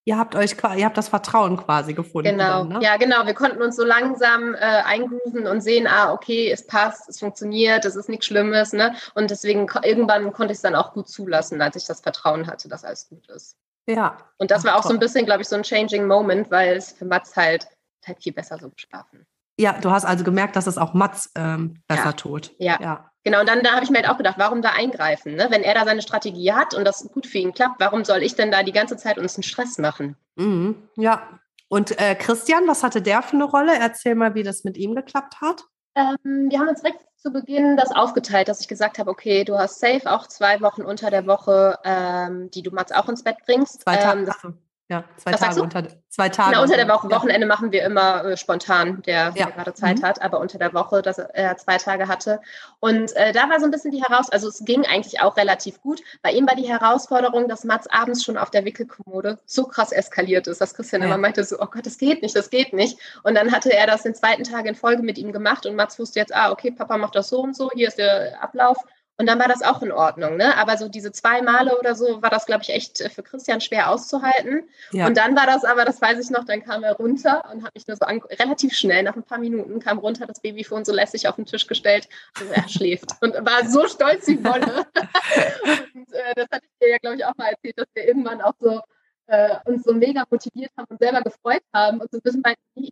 ihr 0.05 0.17
habt 0.17 0.35
euch, 0.37 0.55
ihr 0.77 0.85
habt 0.85 0.97
das 0.97 1.09
Vertrauen 1.09 1.57
quasi 1.57 1.93
gefunden. 1.93 2.29
Genau, 2.29 2.59
dann, 2.63 2.79
ne? 2.79 2.79
ja, 2.81 2.95
genau. 2.95 3.25
Wir 3.25 3.33
konnten 3.33 3.61
uns 3.61 3.75
so 3.75 3.83
langsam 3.83 4.53
äh, 4.53 4.59
eingrooven 4.59 5.47
und 5.47 5.59
sehen, 5.59 5.85
ah, 5.85 6.13
okay, 6.13 6.49
es 6.49 6.65
passt, 6.65 7.09
es 7.09 7.19
funktioniert, 7.19 7.83
es 7.83 7.97
ist 7.97 8.07
nichts 8.07 8.27
Schlimmes, 8.27 8.71
ne? 8.71 8.95
Und 9.15 9.31
deswegen 9.31 9.67
irgendwann 9.83 10.31
konnte 10.31 10.53
ich 10.53 10.59
es 10.59 10.61
dann 10.61 10.75
auch 10.75 10.93
gut 10.93 11.09
zulassen, 11.09 11.61
als 11.61 11.75
ich 11.75 11.83
das 11.83 11.99
Vertrauen 11.99 12.47
hatte, 12.47 12.69
dass 12.69 12.85
alles 12.85 13.09
gut 13.09 13.27
ist. 13.29 13.57
Ja. 13.87 14.17
Und 14.37 14.51
das 14.51 14.63
war 14.63 14.77
auch 14.77 14.83
so 14.83 14.89
ein 14.89 14.99
bisschen, 14.99 15.25
glaube 15.25 15.41
ich, 15.41 15.47
so 15.47 15.55
ein 15.55 15.63
changing 15.63 16.05
Moment, 16.05 16.51
weil 16.51 16.75
es 16.75 16.91
für 16.91 17.05
Mats 17.05 17.35
halt, 17.35 17.67
halt 18.05 18.21
viel 18.21 18.33
besser 18.33 18.57
so 18.59 18.69
geschlafen. 18.69 19.25
Ja, 19.59 19.73
du 19.73 19.89
hast 19.89 20.05
also 20.05 20.23
gemerkt, 20.23 20.55
dass 20.55 20.67
es 20.67 20.77
auch 20.77 20.93
Mats 20.93 21.31
ähm, 21.35 21.81
besser 21.87 22.05
ja. 22.05 22.13
tut. 22.13 22.51
Ja. 22.59 22.79
ja. 22.79 23.11
Genau, 23.23 23.39
und 23.39 23.49
dann 23.49 23.61
da 23.61 23.73
habe 23.73 23.83
ich 23.83 23.89
mir 23.89 23.97
halt 23.97 24.09
auch 24.09 24.17
gedacht, 24.17 24.37
warum 24.37 24.61
da 24.61 24.69
eingreifen? 24.69 25.35
Ne? 25.35 25.47
Wenn 25.49 25.63
er 25.63 25.73
da 25.73 25.83
seine 25.83 26.01
Strategie 26.01 26.53
hat 26.53 26.73
und 26.73 26.85
das 26.85 27.09
gut 27.11 27.25
für 27.25 27.39
ihn 27.39 27.53
klappt, 27.53 27.79
warum 27.79 28.05
soll 28.05 28.23
ich 28.23 28.35
denn 28.35 28.51
da 28.51 28.63
die 28.63 28.71
ganze 28.71 28.97
Zeit 28.97 29.17
uns 29.17 29.35
einen 29.35 29.43
Stress 29.43 29.77
machen? 29.79 30.15
Mhm. 30.35 30.75
Ja. 30.95 31.39
Und 31.69 31.99
äh, 31.99 32.15
Christian, 32.15 32.67
was 32.67 32.83
hatte 32.83 33.01
der 33.01 33.21
für 33.21 33.35
eine 33.35 33.45
Rolle? 33.45 33.73
Erzähl 33.77 34.15
mal, 34.15 34.35
wie 34.35 34.43
das 34.43 34.63
mit 34.63 34.77
ihm 34.77 34.95
geklappt 34.95 35.41
hat. 35.41 35.63
Ähm, 35.95 36.49
wir 36.49 36.59
haben 36.59 36.69
uns 36.69 36.81
direkt 36.81 37.06
zu 37.17 37.31
Beginn 37.31 37.77
das 37.77 37.91
aufgeteilt, 37.91 38.47
dass 38.47 38.61
ich 38.61 38.67
gesagt 38.67 38.99
habe, 38.99 39.09
okay, 39.09 39.43
du 39.43 39.57
hast 39.57 39.79
safe 39.79 40.11
auch 40.11 40.27
zwei 40.27 40.61
Wochen 40.61 40.83
unter 40.83 41.09
der 41.09 41.25
Woche, 41.25 41.77
ähm, 41.83 42.49
die 42.51 42.61
du 42.61 42.71
Mats 42.71 42.91
auch 42.91 43.09
ins 43.09 43.23
Bett 43.23 43.37
bringst. 43.45 43.81
Zwei 43.81 43.97
Tage. 43.97 44.31
Ähm, 44.43 44.57
ja, 44.89 45.03
zwei 45.17 45.33
Was 45.33 45.41
Tage 45.41 45.61
unter 45.61 45.83
zwei 46.07 46.29
Tage. 46.29 46.51
Genau, 46.51 46.63
unter 46.63 46.77
der 46.77 46.87
Woche. 46.87 47.09
Ja. 47.09 47.17
Wochenende 47.17 47.45
machen 47.45 47.73
wir 47.73 47.83
immer 47.83 48.23
äh, 48.23 48.37
spontan, 48.37 49.01
der, 49.01 49.33
ja. 49.35 49.45
der 49.45 49.51
gerade 49.51 49.73
Zeit 49.73 49.99
mhm. 49.99 50.03
hat, 50.03 50.21
aber 50.21 50.39
unter 50.39 50.57
der 50.57 50.73
Woche, 50.73 51.01
dass 51.01 51.17
er 51.17 51.57
zwei 51.57 51.77
Tage 51.77 52.07
hatte. 52.07 52.39
Und 52.79 53.13
äh, 53.17 53.33
da 53.33 53.49
war 53.49 53.59
so 53.59 53.65
ein 53.65 53.71
bisschen 53.71 53.91
die 53.91 54.01
Herausforderung, 54.01 54.33
also 54.33 54.47
es 54.47 54.63
ging 54.63 54.85
eigentlich 54.85 55.19
auch 55.19 55.35
relativ 55.35 55.81
gut. 55.81 56.01
Bei 56.21 56.31
ihm 56.31 56.47
war 56.47 56.55
die 56.55 56.67
Herausforderung, 56.67 57.49
dass 57.49 57.65
Mats 57.65 57.87
abends 57.87 58.23
schon 58.23 58.37
auf 58.37 58.49
der 58.49 58.63
Wickelkommode 58.63 59.39
so 59.45 59.65
krass 59.65 59.91
eskaliert 59.91 60.47
ist, 60.47 60.61
dass 60.61 60.73
Christian 60.73 61.01
ja. 61.01 61.07
immer 61.07 61.17
meinte 61.17 61.43
so, 61.43 61.57
oh 61.59 61.65
Gott, 61.65 61.85
das 61.85 61.97
geht 61.97 62.21
nicht, 62.21 62.35
das 62.35 62.49
geht 62.49 62.71
nicht. 62.71 62.97
Und 63.23 63.35
dann 63.35 63.51
hatte 63.51 63.73
er 63.73 63.87
das 63.87 64.03
den 64.03 64.15
zweiten 64.15 64.45
Tag 64.45 64.65
in 64.67 64.75
Folge 64.75 65.03
mit 65.03 65.17
ihm 65.17 65.33
gemacht 65.33 65.65
und 65.65 65.75
Mats 65.75 65.99
wusste 65.99 66.19
jetzt, 66.19 66.33
ah, 66.33 66.51
okay, 66.51 66.71
Papa 66.71 66.97
macht 66.97 67.15
das 67.15 67.27
so 67.27 67.41
und 67.41 67.57
so, 67.57 67.69
hier 67.73 67.89
ist 67.89 67.97
der 67.97 68.41
Ablauf. 68.41 68.77
Und 69.19 69.25
dann 69.25 69.39
war 69.39 69.47
das 69.47 69.63
auch 69.63 69.81
in 69.81 69.91
Ordnung. 69.91 70.37
Ne? 70.37 70.55
Aber 70.57 70.77
so 70.77 70.87
diese 70.89 71.11
zwei 71.11 71.41
Male 71.41 71.77
oder 71.79 71.95
so 71.95 72.21
war 72.21 72.29
das, 72.29 72.45
glaube 72.45 72.61
ich, 72.61 72.69
echt 72.69 73.01
äh, 73.01 73.09
für 73.09 73.23
Christian 73.23 73.61
schwer 73.61 73.89
auszuhalten. 73.89 74.69
Ja. 74.91 75.07
Und 75.07 75.17
dann 75.17 75.35
war 75.35 75.47
das 75.47 75.63
aber, 75.63 75.85
das 75.85 75.99
weiß 76.01 76.19
ich 76.19 76.29
noch, 76.29 76.45
dann 76.45 76.63
kam 76.63 76.83
er 76.83 76.93
runter 76.93 77.43
und 77.51 77.63
hat 77.63 77.73
mich 77.73 77.87
nur 77.87 77.97
so 77.97 78.05
an, 78.05 78.21
relativ 78.39 78.73
schnell, 78.73 79.03
nach 79.03 79.15
ein 79.15 79.23
paar 79.23 79.39
Minuten, 79.39 79.79
kam 79.79 79.97
runter, 79.97 80.27
das 80.27 80.39
Babyfon 80.39 80.85
so 80.85 80.93
lässig 80.93 81.27
auf 81.27 81.35
den 81.35 81.45
Tisch 81.45 81.65
gestellt 81.65 82.07
und 82.39 82.51
er 82.51 82.69
schläft. 82.69 83.11
Und 83.21 83.33
war 83.33 83.67
so 83.67 83.87
stolz 83.87 84.27
wie 84.27 84.43
Wolle. 84.43 84.85
und 85.95 86.13
äh, 86.13 86.35
das 86.35 86.47
hatte 86.51 86.65
ich 86.65 86.79
dir 86.79 86.89
ja, 86.89 86.97
glaube 86.97 87.15
ich, 87.15 87.25
auch 87.25 87.35
mal 87.37 87.49
erzählt, 87.49 87.79
dass 87.79 87.87
wir 87.95 88.07
irgendwann 88.07 88.41
auch 88.41 88.53
so 88.59 88.81
äh, 89.27 89.55
uns 89.65 89.83
so 89.83 89.93
mega 89.93 90.23
motiviert 90.29 90.71
haben 90.77 90.87
und 90.89 90.99
selber 90.99 91.21
gefreut 91.21 91.61
haben 91.73 91.99
und 91.99 92.11
so 92.11 92.17
ein 92.17 92.21
bisschen 92.21 92.43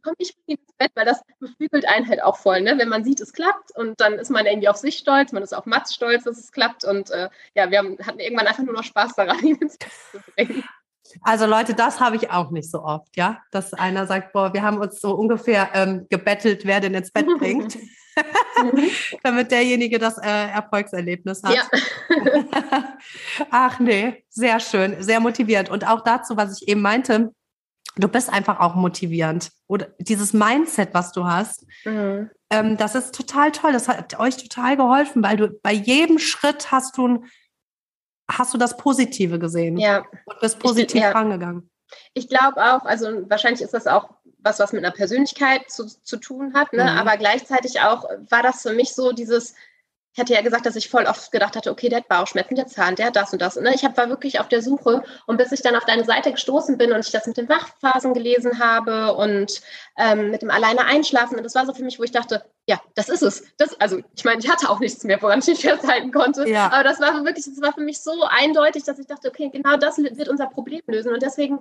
komm, 0.01 0.13
ich 0.17 0.35
bringe 0.35 0.59
ins 0.59 0.73
Bett, 0.77 0.91
weil 0.95 1.05
das 1.05 1.21
beflügelt 1.39 1.87
einen 1.87 2.07
halt 2.07 2.21
auch 2.21 2.37
voll, 2.37 2.61
ne? 2.61 2.77
wenn 2.77 2.89
man 2.89 3.03
sieht, 3.03 3.21
es 3.21 3.33
klappt 3.33 3.75
und 3.75 3.99
dann 3.99 4.13
ist 4.13 4.29
man 4.29 4.45
irgendwie 4.45 4.67
auf 4.67 4.77
sich 4.77 4.97
stolz, 4.97 5.31
man 5.31 5.43
ist 5.43 5.53
auf 5.53 5.65
Mats 5.65 5.93
stolz, 5.93 6.23
dass 6.23 6.37
es 6.37 6.51
klappt 6.51 6.85
und 6.85 7.09
äh, 7.11 7.29
ja, 7.55 7.71
wir 7.71 7.79
haben, 7.79 7.97
hatten 8.05 8.19
irgendwann 8.19 8.47
einfach 8.47 8.63
nur 8.63 8.73
noch 8.73 8.83
Spaß 8.83 9.15
daran, 9.15 9.39
ihn 9.43 9.55
ins 9.55 9.77
Bett 9.77 9.91
zu 10.11 10.19
bringen. 10.35 10.63
Also 11.21 11.45
Leute, 11.45 11.75
das 11.75 11.99
habe 11.99 12.15
ich 12.15 12.31
auch 12.31 12.51
nicht 12.51 12.69
so 12.69 12.83
oft, 12.83 13.15
ja, 13.15 13.41
dass 13.51 13.73
einer 13.73 14.07
sagt, 14.07 14.33
boah, 14.33 14.53
wir 14.53 14.63
haben 14.63 14.79
uns 14.79 14.99
so 14.99 15.13
ungefähr 15.15 15.69
ähm, 15.73 16.07
gebettelt, 16.09 16.65
wer 16.65 16.79
den 16.79 16.93
ins 16.95 17.11
Bett 17.11 17.27
bringt. 17.39 17.77
Mhm. 18.63 18.89
damit 19.24 19.51
derjenige 19.51 20.00
das 20.00 20.17
äh, 20.17 20.50
Erfolgserlebnis 20.50 21.41
hat. 21.43 21.55
Ja. 21.55 21.63
Ach 23.51 23.79
nee, 23.79 24.24
sehr 24.29 24.60
schön, 24.60 25.01
sehr 25.01 25.19
motivierend. 25.19 25.69
Und 25.69 25.88
auch 25.88 26.01
dazu, 26.01 26.38
was 26.38 26.62
ich 26.62 26.67
eben 26.67 26.81
meinte, 26.81 27.34
du 27.95 28.07
bist 28.07 28.31
einfach 28.31 28.60
auch 28.60 28.75
motivierend. 28.75 29.51
Oder 29.67 29.88
dieses 30.00 30.34
Mindset, 30.34 30.93
was 30.93 31.12
du 31.12 31.25
hast, 31.25 31.65
mhm. 31.86 32.29
ähm, 32.50 32.77
das 32.77 32.95
ist 32.95 33.15
total 33.15 33.51
toll. 33.51 33.74
Das 33.74 33.88
hat 33.88 34.19
euch 34.19 34.38
total 34.38 34.77
geholfen, 34.77 35.24
weil 35.24 35.38
du 35.38 35.50
bei 35.62 35.74
jedem 35.74 36.19
Schritt 36.19 36.72
hast 36.72 36.98
du, 36.98 37.24
hast 38.29 38.53
du 38.53 38.57
das 38.57 38.77
Positive 38.77 39.39
gesehen 39.39 39.77
ja. 39.77 40.05
und 40.25 40.39
bist 40.39 40.60
positiv 40.60 40.95
ich, 40.95 41.01
ja. 41.01 41.12
rangegangen. 41.12 41.69
Ich 42.13 42.27
glaube 42.27 42.63
auch, 42.63 42.84
also 42.86 43.29
wahrscheinlich 43.29 43.62
ist 43.62 43.74
das 43.74 43.88
auch 43.88 44.10
was, 44.45 44.59
was 44.59 44.71
mit 44.71 44.85
einer 44.85 44.93
Persönlichkeit 44.93 45.69
zu, 45.69 45.85
zu 45.85 46.17
tun 46.17 46.53
hat, 46.53 46.71
ne? 46.71 46.83
Mhm. 46.83 46.89
aber 46.89 47.17
gleichzeitig 47.17 47.81
auch 47.81 48.07
war 48.29 48.43
das 48.43 48.61
für 48.61 48.73
mich 48.73 48.93
so 48.93 49.11
dieses, 49.11 49.55
ich 50.13 50.19
hatte 50.21 50.33
ja 50.33 50.41
gesagt, 50.41 50.65
dass 50.65 50.77
ich 50.77 50.87
voll 50.87 51.07
oft 51.07 51.29
gedacht 51.33 51.57
hatte, 51.57 51.69
okay, 51.69 51.89
der 51.89 51.99
hat 51.99 52.07
Bauchschmerzen, 52.07 52.55
der 52.55 52.67
Zahn, 52.67 52.95
der 52.95 53.07
hat 53.07 53.17
das 53.17 53.33
und 53.33 53.41
das. 53.41 53.57
Und 53.57 53.63
ne? 53.63 53.73
ich 53.75 53.83
hab, 53.83 53.97
war 53.97 54.07
wirklich 54.07 54.39
auf 54.39 54.47
der 54.47 54.61
Suche 54.61 55.03
und 55.25 55.35
bis 55.35 55.51
ich 55.51 55.61
dann 55.61 55.75
auf 55.75 55.83
deine 55.83 56.05
Seite 56.05 56.31
gestoßen 56.31 56.77
bin 56.77 56.93
und 56.93 57.05
ich 57.05 57.11
das 57.11 57.27
mit 57.27 57.35
den 57.35 57.49
Wachphasen 57.49 58.13
gelesen 58.13 58.59
habe 58.59 59.13
und 59.15 59.61
ähm, 59.97 60.31
mit 60.31 60.41
dem 60.41 60.51
alleine 60.51 60.85
einschlafen 60.85 61.35
und 61.35 61.43
das 61.43 61.53
war 61.53 61.65
so 61.65 61.73
für 61.73 61.83
mich, 61.83 61.99
wo 61.99 62.03
ich 62.03 62.11
dachte, 62.11 62.45
ja, 62.65 62.79
das 62.93 63.09
ist 63.09 63.23
es. 63.23 63.43
Das, 63.57 63.77
also 63.81 63.99
ich 64.15 64.23
meine, 64.23 64.39
ich 64.39 64.49
hatte 64.49 64.69
auch 64.69 64.79
nichts 64.79 65.03
mehr, 65.03 65.21
woran 65.21 65.39
ich 65.39 65.47
mich 65.47 65.59
festhalten 65.61 66.13
konnte. 66.13 66.47
Ja. 66.47 66.71
Aber 66.71 66.85
das 66.85 67.01
war 67.01 67.25
wirklich, 67.25 67.45
das 67.45 67.61
war 67.61 67.73
für 67.73 67.81
mich 67.81 67.99
so 67.99 68.23
eindeutig, 68.23 68.83
dass 68.85 68.99
ich 68.99 69.07
dachte, 69.07 69.27
okay, 69.27 69.49
genau 69.49 69.75
das 69.75 69.97
wird 69.97 70.29
unser 70.29 70.47
Problem 70.47 70.81
lösen. 70.87 71.11
Und 71.13 71.23
deswegen 71.23 71.59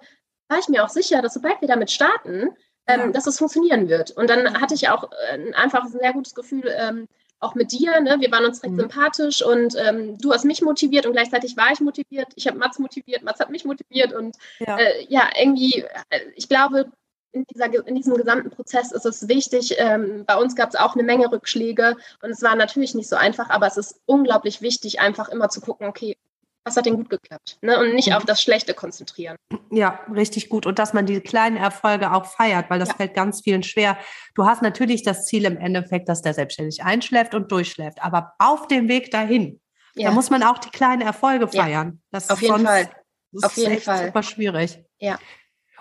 war 0.49 0.59
ich 0.59 0.69
mir 0.69 0.85
auch 0.85 0.89
sicher, 0.89 1.23
dass 1.23 1.35
sobald 1.35 1.61
wir 1.61 1.69
damit 1.69 1.91
starten, 1.91 2.51
ähm, 2.87 3.13
dass 3.13 3.27
es 3.27 3.39
funktionieren 3.39 3.89
wird. 3.89 4.11
Und 4.13 4.29
dann 4.31 4.61
hatte 4.61 4.75
ich 4.75 4.89
auch 4.89 5.11
äh, 5.31 5.53
einfach 5.55 5.85
ein 5.85 5.91
sehr 5.91 6.13
gutes 6.13 6.35
Gefühl, 6.35 6.73
ähm, 6.77 7.09
auch 7.41 7.55
mit 7.55 7.73
dir. 7.73 8.01
Ne? 8.01 8.17
Wir 8.21 8.31
waren 8.33 8.45
uns 8.45 8.63
recht 8.63 8.73
mhm. 8.73 8.81
sympathisch 8.81 9.45
und 9.45 9.77
ähm, 9.79 10.19
du 10.19 10.33
hast 10.33 10.45
mich 10.45 10.63
motiviert 10.63 11.07
und 11.07 11.13
gleichzeitig 11.13 11.57
war 11.57 11.71
ich 11.73 11.81
motiviert. 11.81 12.29
Ich 12.37 12.47
habe 12.47 12.59
Mats 12.59 12.79
motiviert, 12.79 13.23
Mats 13.23 13.41
hat 13.41 13.51
mich 13.51 13.65
motiviert 13.65 14.13
und 14.13 14.37
ja, 14.61 14.79
äh, 14.79 15.05
ja 15.09 15.29
irgendwie, 15.39 15.85
äh, 16.11 16.21
ich 16.37 16.49
glaube, 16.49 16.91
in, 17.33 17.45
dieser, 17.53 17.87
in, 17.87 17.97
diesem 17.97 18.15
gesamten 18.15 18.51
Prozess 18.51 18.93
ist 18.93 19.05
es 19.05 19.29
wichtig. 19.29 19.75
Ähm, 19.79 20.25
bei 20.25 20.37
uns 20.37 20.55
gab 20.55 20.71
es 20.71 20.77
auch 20.77 20.95
eine 20.95 21.03
Menge 21.03 21.31
Rückschläge 21.31 21.97
und 22.23 22.31
es 22.31 22.43
war 22.43 22.55
natürlich 22.55 22.95
nicht 22.95 23.09
so 23.09 23.17
einfach, 23.17 23.51
aber 23.51 23.67
es 23.67 23.77
ist 23.77 24.01
unglaublich 24.07 24.63
wichtig, 24.63 25.01
einfach 25.01 25.29
immer 25.29 25.49
zu 25.49 25.61
gucken, 25.61 25.89
okay, 25.89 26.17
was 26.65 26.77
hat 26.77 26.87
denn 26.87 26.97
gut 26.97 27.11
geklappt? 27.11 27.59
Ne? 27.61 27.79
Und 27.79 27.95
nicht 27.95 28.15
auf 28.15 28.25
das 28.25 28.41
Schlechte 28.41 28.73
konzentrieren. 28.73 29.37
Ja, 29.71 30.01
richtig 30.13 30.49
gut. 30.49 30.65
Und 30.65 30.79
dass 30.79 30.95
man 30.95 31.05
die 31.05 31.21
kleinen 31.21 31.57
Erfolge 31.57 32.13
auch 32.13 32.25
feiert, 32.25 32.71
weil 32.71 32.79
das 32.79 32.89
ja. 32.89 32.95
fällt 32.97 33.15
ganz 33.15 33.43
vielen 33.43 33.63
schwer. 33.63 33.99
Du 34.35 34.47
hast 34.47 34.63
natürlich 34.63 35.03
das 35.03 35.27
Ziel 35.27 35.45
im 35.45 35.59
Endeffekt, 35.59 36.09
dass 36.09 36.23
der 36.23 36.33
selbstständig 36.33 36.83
einschläft 36.83 37.35
und 37.35 37.53
durchschläft. 37.53 38.03
Aber 38.03 38.33
auf 38.39 38.67
dem 38.67 38.89
Weg 38.89 39.11
dahin, 39.11 39.61
ja. 39.95 40.09
da 40.09 40.15
muss 40.15 40.31
man 40.31 40.43
auch 40.43 40.59
die 40.59 40.71
kleinen 40.71 41.03
Erfolge 41.03 41.49
feiern. 41.49 41.87
Ja. 41.89 41.99
Das 42.13 42.31
auf 42.31 42.41
jeden 42.41 42.55
sonst, 42.55 42.67
Fall. 42.67 42.91
Das 43.33 43.45
auf 43.45 43.57
jeden 43.57 43.81
Fall. 43.81 44.07
super 44.07 44.23
schwierig. 44.23 44.83
Ja. 44.99 45.19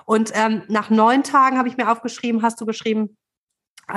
Und 0.05 0.31
ähm, 0.33 0.63
nach 0.67 0.89
neun 0.89 1.23
Tagen 1.23 1.57
habe 1.57 1.69
ich 1.69 1.77
mir 1.77 1.89
aufgeschrieben, 1.89 2.41
hast 2.41 2.59
du 2.59 2.65
geschrieben, 2.65 3.15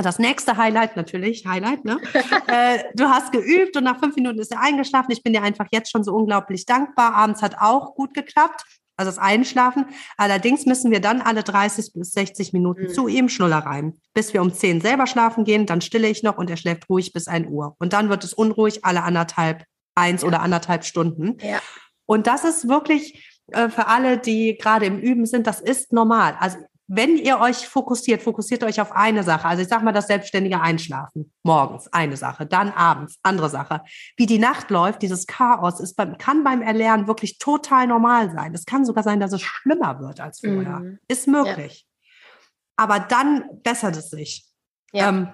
das 0.02 0.19
nächste 0.19 0.57
Highlight 0.57 0.97
natürlich, 0.97 1.47
Highlight, 1.47 1.85
ne? 1.85 1.99
äh, 2.47 2.85
du 2.95 3.05
hast 3.05 3.33
geübt 3.33 3.76
und 3.76 3.85
nach 3.85 3.99
fünf 3.99 4.16
Minuten 4.16 4.38
ist 4.38 4.52
er 4.52 4.61
eingeschlafen. 4.61 5.12
Ich 5.12 5.23
bin 5.23 5.33
dir 5.33 5.43
einfach 5.43 5.66
jetzt 5.71 5.90
schon 5.90 6.05
so 6.05 6.14
unglaublich 6.14 6.66
dankbar. 6.66 7.14
Abends 7.14 7.43
hat 7.43 7.57
auch 7.61 7.95
gut 7.95 8.14
geklappt, 8.14 8.64
also 8.97 9.11
das 9.11 9.19
Einschlafen. 9.19 9.87
Allerdings 10.16 10.66
müssen 10.66 10.90
wir 10.90 11.00
dann 11.00 11.21
alle 11.21 11.43
30 11.43 11.93
bis 11.93 12.12
60 12.12 12.52
Minuten 12.52 12.85
mhm. 12.85 12.88
zu 12.88 13.09
ihm 13.09 13.28
Schnullereien. 13.28 14.00
Bis 14.14 14.33
wir 14.33 14.43
um 14.43 14.52
10 14.52 14.81
selber 14.81 15.07
schlafen 15.07 15.45
gehen, 15.45 15.66
dann 15.66 15.81
stille 15.81 16.09
ich 16.09 16.23
noch 16.23 16.38
und 16.38 16.50
er 16.50 16.57
schläft 16.57 16.88
ruhig 16.88 17.12
bis 17.12 17.28
1 17.28 17.49
Uhr. 17.49 17.76
Und 17.78 17.93
dann 17.93 18.09
wird 18.09 18.25
es 18.25 18.33
unruhig 18.33 18.85
alle 18.85 19.02
anderthalb, 19.02 19.64
eins 19.95 20.23
ja. 20.23 20.28
oder 20.28 20.40
anderthalb 20.40 20.85
Stunden. 20.85 21.37
Ja. 21.43 21.61
Und 22.07 22.26
das 22.26 22.45
ist 22.45 22.69
wirklich 22.69 23.40
äh, 23.52 23.69
für 23.69 23.87
alle, 23.87 24.19
die 24.19 24.57
gerade 24.57 24.87
im 24.87 24.99
Üben 24.99 25.26
sind, 25.26 25.47
das 25.47 25.61
ist 25.61 25.93
normal. 25.93 26.37
Also 26.40 26.59
wenn 26.88 27.16
ihr 27.16 27.40
euch 27.40 27.66
fokussiert, 27.66 28.23
fokussiert 28.23 28.62
euch 28.62 28.81
auf 28.81 28.93
eine 28.93 29.25
Sache. 29.25 29.47
Also 29.49 29.62
ich 29.62 29.69
sage 29.69 29.85
mal 29.85 29.93
das 29.93 30.07
selbstständige 30.07 30.61
Einschlafen. 30.61 31.33
Morgens 31.43 31.93
eine 31.93 32.16
Sache, 32.16 32.47
dann 32.47 32.71
abends 32.71 33.19
andere 33.23 33.50
Sache. 33.50 33.83
Wie 34.16 34.26
die 34.26 34.38
Nacht 34.38 34.71
läuft, 34.71 35.02
dieses 35.02 35.26
Chaos 35.26 35.81
ist 35.81 35.97
beim, 35.97 36.16
kann 36.16 36.45
beim 36.45 36.62
Erlernen 36.62 37.09
wirklich 37.09 37.38
total 37.38 37.88
normal 37.88 38.31
sein. 38.31 38.55
Es 38.55 38.66
kann 38.66 38.85
sogar 38.85 39.02
sein, 39.02 39.19
dass 39.19 39.33
es 39.33 39.43
schlimmer 39.43 39.99
wird 40.00 40.21
als 40.21 40.40
vorher. 40.40 40.81
Mhm. 40.81 40.99
Ist 41.09 41.26
möglich. 41.26 41.87
Ja. 41.87 42.85
Aber 42.85 43.00
dann 43.00 43.45
bessert 43.64 43.97
es 43.97 44.11
sich. 44.11 44.45
Ja. 44.93 45.09
Ähm, 45.09 45.28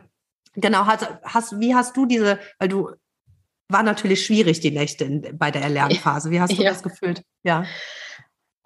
genau, 0.55 0.87
hast, 0.87 1.07
hast, 1.23 1.61
wie 1.61 1.75
hast 1.75 1.97
du 1.97 2.07
diese, 2.07 2.39
weil 2.59 2.69
du 2.69 2.91
war 3.69 3.83
natürlich 3.83 4.25
schwierig 4.25 4.61
die 4.61 4.71
Nächte 4.71 5.05
in, 5.05 5.39
bei 5.39 5.51
der 5.51 5.63
Erlernphase. 5.63 6.31
Wie 6.31 6.41
hast 6.41 6.53
du 6.53 6.63
ja. 6.63 6.71
das 6.71 6.83
gefühlt? 6.83 7.23
Ja. 7.43 7.65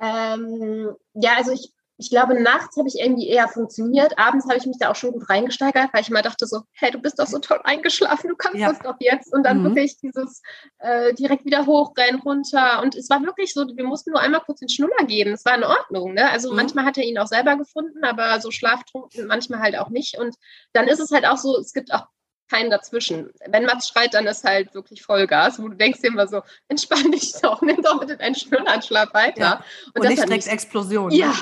Ähm, 0.00 0.90
ja, 1.14 1.36
also 1.36 1.52
ich 1.52 1.72
ich 1.98 2.10
glaube, 2.10 2.40
nachts 2.40 2.76
habe 2.76 2.88
ich 2.88 2.98
irgendwie 3.00 3.28
eher 3.28 3.48
funktioniert. 3.48 4.18
Abends 4.18 4.46
habe 4.46 4.58
ich 4.58 4.66
mich 4.66 4.76
da 4.78 4.90
auch 4.90 4.96
schon 4.96 5.12
gut 5.12 5.28
reingesteigert, 5.30 5.88
weil 5.92 6.02
ich 6.02 6.10
immer 6.10 6.22
dachte 6.22 6.46
so, 6.46 6.62
hey, 6.72 6.90
du 6.90 6.98
bist 6.98 7.18
doch 7.18 7.26
so 7.26 7.38
toll 7.38 7.60
eingeschlafen, 7.64 8.28
du 8.28 8.36
kannst 8.36 8.58
ja. 8.58 8.68
das 8.68 8.80
doch 8.80 8.96
jetzt. 9.00 9.32
Und 9.32 9.44
dann 9.44 9.60
mhm. 9.60 9.64
wirklich 9.64 9.96
dieses 9.98 10.42
äh, 10.78 11.14
direkt 11.14 11.46
wieder 11.46 11.64
hochrennen, 11.64 12.20
runter. 12.20 12.82
Und 12.82 12.94
es 12.94 13.08
war 13.08 13.22
wirklich 13.22 13.54
so, 13.54 13.66
wir 13.66 13.84
mussten 13.84 14.10
nur 14.10 14.20
einmal 14.20 14.42
kurz 14.42 14.60
den 14.60 14.68
Schnuller 14.68 15.06
geben. 15.06 15.32
Es 15.32 15.44
war 15.46 15.56
in 15.56 15.64
Ordnung. 15.64 16.12
Ne? 16.12 16.30
Also 16.30 16.50
mhm. 16.50 16.56
manchmal 16.56 16.84
hat 16.84 16.98
er 16.98 17.04
ihn 17.04 17.18
auch 17.18 17.28
selber 17.28 17.56
gefunden, 17.56 18.04
aber 18.04 18.40
so 18.40 18.50
schlaftrunken 18.50 19.26
manchmal 19.26 19.60
halt 19.60 19.78
auch 19.78 19.88
nicht. 19.88 20.18
Und 20.18 20.36
dann 20.74 20.88
ist 20.88 21.00
es 21.00 21.10
halt 21.10 21.26
auch 21.26 21.38
so, 21.38 21.58
es 21.58 21.72
gibt 21.72 21.94
auch 21.94 22.06
keinen 22.50 22.70
dazwischen. 22.70 23.30
Wenn 23.48 23.64
Mats 23.64 23.88
schreit, 23.88 24.14
dann 24.14 24.26
ist 24.26 24.44
halt 24.44 24.74
wirklich 24.74 25.02
Vollgas, 25.02 25.60
wo 25.60 25.68
du 25.68 25.76
denkst 25.76 26.00
immer 26.02 26.28
so, 26.28 26.42
entspann 26.68 27.10
dich 27.10 27.32
doch, 27.40 27.60
nimm 27.62 27.82
doch 27.82 27.98
bitte 28.00 28.16
deinen 28.16 28.34
Schnullanschlaf 28.34 29.12
weiter. 29.14 29.40
Ja. 29.40 29.64
Und, 29.94 30.02
Und 30.02 30.08
nicht 30.08 30.22
direkt 30.22 30.46
Explosion. 30.46 31.10
Ja, 31.10 31.28
ne? 31.28 31.34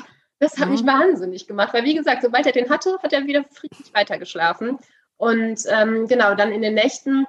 Das 0.45 0.59
hat 0.59 0.67
mhm. 0.67 0.73
mich 0.73 0.87
wahnsinnig 0.87 1.47
gemacht, 1.47 1.73
weil 1.73 1.85
wie 1.85 1.95
gesagt, 1.95 2.21
sobald 2.21 2.45
er 2.45 2.53
den 2.53 2.69
hatte, 2.69 2.99
hat 3.03 3.15
er 3.15 3.27
wieder 3.27 3.47
friedlich 3.51 3.95
weitergeschlafen. 3.95 4.79
Und 5.17 5.61
ähm, 5.69 6.07
genau, 6.07 6.35
dann 6.35 6.53
in 6.53 6.61
den 6.61 6.75
Nächten, 6.75 7.27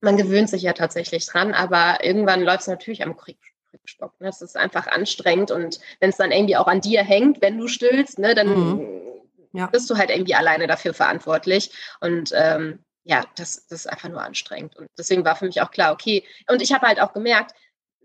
man 0.00 0.16
gewöhnt 0.16 0.48
sich 0.48 0.62
ja 0.62 0.72
tatsächlich 0.72 1.26
dran, 1.26 1.52
aber 1.52 2.04
irgendwann 2.04 2.42
läuft 2.42 2.60
es 2.60 2.66
natürlich 2.68 3.02
am 3.02 3.16
Kriegstock. 3.16 4.20
Ne? 4.20 4.28
Das 4.28 4.40
ist 4.40 4.56
einfach 4.56 4.86
anstrengend 4.86 5.50
und 5.50 5.80
wenn 5.98 6.10
es 6.10 6.16
dann 6.16 6.30
irgendwie 6.30 6.56
auch 6.56 6.68
an 6.68 6.80
dir 6.80 7.02
hängt, 7.02 7.42
wenn 7.42 7.58
du 7.58 7.66
stillst, 7.66 8.20
ne, 8.20 8.36
dann 8.36 8.48
mhm. 8.48 9.02
ja. 9.52 9.66
bist 9.66 9.90
du 9.90 9.96
halt 9.96 10.10
irgendwie 10.10 10.36
alleine 10.36 10.68
dafür 10.68 10.94
verantwortlich. 10.94 11.72
Und 12.00 12.30
ähm, 12.36 12.84
ja, 13.02 13.24
das, 13.34 13.66
das 13.66 13.80
ist 13.80 13.90
einfach 13.90 14.10
nur 14.10 14.22
anstrengend. 14.22 14.76
Und 14.76 14.88
deswegen 14.96 15.24
war 15.24 15.34
für 15.34 15.46
mich 15.46 15.60
auch 15.60 15.72
klar, 15.72 15.92
okay. 15.92 16.22
Und 16.48 16.62
ich 16.62 16.72
habe 16.72 16.86
halt 16.86 17.00
auch 17.00 17.12
gemerkt, 17.12 17.52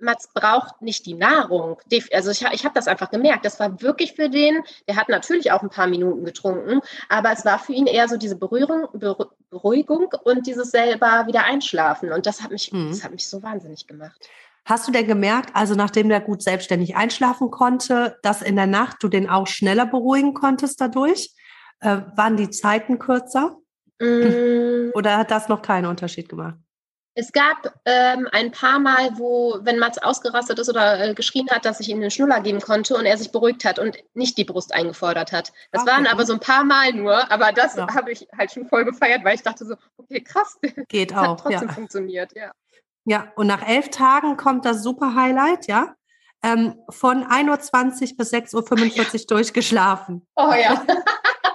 Mats 0.01 0.29
braucht 0.33 0.81
nicht 0.81 1.05
die 1.05 1.13
Nahrung. 1.13 1.77
Also 2.11 2.31
ich, 2.31 2.45
ich 2.51 2.65
habe 2.65 2.75
das 2.75 2.87
einfach 2.87 3.09
gemerkt. 3.09 3.45
Das 3.45 3.59
war 3.59 3.81
wirklich 3.81 4.13
für 4.13 4.29
den, 4.29 4.63
der 4.87 4.95
hat 4.95 5.09
natürlich 5.09 5.51
auch 5.51 5.61
ein 5.61 5.69
paar 5.69 5.87
Minuten 5.87 6.25
getrunken, 6.25 6.81
aber 7.09 7.31
es 7.31 7.45
war 7.45 7.59
für 7.59 7.73
ihn 7.73 7.87
eher 7.87 8.07
so 8.07 8.17
diese 8.17 8.35
Berührung, 8.35 8.87
Beruhigung 9.49 10.11
und 10.23 10.47
dieses 10.47 10.71
selber 10.71 11.25
wieder 11.27 11.43
einschlafen. 11.43 12.11
Und 12.11 12.25
das 12.25 12.41
hat 12.41 12.51
mich, 12.51 12.71
mhm. 12.71 12.89
das 12.89 13.03
hat 13.03 13.11
mich 13.11 13.27
so 13.27 13.41
wahnsinnig 13.43 13.87
gemacht. 13.87 14.29
Hast 14.65 14.87
du 14.87 14.91
denn 14.91 15.07
gemerkt, 15.07 15.51
also 15.55 15.73
nachdem 15.73 16.09
der 16.09 16.21
gut 16.21 16.43
selbstständig 16.43 16.95
einschlafen 16.95 17.49
konnte, 17.49 18.19
dass 18.21 18.41
in 18.41 18.55
der 18.55 18.67
Nacht 18.67 18.97
du 19.01 19.07
den 19.07 19.29
auch 19.29 19.47
schneller 19.47 19.85
beruhigen 19.85 20.33
konntest 20.33 20.79
dadurch? 20.79 21.33
Äh, 21.79 22.01
waren 22.15 22.37
die 22.37 22.49
Zeiten 22.49 22.99
kürzer? 22.99 23.57
Mm. 23.99 24.91
Oder 24.93 25.17
hat 25.17 25.31
das 25.31 25.49
noch 25.49 25.61
keinen 25.61 25.85
Unterschied 25.85 26.29
gemacht? 26.29 26.57
Es 27.19 27.33
gab 27.33 27.73
ähm, 27.83 28.29
ein 28.31 28.49
paar 28.51 28.79
Mal, 28.79 29.09
wo, 29.17 29.59
wenn 29.63 29.77
Mats 29.77 29.97
ausgerastet 29.97 30.57
ist 30.57 30.69
oder 30.69 31.09
äh, 31.09 31.13
geschrien 31.13 31.49
hat, 31.49 31.65
dass 31.65 31.81
ich 31.81 31.89
ihm 31.89 31.99
den 31.99 32.11
Schnuller 32.11 32.39
geben 32.39 32.61
konnte 32.61 32.95
und 32.95 33.03
er 33.03 33.17
sich 33.17 33.33
beruhigt 33.33 33.65
hat 33.65 33.77
und 33.77 33.97
nicht 34.13 34.37
die 34.37 34.45
Brust 34.45 34.73
eingefordert 34.73 35.33
hat. 35.33 35.51
Das 35.73 35.81
okay. 35.81 35.91
waren 35.91 36.07
aber 36.07 36.25
so 36.25 36.31
ein 36.31 36.39
paar 36.39 36.63
Mal 36.63 36.93
nur, 36.93 37.29
aber 37.29 37.51
das 37.51 37.75
ja. 37.75 37.93
habe 37.93 38.13
ich 38.13 38.25
halt 38.37 38.53
schon 38.53 38.67
voll 38.67 38.85
gefeiert, 38.85 39.25
weil 39.25 39.35
ich 39.35 39.43
dachte 39.43 39.65
so, 39.65 39.75
okay, 39.97 40.21
krass. 40.21 40.57
Geht 40.87 41.13
auch. 41.13 41.17
Hat 41.17 41.39
trotzdem 41.39 41.67
ja. 41.67 41.73
funktioniert, 41.73 42.31
ja. 42.37 42.53
Ja, 43.03 43.33
und 43.35 43.47
nach 43.47 43.67
elf 43.67 43.89
Tagen 43.89 44.37
kommt 44.37 44.63
das 44.63 44.81
super 44.81 45.13
Highlight, 45.13 45.67
ja? 45.67 45.95
Ähm, 46.41 46.75
von 46.89 47.25
1.20 47.25 48.11
Uhr 48.11 48.17
bis 48.17 48.33
6.45 48.33 48.53
Uhr 48.55 49.05
ja. 49.13 49.19
durchgeschlafen. 49.27 50.27
Oh 50.35 50.53
ja. 50.53 50.83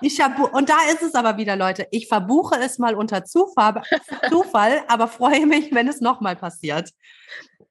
Ich 0.01 0.21
und 0.23 0.69
da 0.69 0.77
ist 0.93 1.03
es 1.03 1.15
aber 1.15 1.39
wieder, 1.39 1.57
Leute. 1.57 1.87
Ich 1.91 2.09
verbuche 2.09 2.57
es 2.61 2.79
mal 2.79 2.95
unter 2.95 3.25
Zufall, 3.25 3.83
Zufall 4.29 4.83
aber 4.89 5.09
freue 5.09 5.47
mich, 5.47 5.73
wenn 5.73 5.89
es 5.89 6.03
nochmal 6.03 6.37
passiert. 6.37 6.91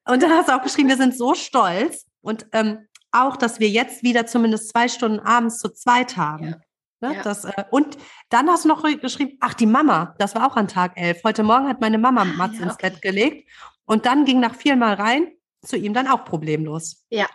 Und 0.04 0.22
dann 0.22 0.32
hast 0.32 0.48
du 0.48 0.56
auch 0.56 0.62
geschrieben, 0.62 0.88
wir 0.88 0.96
sind 0.96 1.16
so 1.16 1.34
stolz 1.34 2.06
und 2.22 2.46
ähm, 2.52 2.88
auch, 3.12 3.36
dass 3.36 3.60
wir 3.60 3.68
jetzt 3.68 4.02
wieder 4.02 4.26
zumindest 4.26 4.70
zwei 4.70 4.88
Stunden 4.88 5.20
abends 5.20 5.58
zu 5.58 5.68
zweit 5.68 6.16
haben. 6.16 6.56
Ja. 7.00 7.08
Ne, 7.08 7.16
ja. 7.16 7.22
Das, 7.22 7.44
äh, 7.44 7.64
und 7.70 7.96
dann 8.30 8.48
hast 8.48 8.64
du 8.64 8.68
noch 8.68 8.82
geschrieben, 8.82 9.36
ach, 9.40 9.54
die 9.54 9.66
Mama, 9.66 10.14
das 10.18 10.34
war 10.34 10.46
auch 10.50 10.56
an 10.56 10.68
Tag 10.68 10.92
elf. 10.96 11.22
Heute 11.22 11.42
Morgen 11.42 11.68
hat 11.68 11.80
meine 11.80 11.98
Mama 11.98 12.22
ah, 12.22 12.24
Mats 12.24 12.58
ja, 12.58 12.64
ins 12.64 12.76
Bett 12.76 13.00
gelegt 13.00 13.48
und 13.84 14.06
dann 14.06 14.24
ging 14.24 14.40
nach 14.40 14.54
viermal 14.54 14.94
rein 14.94 15.28
zu 15.64 15.76
ihm 15.76 15.94
dann 15.94 16.08
auch 16.08 16.24
problemlos. 16.24 17.04
Ja, 17.10 17.28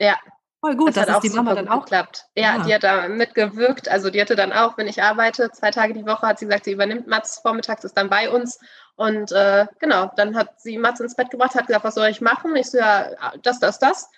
ja, 0.00 0.16
Voll 0.64 0.76
gut, 0.76 0.96
das 0.96 1.04
dass 1.04 1.22
es 1.22 1.30
die 1.30 1.36
Mama 1.36 1.54
dann 1.54 1.68
auch 1.68 1.84
klappt. 1.84 2.24
Ja, 2.34 2.56
ja, 2.56 2.64
die 2.64 2.74
hat 2.74 2.84
da 2.84 3.06
mitgewirkt. 3.06 3.86
Also 3.86 4.08
die 4.08 4.18
hatte 4.18 4.34
dann 4.34 4.50
auch, 4.50 4.78
wenn 4.78 4.88
ich 4.88 5.02
arbeite, 5.02 5.50
zwei 5.50 5.70
Tage 5.70 5.92
die 5.92 6.06
Woche, 6.06 6.26
hat 6.26 6.38
sie 6.38 6.46
gesagt, 6.46 6.64
sie 6.64 6.72
übernimmt 6.72 7.06
Mats 7.06 7.38
vormittags, 7.40 7.84
ist 7.84 7.98
dann 7.98 8.08
bei 8.08 8.30
uns. 8.30 8.58
Und 8.96 9.30
äh, 9.32 9.66
genau, 9.78 10.10
dann 10.16 10.34
hat 10.34 10.58
sie 10.62 10.78
Mats 10.78 11.00
ins 11.00 11.16
Bett 11.16 11.30
gebracht, 11.30 11.54
hat 11.54 11.66
gesagt, 11.66 11.84
was 11.84 11.96
soll 11.96 12.08
ich 12.08 12.22
machen? 12.22 12.56
Ich 12.56 12.70
so, 12.70 12.78
ja, 12.78 13.34
das, 13.42 13.60
das, 13.60 13.78
das. 13.78 14.08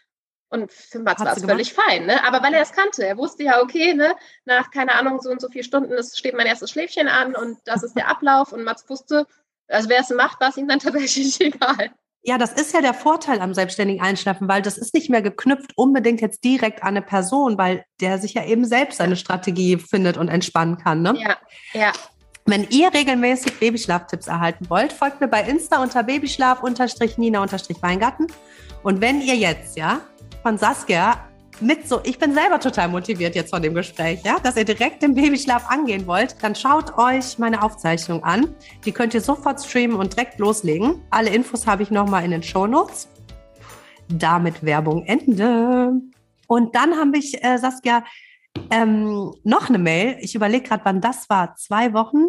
Und 0.48 0.70
für 0.70 1.00
Mats 1.00 1.20
war 1.20 1.36
es 1.36 1.44
völlig 1.44 1.74
fein, 1.74 2.06
ne? 2.06 2.24
Aber 2.24 2.40
weil 2.44 2.54
er 2.54 2.62
es 2.62 2.70
kannte, 2.70 3.04
er 3.04 3.16
wusste 3.16 3.42
ja, 3.42 3.60
okay, 3.60 3.94
ne, 3.94 4.14
nach, 4.44 4.70
keine 4.70 4.94
Ahnung, 4.94 5.20
so 5.20 5.30
und 5.30 5.40
so 5.40 5.48
vier 5.48 5.64
Stunden 5.64 5.94
ist, 5.94 6.16
steht 6.16 6.36
mein 6.36 6.46
erstes 6.46 6.70
Schläfchen 6.70 7.08
an 7.08 7.34
und 7.34 7.58
das 7.64 7.82
ist 7.82 7.96
der 7.96 8.06
Ablauf. 8.06 8.52
Und 8.52 8.62
Mats 8.62 8.88
wusste, 8.88 9.26
also 9.66 9.88
wer 9.88 9.98
es 9.98 10.10
macht, 10.10 10.40
war 10.40 10.50
es 10.50 10.56
ihm 10.56 10.68
dann 10.68 10.78
tatsächlich 10.78 11.40
egal. 11.40 11.90
Ja, 12.28 12.38
das 12.38 12.52
ist 12.52 12.74
ja 12.74 12.80
der 12.80 12.92
Vorteil 12.92 13.40
am 13.40 13.54
selbstständigen 13.54 14.02
Einschlafen, 14.02 14.48
weil 14.48 14.60
das 14.60 14.78
ist 14.78 14.94
nicht 14.94 15.08
mehr 15.08 15.22
geknüpft 15.22 15.70
unbedingt 15.76 16.20
jetzt 16.20 16.42
direkt 16.42 16.82
an 16.82 16.88
eine 16.88 17.02
Person, 17.02 17.56
weil 17.56 17.84
der 18.00 18.18
sich 18.18 18.34
ja 18.34 18.44
eben 18.44 18.64
selbst 18.64 18.98
seine 18.98 19.14
Strategie 19.14 19.76
findet 19.76 20.16
und 20.16 20.26
entspannen 20.26 20.76
kann. 20.76 21.02
Ne? 21.02 21.14
Ja, 21.16 21.36
ja. 21.72 21.92
Wenn 22.44 22.66
ihr 22.68 22.92
regelmäßig 22.92 23.60
Babyschlaftipps 23.60 24.26
erhalten 24.26 24.68
wollt, 24.68 24.92
folgt 24.92 25.20
mir 25.20 25.28
bei 25.28 25.44
Insta 25.44 25.80
unter 25.80 26.02
Babyschlaf-Nina-Weingarten. 26.02 28.26
Und 28.82 29.00
wenn 29.00 29.20
ihr 29.20 29.36
jetzt, 29.36 29.76
ja, 29.76 30.00
von 30.42 30.58
Saskia 30.58 31.28
mit 31.60 31.88
so, 31.88 32.00
ich 32.04 32.18
bin 32.18 32.34
selber 32.34 32.60
total 32.60 32.88
motiviert 32.88 33.34
jetzt 33.34 33.50
von 33.50 33.62
dem 33.62 33.74
Gespräch, 33.74 34.20
ja, 34.24 34.38
dass 34.38 34.56
ihr 34.56 34.64
direkt 34.64 35.02
den 35.02 35.14
Babyschlaf 35.14 35.70
angehen 35.70 36.06
wollt, 36.06 36.36
dann 36.42 36.54
schaut 36.54 36.96
euch 36.98 37.38
meine 37.38 37.62
Aufzeichnung 37.62 38.22
an. 38.24 38.54
Die 38.84 38.92
könnt 38.92 39.14
ihr 39.14 39.20
sofort 39.20 39.64
streamen 39.64 39.96
und 39.96 40.14
direkt 40.14 40.38
loslegen. 40.38 41.02
Alle 41.10 41.30
Infos 41.30 41.66
habe 41.66 41.82
ich 41.82 41.90
nochmal 41.90 42.24
in 42.24 42.30
den 42.30 42.42
Show 42.42 42.66
Notes. 42.66 43.08
Damit 44.08 44.62
Werbung 44.62 45.04
Ende. 45.06 45.92
Und 46.46 46.74
dann 46.74 46.96
habe 46.96 47.18
ich, 47.18 47.42
äh, 47.42 47.58
Saskia, 47.58 48.04
ähm, 48.70 49.32
noch 49.42 49.68
eine 49.68 49.78
Mail. 49.78 50.16
Ich 50.20 50.34
überlege 50.34 50.68
gerade, 50.68 50.84
wann 50.84 51.00
das 51.00 51.28
war. 51.28 51.56
Zwei 51.56 51.92
Wochen? 51.92 52.26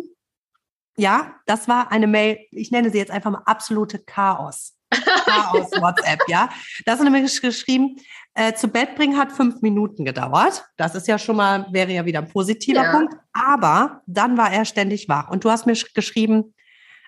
Ja, 0.97 1.35
das 1.45 1.67
war 1.67 1.91
eine 1.91 2.07
Mail. 2.07 2.39
Ich 2.51 2.71
nenne 2.71 2.89
sie 2.89 2.97
jetzt 2.97 3.11
einfach 3.11 3.31
mal 3.31 3.43
absolute 3.45 3.99
Chaos. 3.99 4.76
Chaos 4.89 5.71
WhatsApp, 5.71 6.19
ja. 6.27 6.49
Da 6.85 6.93
ist 6.93 7.03
nämlich 7.03 7.41
geschrieben, 7.41 7.97
äh, 8.33 8.53
zu 8.53 8.67
Bett 8.67 8.95
bringen 8.95 9.17
hat 9.17 9.31
fünf 9.31 9.61
Minuten 9.61 10.05
gedauert. 10.05 10.65
Das 10.77 10.95
ist 10.95 11.07
ja 11.07 11.17
schon 11.17 11.37
mal, 11.37 11.67
wäre 11.71 11.91
ja 11.91 12.05
wieder 12.05 12.19
ein 12.19 12.29
positiver 12.29 12.83
ja. 12.83 12.91
Punkt. 12.91 13.15
Aber 13.33 14.01
dann 14.05 14.37
war 14.37 14.51
er 14.51 14.65
ständig 14.65 15.09
wach. 15.09 15.29
Und 15.29 15.43
du 15.43 15.49
hast 15.49 15.65
mir 15.65 15.75
geschrieben, 15.93 16.53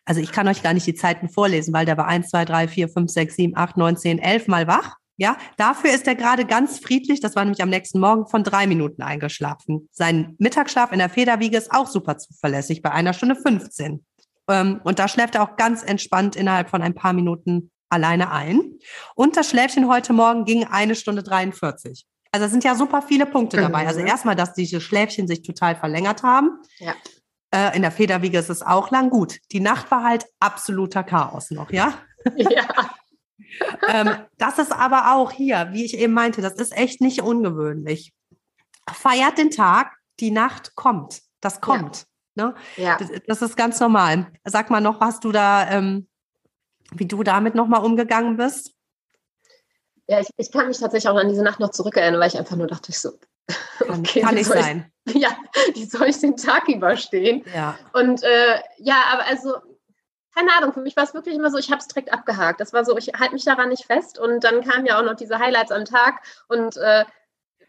also 0.05 0.21
ich 0.21 0.31
kann 0.31 0.47
euch 0.47 0.63
gar 0.63 0.73
nicht 0.73 0.87
die 0.87 0.95
Zeiten 0.95 1.29
vorlesen, 1.29 1.71
weil 1.71 1.85
der 1.85 1.97
war 1.97 2.07
eins, 2.07 2.29
zwei, 2.29 2.45
drei, 2.45 2.67
vier, 2.67 2.89
fünf, 2.89 3.11
sechs, 3.11 3.35
sieben, 3.35 3.55
acht, 3.55 3.77
neun, 3.77 3.95
zehn, 3.95 4.17
elf 4.17 4.47
Mal 4.47 4.65
wach. 4.65 4.95
Ja, 5.17 5.37
dafür 5.57 5.91
ist 5.91 6.07
er 6.07 6.15
gerade 6.15 6.45
ganz 6.45 6.79
friedlich. 6.79 7.19
Das 7.19 7.35
war 7.35 7.43
nämlich 7.43 7.61
am 7.61 7.69
nächsten 7.69 7.99
Morgen 7.99 8.25
von 8.25 8.43
drei 8.43 8.65
Minuten 8.65 9.03
eingeschlafen. 9.03 9.87
Sein 9.91 10.35
Mittagsschlaf 10.39 10.93
in 10.93 10.99
der 10.99 11.09
Federwiege 11.09 11.57
ist 11.57 11.71
auch 11.71 11.87
super 11.87 12.17
zuverlässig 12.17 12.81
bei 12.81 12.91
einer 12.91 13.13
Stunde 13.13 13.35
15. 13.35 14.03
Ähm, 14.49 14.81
und 14.83 14.99
da 14.99 15.07
schläft 15.07 15.35
er 15.35 15.43
auch 15.43 15.55
ganz 15.55 15.83
entspannt 15.83 16.35
innerhalb 16.35 16.69
von 16.69 16.81
ein 16.81 16.95
paar 16.95 17.13
Minuten 17.13 17.71
alleine 17.89 18.31
ein. 18.31 18.79
Und 19.15 19.37
das 19.37 19.49
Schläfchen 19.49 19.87
heute 19.87 20.13
Morgen 20.13 20.45
ging 20.45 20.65
eine 20.65 20.95
Stunde 20.95 21.23
43. 21.23 22.05
Also 22.31 22.45
es 22.45 22.51
sind 22.51 22.63
ja 22.63 22.75
super 22.75 23.01
viele 23.01 23.25
Punkte 23.25 23.57
dabei. 23.57 23.87
Also 23.87 24.01
erstmal, 24.01 24.35
dass 24.35 24.53
diese 24.53 24.81
Schläfchen 24.81 25.27
sich 25.27 25.41
total 25.41 25.75
verlängert 25.75 26.21
haben. 26.21 26.59
Ja. 26.77 26.93
Äh, 27.51 27.75
in 27.75 27.81
der 27.81 27.91
Federwiege 27.91 28.37
ist 28.37 28.49
es 28.49 28.61
auch 28.61 28.91
lang. 28.91 29.09
Gut, 29.09 29.39
die 29.51 29.59
Nacht 29.59 29.89
war 29.89 30.03
halt 30.03 30.25
absoluter 30.39 31.03
Chaos 31.03 31.49
noch, 31.49 31.71
ja? 31.71 31.95
Ja. 32.35 32.67
ähm, 33.87 34.11
das 34.37 34.59
ist 34.59 34.71
aber 34.71 35.15
auch 35.15 35.31
hier, 35.31 35.69
wie 35.71 35.85
ich 35.85 35.97
eben 35.97 36.13
meinte, 36.13 36.41
das 36.41 36.53
ist 36.53 36.75
echt 36.77 37.01
nicht 37.01 37.21
ungewöhnlich. 37.21 38.13
Feiert 38.91 39.39
den 39.39 39.49
Tag, 39.49 39.95
die 40.19 40.31
Nacht 40.31 40.75
kommt. 40.75 41.21
Das 41.41 41.61
kommt. 41.61 41.97
Ja. 41.97 42.03
Ne? 42.39 42.55
ja. 42.77 42.97
Das, 42.97 43.09
das, 43.27 43.41
ist 43.41 43.57
ganz 43.57 43.79
normal. 43.79 44.27
Sag 44.45 44.69
mal 44.69 44.79
noch, 44.79 45.01
was 45.01 45.19
du 45.19 45.31
da, 45.31 45.69
ähm, 45.69 46.07
wie 46.91 47.05
du 47.05 47.23
damit 47.23 47.55
nochmal 47.55 47.83
umgegangen 47.83 48.37
bist. 48.37 48.73
Ja, 50.07 50.19
ich, 50.21 50.29
ich, 50.37 50.51
kann 50.51 50.67
mich 50.67 50.79
tatsächlich 50.79 51.09
auch 51.09 51.17
an 51.17 51.27
diese 51.27 51.43
Nacht 51.43 51.59
noch 51.59 51.71
zurückerinnern, 51.71 52.19
weil 52.19 52.29
ich 52.29 52.37
einfach 52.37 52.55
nur 52.55 52.67
dachte, 52.67 52.91
ich 52.91 52.99
so, 52.99 53.11
okay, 53.81 54.21
kann 54.21 54.35
nicht 54.35 54.47
sein. 54.47 54.91
Ich, 55.05 55.15
ja, 55.15 55.29
wie 55.73 55.85
soll 55.85 56.07
ich 56.07 56.19
den 56.19 56.37
Tag 56.37 56.67
überstehen? 56.67 57.43
Ja. 57.53 57.77
Und 57.93 58.23
äh, 58.23 58.59
ja, 58.77 59.03
aber 59.11 59.25
also 59.25 59.55
keine 60.33 60.55
Ahnung, 60.55 60.73
für 60.73 60.81
mich 60.81 60.95
war 60.95 61.03
es 61.03 61.13
wirklich 61.13 61.35
immer 61.35 61.51
so, 61.51 61.57
ich 61.57 61.69
habe 61.69 61.79
es 61.79 61.87
direkt 61.87 62.13
abgehakt. 62.13 62.61
Das 62.61 62.71
war 62.71 62.85
so, 62.85 62.97
ich 62.97 63.09
halte 63.19 63.33
mich 63.33 63.43
daran 63.43 63.69
nicht 63.69 63.85
fest. 63.85 64.17
Und 64.17 64.43
dann 64.43 64.63
kamen 64.63 64.85
ja 64.85 64.97
auch 64.97 65.03
noch 65.03 65.15
diese 65.15 65.39
Highlights 65.39 65.71
am 65.71 65.85
Tag 65.85 66.21
und 66.47 66.77
äh, 66.77 67.03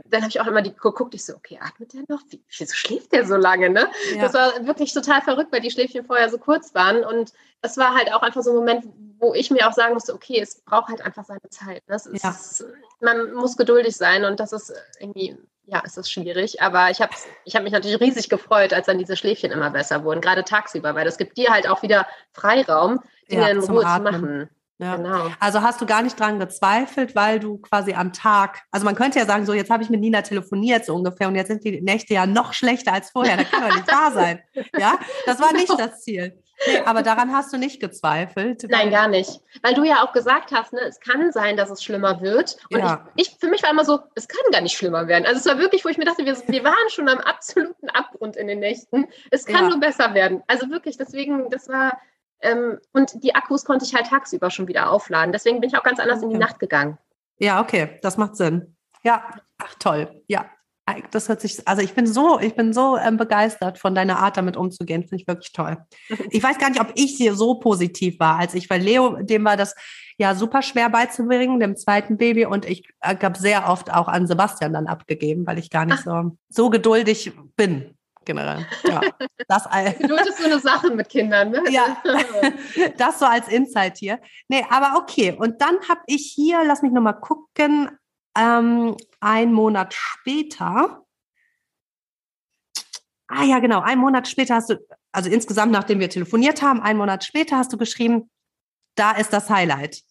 dann 0.05 0.23
habe 0.23 0.31
ich 0.31 0.41
auch 0.41 0.47
immer 0.47 0.63
die 0.63 0.75
geguckt, 0.75 1.15
ich 1.15 1.25
so, 1.25 1.35
okay, 1.35 1.59
atmet 1.61 1.93
der 1.93 2.03
noch? 2.09 2.21
Wie, 2.29 2.43
wieso 2.57 2.75
schläft 2.75 3.13
der 3.13 3.27
so 3.27 3.37
lange, 3.37 3.71
ne? 3.71 3.89
Ja. 4.15 4.23
Das 4.23 4.35
war 4.35 4.67
wirklich 4.67 4.93
total 4.93 5.23
verrückt, 5.23 5.53
weil 5.53 5.61
die 5.61 5.71
Schläfchen 5.71 6.05
vorher 6.05 6.29
so 6.31 6.39
kurz 6.39 6.75
waren. 6.75 7.05
Und 7.05 7.33
das 7.63 7.77
war 7.77 7.95
halt 7.95 8.13
auch 8.13 8.23
einfach 8.23 8.43
so 8.43 8.51
ein 8.51 8.57
Moment, 8.57 8.87
wo 9.19 9.35
ich 9.35 9.51
mir 9.51 9.69
auch 9.69 9.73
sagen 9.73 9.95
musste, 9.95 10.15
okay, 10.15 10.41
es 10.41 10.61
braucht 10.63 10.89
halt 10.89 11.03
einfach 11.03 11.25
seine 11.25 11.49
Zeit. 11.51 11.87
Ne? 11.89 11.97
Ist, 11.97 12.09
ja. 12.23 12.67
man 13.01 13.33
muss 13.35 13.57
geduldig 13.57 13.97
sein 13.97 14.25
und 14.25 14.41
das 14.41 14.53
ist 14.53 14.73
irgendwie 14.99 15.37
ja, 15.67 15.83
es 15.85 15.97
ist 15.97 16.11
schwierig, 16.11 16.61
aber 16.61 16.91
ich 16.91 17.01
habe 17.01 17.13
ich 17.45 17.55
hab 17.55 17.63
mich 17.63 17.73
natürlich 17.73 18.01
riesig 18.01 18.29
gefreut, 18.29 18.73
als 18.73 18.87
dann 18.87 18.99
diese 18.99 19.17
Schläfchen 19.17 19.53
immer 19.53 19.71
besser 19.71 20.03
wurden, 20.03 20.21
gerade 20.21 20.43
tagsüber, 20.43 20.97
weil 20.97 21.05
das 21.05 21.17
gibt 21.17 21.37
dir 21.37 21.51
halt 21.51 21.69
auch 21.69 21.83
wieder 21.83 22.09
Freiraum, 22.33 23.01
Dinge 23.31 23.43
ja, 23.43 23.49
in 23.51 23.61
Ruhe 23.61 23.87
Atmen. 23.87 24.15
zu 24.15 24.21
machen. 24.21 24.51
Ja. 24.81 24.97
Genau. 24.97 25.29
Also 25.39 25.61
hast 25.63 25.81
du 25.81 25.87
gar 25.87 26.03
nicht 26.03 26.19
dran 26.19 26.39
gezweifelt, 26.39 27.15
weil 27.15 27.39
du 27.39 27.59
quasi 27.59 27.93
am 27.93 28.13
Tag, 28.13 28.63
also 28.71 28.85
man 28.85 28.95
könnte 28.95 29.19
ja 29.19 29.27
sagen, 29.27 29.45
so 29.45 29.53
jetzt 29.53 29.71
habe 29.71 29.83
ich 29.83 29.91
mit 29.91 30.01
Nina 30.01 30.23
telefoniert 30.23 30.87
so 30.87 30.95
ungefähr 30.95 31.29
und 31.29 31.35
jetzt 31.35 31.49
sind 31.49 31.63
die 31.65 31.83
Nächte 31.83 32.15
ja 32.15 32.27
noch 32.27 32.55
schlechter 32.55 32.93
als 32.93 33.11
vorher. 33.11 33.37
Das 33.37 33.51
kann 33.51 33.69
doch 33.69 33.75
nicht 33.75 33.93
wahr 33.93 34.13
sein. 34.13 34.41
Ja, 34.79 34.99
das 35.27 35.41
war 35.41 35.53
nicht 35.53 35.71
das 35.71 36.01
Ziel. 36.01 36.43
Nee, 36.67 36.79
aber 36.85 37.03
daran 37.03 37.33
hast 37.33 37.53
du 37.53 37.57
nicht 37.57 37.81
gezweifelt. 37.81 38.65
Nein, 38.69 38.91
gar 38.91 39.09
nicht. 39.09 39.41
Weil 39.63 39.75
du 39.75 39.85
ja 39.85 40.05
auch 40.05 40.13
gesagt 40.13 40.53
hast, 40.53 40.73
ne, 40.73 40.81
es 40.81 41.01
kann 41.01 41.33
sein, 41.33 41.57
dass 41.57 41.71
es 41.71 41.83
schlimmer 41.83 42.21
wird. 42.21 42.57
Und 42.71 42.81
ja. 42.81 43.09
ich, 43.17 43.29
ich, 43.29 43.37
für 43.41 43.49
mich 43.49 43.63
war 43.63 43.71
immer 43.71 43.85
so, 43.85 44.01
es 44.15 44.29
kann 44.29 44.41
gar 44.53 44.61
nicht 44.61 44.77
schlimmer 44.77 45.09
werden. 45.09 45.25
Also 45.27 45.39
es 45.39 45.47
war 45.47 45.59
wirklich, 45.59 45.85
wo 45.85 45.89
ich 45.89 45.97
mir 45.97 46.05
dachte, 46.05 46.25
wir, 46.25 46.37
wir 46.37 46.65
waren 46.65 46.91
schon 46.91 47.09
am 47.09 47.19
absoluten 47.19 47.89
Abgrund 47.91 48.37
in 48.37 48.47
den 48.47 48.61
Nächten. 48.61 49.09
Es 49.31 49.47
kann 49.47 49.65
ja. 49.65 49.69
nur 49.71 49.81
besser 49.81 50.13
werden. 50.13 50.43
Also 50.47 50.69
wirklich, 50.71 50.99
deswegen, 50.99 51.49
das 51.49 51.69
war, 51.69 51.99
und 52.93 53.23
die 53.23 53.35
Akkus 53.35 53.65
konnte 53.65 53.85
ich 53.85 53.95
halt 53.95 54.07
tagsüber 54.07 54.51
schon 54.51 54.67
wieder 54.69 54.91
aufladen. 54.91 55.33
Deswegen 55.33 55.61
bin 55.61 55.69
ich 55.69 55.77
auch 55.77 55.83
ganz 55.83 56.01
anders 56.01 56.19
okay. 56.19 56.27
in 56.27 56.31
die 56.31 56.39
Nacht 56.39 56.59
gegangen. 56.59 56.99
Ja, 57.39 57.61
okay, 57.61 57.99
das 58.03 58.17
macht 58.17 58.37
Sinn. 58.37 58.77
Ja, 59.03 59.25
ach 59.59 59.75
toll. 59.79 60.23
Ja, 60.29 60.47
das 61.11 61.29
hört 61.29 61.41
sich, 61.41 61.67
also 61.67 61.83
ich 61.83 61.95
bin 61.95 62.07
so, 62.07 62.39
ich 62.41 62.55
bin 62.55 62.73
so 62.73 62.97
ähm, 62.97 63.17
begeistert 63.17 63.79
von 63.79 63.95
deiner 63.95 64.19
Art, 64.19 64.37
damit 64.37 64.57
umzugehen. 64.57 65.03
Finde 65.03 65.17
ich 65.17 65.27
wirklich 65.29 65.53
toll. 65.53 65.77
Ich 66.31 66.43
weiß 66.43 66.59
gar 66.59 66.71
nicht, 66.71 66.81
ob 66.81 66.93
ich 66.95 67.17
hier 67.17 67.35
so 67.35 67.55
positiv 67.55 68.19
war 68.19 68.39
als 68.39 68.55
ich, 68.55 68.69
weil 68.71 68.81
Leo, 68.81 69.17
dem 69.23 69.45
war 69.45 69.57
das 69.57 69.75
ja 70.19 70.35
super 70.35 70.63
schwer 70.63 70.91
beizubringen, 70.91 71.61
dem 71.61 71.77
zweiten 71.77 72.17
Baby. 72.17 72.47
Und 72.47 72.67
ich 72.67 72.89
äh, 73.01 73.17
habe 73.17 73.39
sehr 73.39 73.69
oft 73.69 73.93
auch 73.93 74.09
an 74.09 74.27
Sebastian 74.27 74.73
dann 74.73 74.87
abgegeben, 74.87 75.47
weil 75.47 75.59
ich 75.59 75.71
gar 75.71 75.87
nicht 75.87 76.03
so, 76.03 76.37
so 76.49 76.71
geduldig 76.71 77.33
bin. 77.57 77.97
Generell. 78.25 78.67
Ja, 78.85 79.01
das 79.49 79.67
ist 80.29 80.39
so 80.39 80.45
eine 80.45 80.59
Sache 80.61 80.91
mit 80.91 81.09
Kindern, 81.09 81.51
ne? 81.51 81.63
Ja, 81.71 82.03
das 82.97 83.19
so 83.19 83.25
als 83.25 83.49
Insight 83.49 83.99
hier. 83.99 84.21
Nee, 84.49 84.65
aber 84.69 84.99
okay. 84.99 85.33
Und 85.39 85.61
dann 85.61 85.77
habe 85.89 86.01
ich 86.07 86.33
hier, 86.35 86.63
lass 86.65 86.83
mich 86.83 86.93
nochmal 86.93 87.19
gucken, 87.21 87.91
ähm, 88.37 88.97
ein 89.21 89.53
Monat 89.53 89.95
später, 89.95 91.05
ah 93.29 93.45
ja, 93.45 93.59
genau, 93.59 93.81
ein 93.81 93.99
Monat 93.99 94.29
später 94.29 94.57
hast 94.57 94.71
du, 94.71 94.77
also 95.13 95.31
insgesamt, 95.31 95.73
nachdem 95.73 96.01
wir 96.01 96.11
telefoniert 96.11 96.63
haben, 96.63 96.81
einen 96.81 96.99
Monat 96.99 97.25
später 97.25 97.57
hast 97.57 97.73
du 97.73 97.79
geschrieben, 97.79 98.31
da 98.97 99.13
ist 99.13 99.33
das 99.33 99.49
Highlight. 99.49 100.03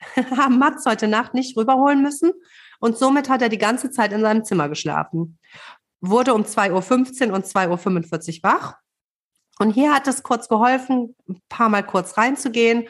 haben 0.36 0.58
Mats 0.58 0.86
heute 0.86 1.08
Nacht 1.08 1.34
nicht 1.34 1.56
rüberholen 1.56 2.02
müssen 2.02 2.32
und 2.80 2.96
somit 2.96 3.28
hat 3.28 3.42
er 3.42 3.48
die 3.48 3.58
ganze 3.58 3.90
Zeit 3.90 4.12
in 4.12 4.20
seinem 4.20 4.44
Zimmer 4.44 4.68
geschlafen. 4.68 5.38
Wurde 6.00 6.34
um 6.34 6.42
2.15 6.42 7.28
Uhr 7.28 7.34
und 7.34 7.46
2.45 7.46 8.36
Uhr 8.36 8.42
wach. 8.42 8.76
Und 9.58 9.70
hier 9.70 9.92
hat 9.92 10.06
es 10.06 10.22
kurz 10.22 10.48
geholfen, 10.48 11.16
ein 11.28 11.40
paar 11.48 11.68
Mal 11.68 11.82
kurz 11.82 12.16
reinzugehen. 12.16 12.88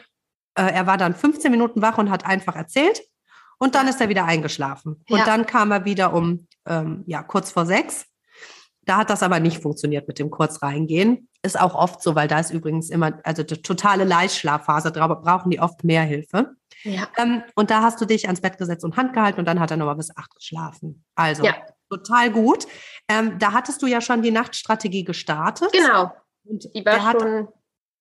Äh, 0.55 0.71
er 0.71 0.87
war 0.87 0.97
dann 0.97 1.15
15 1.15 1.51
Minuten 1.51 1.81
wach 1.81 1.97
und 1.97 2.11
hat 2.11 2.25
einfach 2.25 2.55
erzählt. 2.55 3.01
Und 3.57 3.75
dann 3.75 3.87
ist 3.87 3.99
er 3.99 4.09
wieder 4.09 4.25
eingeschlafen. 4.25 5.03
Und 5.09 5.19
ja. 5.19 5.25
dann 5.25 5.45
kam 5.45 5.71
er 5.71 5.85
wieder 5.85 6.13
um 6.13 6.47
ähm, 6.65 7.03
ja, 7.07 7.23
kurz 7.23 7.51
vor 7.51 7.65
sechs. 7.65 8.05
Da 8.85 8.97
hat 8.97 9.09
das 9.09 9.21
aber 9.21 9.39
nicht 9.39 9.61
funktioniert 9.61 10.07
mit 10.07 10.17
dem 10.17 10.31
kurz 10.31 10.61
reingehen. 10.61 11.29
Ist 11.43 11.59
auch 11.59 11.75
oft 11.75 12.01
so, 12.01 12.15
weil 12.15 12.27
da 12.27 12.39
ist 12.39 12.51
übrigens 12.51 12.89
immer, 12.89 13.19
also 13.23 13.43
die 13.43 13.61
totale 13.61 14.03
Leichtschlafphase, 14.03 14.91
da 14.91 15.07
brauchen 15.07 15.51
die 15.51 15.59
oft 15.59 15.83
mehr 15.83 16.03
Hilfe. 16.03 16.55
Ja. 16.83 17.07
Ähm, 17.17 17.43
und 17.55 17.69
da 17.69 17.81
hast 17.81 17.99
du 17.99 18.05
dich 18.05 18.25
ans 18.25 18.41
Bett 18.41 18.57
gesetzt 18.57 18.85
und 18.85 18.97
Hand 18.97 19.13
gehalten 19.13 19.39
und 19.39 19.45
dann 19.45 19.59
hat 19.59 19.71
er 19.71 19.77
nochmal 19.77 19.95
bis 19.95 20.15
acht 20.15 20.33
geschlafen. 20.35 21.03
Also 21.15 21.43
ja. 21.43 21.55
Total 21.89 22.31
gut. 22.31 22.67
Ähm, 23.07 23.39
da 23.39 23.53
hattest 23.53 23.81
du 23.81 23.87
ja 23.87 24.01
schon 24.01 24.21
die 24.21 24.31
Nachtstrategie 24.31 25.03
gestartet. 25.03 25.71
Genau. 25.71 26.11
Und 26.45 26.73
die 26.73 26.85
war 26.85 27.11
schon 27.11 27.47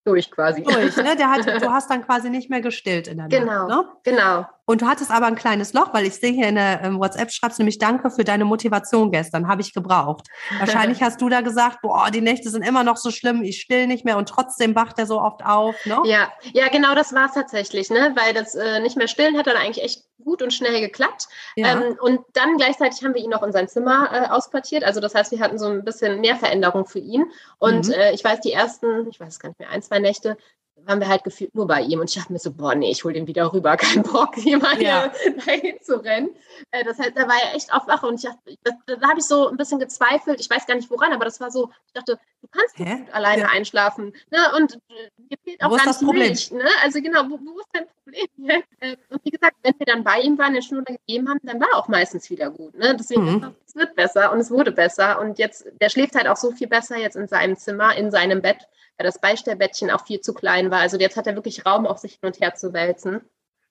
durch 0.08 0.30
quasi. 0.30 0.62
Durch, 0.62 0.96
ne? 0.96 1.16
Der 1.16 1.30
hat, 1.30 1.46
du 1.62 1.70
hast 1.70 1.90
dann 1.90 2.04
quasi 2.04 2.30
nicht 2.30 2.48
mehr 2.50 2.60
gestillt 2.60 3.08
in 3.08 3.18
der 3.18 3.28
genau, 3.28 3.68
Nacht. 3.68 3.86
Genau, 4.02 4.26
genau. 4.26 4.46
Und 4.64 4.82
du 4.82 4.86
hattest 4.86 5.10
aber 5.10 5.26
ein 5.26 5.34
kleines 5.34 5.72
Loch, 5.72 5.94
weil 5.94 6.06
ich 6.06 6.14
sehe 6.14 6.32
hier 6.32 6.48
in 6.48 6.56
der 6.56 6.82
ähm, 6.82 6.98
WhatsApp 6.98 7.30
schreibst 7.30 7.58
nämlich 7.58 7.78
Danke 7.78 8.10
für 8.10 8.24
deine 8.24 8.44
Motivation 8.44 9.10
gestern, 9.10 9.48
habe 9.48 9.62
ich 9.62 9.72
gebraucht. 9.72 10.26
Wahrscheinlich 10.58 11.02
hast 11.02 11.20
du 11.20 11.28
da 11.28 11.40
gesagt, 11.40 11.80
boah, 11.82 12.10
die 12.10 12.20
Nächte 12.20 12.50
sind 12.50 12.62
immer 12.62 12.84
noch 12.84 12.96
so 12.96 13.10
schlimm, 13.10 13.42
ich 13.42 13.60
still 13.60 13.86
nicht 13.86 14.04
mehr 14.04 14.18
und 14.18 14.28
trotzdem 14.28 14.74
wacht 14.74 14.98
er 14.98 15.06
so 15.06 15.20
oft 15.20 15.44
auf, 15.44 15.74
ne? 15.86 15.98
Ja, 16.04 16.32
ja, 16.52 16.68
genau 16.68 16.94
das 16.94 17.14
war 17.14 17.26
es 17.26 17.32
tatsächlich, 17.32 17.90
ne? 17.90 18.14
Weil 18.16 18.34
das 18.34 18.54
äh, 18.54 18.80
nicht 18.80 18.96
mehr 18.96 19.08
stillen 19.08 19.38
hat 19.38 19.46
dann 19.46 19.56
eigentlich 19.56 19.84
echt 19.84 20.07
gut 20.28 20.42
und 20.42 20.52
schnell 20.52 20.80
geklappt. 20.80 21.28
Ja. 21.56 21.72
Ähm, 21.72 21.96
und 22.00 22.20
dann 22.34 22.58
gleichzeitig 22.58 23.02
haben 23.02 23.14
wir 23.14 23.22
ihn 23.22 23.30
noch 23.30 23.42
in 23.42 23.52
sein 23.52 23.66
Zimmer 23.66 24.10
äh, 24.12 24.28
auspartiert. 24.28 24.84
Also 24.84 25.00
das 25.00 25.14
heißt, 25.14 25.32
wir 25.32 25.40
hatten 25.40 25.58
so 25.58 25.66
ein 25.66 25.84
bisschen 25.84 26.20
mehr 26.20 26.36
Veränderung 26.36 26.84
für 26.84 26.98
ihn. 26.98 27.24
Und 27.58 27.88
mhm. 27.88 27.94
äh, 27.94 28.12
ich 28.12 28.22
weiß, 28.22 28.40
die 28.40 28.52
ersten, 28.52 29.08
ich 29.08 29.18
weiß 29.18 29.40
gar 29.40 29.48
nicht 29.48 29.58
mehr, 29.58 29.70
ein, 29.70 29.82
zwei 29.82 29.98
Nächte 30.00 30.36
waren 30.84 31.00
wir 31.00 31.08
halt 31.08 31.24
gefühlt 31.24 31.54
nur 31.54 31.66
bei 31.66 31.80
ihm. 31.80 32.00
Und 32.00 32.10
ich 32.10 32.16
dachte 32.16 32.32
mir 32.32 32.38
so, 32.38 32.52
boah, 32.52 32.74
nee, 32.74 32.90
ich 32.90 33.04
hole 33.04 33.14
den 33.14 33.26
wieder 33.26 33.52
rüber, 33.52 33.76
kein 33.78 34.02
Bock, 34.02 34.36
jemand 34.36 34.80
ja. 34.80 35.10
dahin 35.46 35.80
zu 35.80 36.02
rennen. 36.02 36.30
Äh, 36.70 36.84
das 36.84 36.98
heißt, 36.98 37.12
da 37.16 37.22
war 37.22 37.36
er 37.42 37.54
echt 37.54 37.72
auf 37.72 37.86
Wache 37.88 38.06
und 38.06 38.14
ich 38.14 38.28
dachte, 38.28 38.56
da, 38.64 38.96
da 38.96 39.08
habe 39.08 39.18
ich 39.18 39.26
so 39.26 39.48
ein 39.48 39.56
bisschen 39.56 39.78
gezweifelt. 39.78 40.40
Ich 40.40 40.50
weiß 40.50 40.66
gar 40.66 40.74
nicht 40.74 40.90
woran, 40.90 41.12
aber 41.12 41.24
das 41.24 41.40
war 41.40 41.50
so, 41.50 41.70
ich 41.86 41.92
dachte, 41.94 42.18
Du 42.40 42.48
kannst 42.48 42.78
Hä? 42.78 42.98
gut 42.98 43.14
alleine 43.14 43.42
ja. 43.42 43.48
einschlafen. 43.48 44.12
Ne? 44.30 44.38
Und 44.56 44.74
äh, 44.74 45.10
dir 45.18 45.38
fehlt 45.42 45.62
auch 45.62 45.70
wo 45.70 46.12
nicht 46.12 46.50
Milch. 46.50 46.52
Ne? 46.52 46.68
Also 46.82 47.00
genau, 47.00 47.24
wo, 47.24 47.38
wo 47.38 47.58
ist 47.58 47.68
dein 47.72 47.86
Problem? 47.86 48.26
Äh, 48.80 48.96
und 49.10 49.24
wie 49.24 49.30
gesagt, 49.30 49.56
wenn 49.62 49.74
wir 49.76 49.86
dann 49.86 50.04
bei 50.04 50.20
ihm 50.20 50.38
waren, 50.38 50.54
den 50.54 50.62
Schnurr 50.62 50.84
gegeben 50.84 51.28
haben, 51.28 51.40
dann 51.42 51.60
war 51.60 51.74
auch 51.74 51.88
meistens 51.88 52.30
wieder 52.30 52.48
gut. 52.50 52.74
Ne? 52.78 52.96
Deswegen, 52.98 53.24
mhm. 53.24 53.54
es 53.66 53.74
wird 53.74 53.96
besser 53.96 54.32
und 54.32 54.38
es 54.38 54.50
wurde 54.50 54.70
besser. 54.70 55.20
Und 55.20 55.38
jetzt, 55.38 55.66
der 55.80 55.88
schläft 55.90 56.14
halt 56.14 56.28
auch 56.28 56.36
so 56.36 56.52
viel 56.52 56.68
besser 56.68 56.96
jetzt 56.96 57.16
in 57.16 57.26
seinem 57.26 57.56
Zimmer, 57.56 57.96
in 57.96 58.10
seinem 58.10 58.40
Bett, 58.40 58.68
weil 58.96 59.04
das 59.04 59.20
Beistellbettchen 59.20 59.90
auch 59.90 60.06
viel 60.06 60.20
zu 60.20 60.32
klein 60.32 60.70
war. 60.70 60.78
Also 60.78 60.96
jetzt 60.98 61.16
hat 61.16 61.26
er 61.26 61.34
wirklich 61.34 61.66
Raum, 61.66 61.86
auch 61.86 61.98
sich 61.98 62.12
hin 62.12 62.28
und 62.28 62.40
her 62.40 62.54
zu 62.54 62.72
wälzen. 62.72 63.20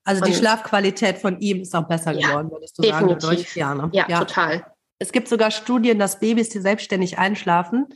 Also 0.03 0.23
die 0.23 0.33
Schlafqualität 0.33 1.17
von 1.17 1.39
ihm 1.39 1.61
ist 1.61 1.75
auch 1.75 1.87
besser 1.87 2.11
ja, 2.11 2.27
geworden, 2.27 2.51
würdest 2.51 2.77
du 2.77 2.81
definitiv. 2.81 3.21
sagen, 3.21 3.35
durch 3.35 3.55
ja, 3.55 3.75
ne? 3.75 3.89
ja, 3.93 4.05
ja, 4.07 4.19
total. 4.19 4.65
Es 4.99 5.11
gibt 5.11 5.27
sogar 5.27 5.51
Studien, 5.51 5.99
dass 5.99 6.19
Babys, 6.19 6.49
die 6.49 6.59
selbstständig 6.59 7.17
einschlafen, 7.17 7.87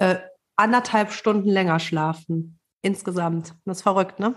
äh, 0.00 0.16
anderthalb 0.56 1.12
Stunden 1.12 1.48
länger 1.48 1.78
schlafen. 1.78 2.58
Insgesamt. 2.82 3.54
Das 3.64 3.78
ist 3.78 3.82
verrückt, 3.82 4.18
ne? 4.18 4.34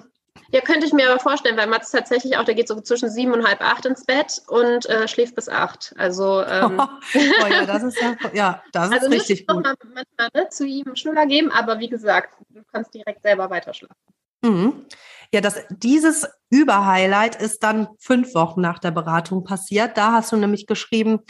Ja, 0.51 0.61
könnte 0.61 0.85
ich 0.85 0.93
mir 0.93 1.09
aber 1.09 1.19
vorstellen, 1.19 1.57
weil 1.57 1.67
Mats 1.67 1.91
tatsächlich 1.91 2.37
auch, 2.37 2.43
der 2.43 2.55
geht 2.55 2.67
so 2.67 2.79
zwischen 2.81 3.09
sieben 3.09 3.33
und 3.33 3.47
halb 3.47 3.61
acht 3.61 3.85
ins 3.85 4.05
Bett 4.05 4.41
und 4.47 4.87
äh, 4.87 5.07
schläft 5.07 5.35
bis 5.35 5.47
acht. 5.47 5.93
Also, 5.97 6.43
ähm, 6.43 6.79
oh, 7.15 7.47
ja, 7.47 7.65
das 7.65 7.83
ist 7.83 7.99
ja, 7.99 8.15
ja 8.33 8.63
das 8.71 8.91
also 8.91 9.07
ist 9.07 9.13
richtig 9.13 9.47
gut. 9.47 9.63
Mal 9.63 9.75
manchmal 9.83 10.29
ne, 10.33 10.49
zu 10.49 10.65
ihm 10.65 10.95
Schnuller 10.95 11.25
geben, 11.25 11.51
aber 11.51 11.79
wie 11.79 11.89
gesagt, 11.89 12.35
du 12.49 12.61
kannst 12.71 12.93
direkt 12.93 13.21
selber 13.21 13.49
weiterschlafen. 13.49 13.95
Mhm. 14.43 14.85
Ja, 15.33 15.41
das, 15.41 15.61
dieses 15.69 16.27
Überhighlight 16.49 17.35
ist 17.41 17.63
dann 17.63 17.87
fünf 17.99 18.35
Wochen 18.35 18.61
nach 18.61 18.79
der 18.79 18.91
Beratung 18.91 19.43
passiert. 19.43 19.97
Da 19.97 20.11
hast 20.11 20.31
du 20.31 20.35
nämlich 20.35 20.67
geschrieben, 20.67 21.21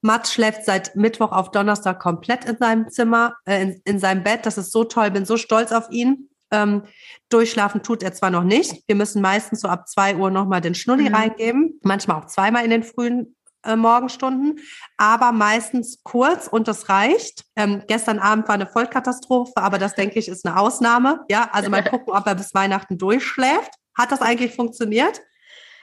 Mats 0.00 0.32
schläft 0.32 0.64
seit 0.64 0.94
Mittwoch 0.96 1.32
auf 1.32 1.50
Donnerstag 1.50 1.98
komplett 2.00 2.44
in 2.44 2.56
seinem 2.58 2.88
Zimmer, 2.88 3.34
äh, 3.44 3.62
in, 3.62 3.82
in 3.84 3.98
seinem 3.98 4.22
Bett. 4.22 4.46
Das 4.46 4.58
ist 4.58 4.72
so 4.72 4.84
toll, 4.84 5.10
bin 5.10 5.24
so 5.24 5.36
stolz 5.36 5.72
auf 5.72 5.90
ihn. 5.90 6.28
Ähm, 6.50 6.84
durchschlafen 7.28 7.82
tut 7.82 8.02
er 8.02 8.14
zwar 8.14 8.30
noch 8.30 8.44
nicht. 8.44 8.82
Wir 8.86 8.94
müssen 8.94 9.20
meistens 9.20 9.60
so 9.60 9.68
ab 9.68 9.88
zwei 9.88 10.16
Uhr 10.16 10.30
nochmal 10.30 10.60
den 10.60 10.74
Schnulli 10.74 11.08
mhm. 11.08 11.14
reingeben, 11.14 11.80
manchmal 11.82 12.18
auch 12.18 12.26
zweimal 12.26 12.64
in 12.64 12.70
den 12.70 12.84
frühen 12.84 13.36
äh, 13.64 13.76
Morgenstunden, 13.76 14.60
aber 14.96 15.32
meistens 15.32 16.02
kurz 16.04 16.46
und 16.46 16.68
das 16.68 16.88
reicht. 16.88 17.44
Ähm, 17.56 17.82
gestern 17.86 18.18
Abend 18.18 18.48
war 18.48 18.54
eine 18.54 18.66
Vollkatastrophe, 18.66 19.56
aber 19.56 19.78
das 19.78 19.94
denke 19.94 20.18
ich 20.18 20.28
ist 20.28 20.46
eine 20.46 20.58
Ausnahme. 20.58 21.20
Ja, 21.28 21.50
also 21.52 21.68
mal 21.68 21.84
gucken, 21.90 22.14
ob 22.14 22.26
er 22.26 22.34
bis 22.34 22.54
Weihnachten 22.54 22.96
durchschläft. 22.96 23.72
Hat 23.96 24.12
das 24.12 24.22
eigentlich 24.22 24.54
funktioniert? 24.54 25.20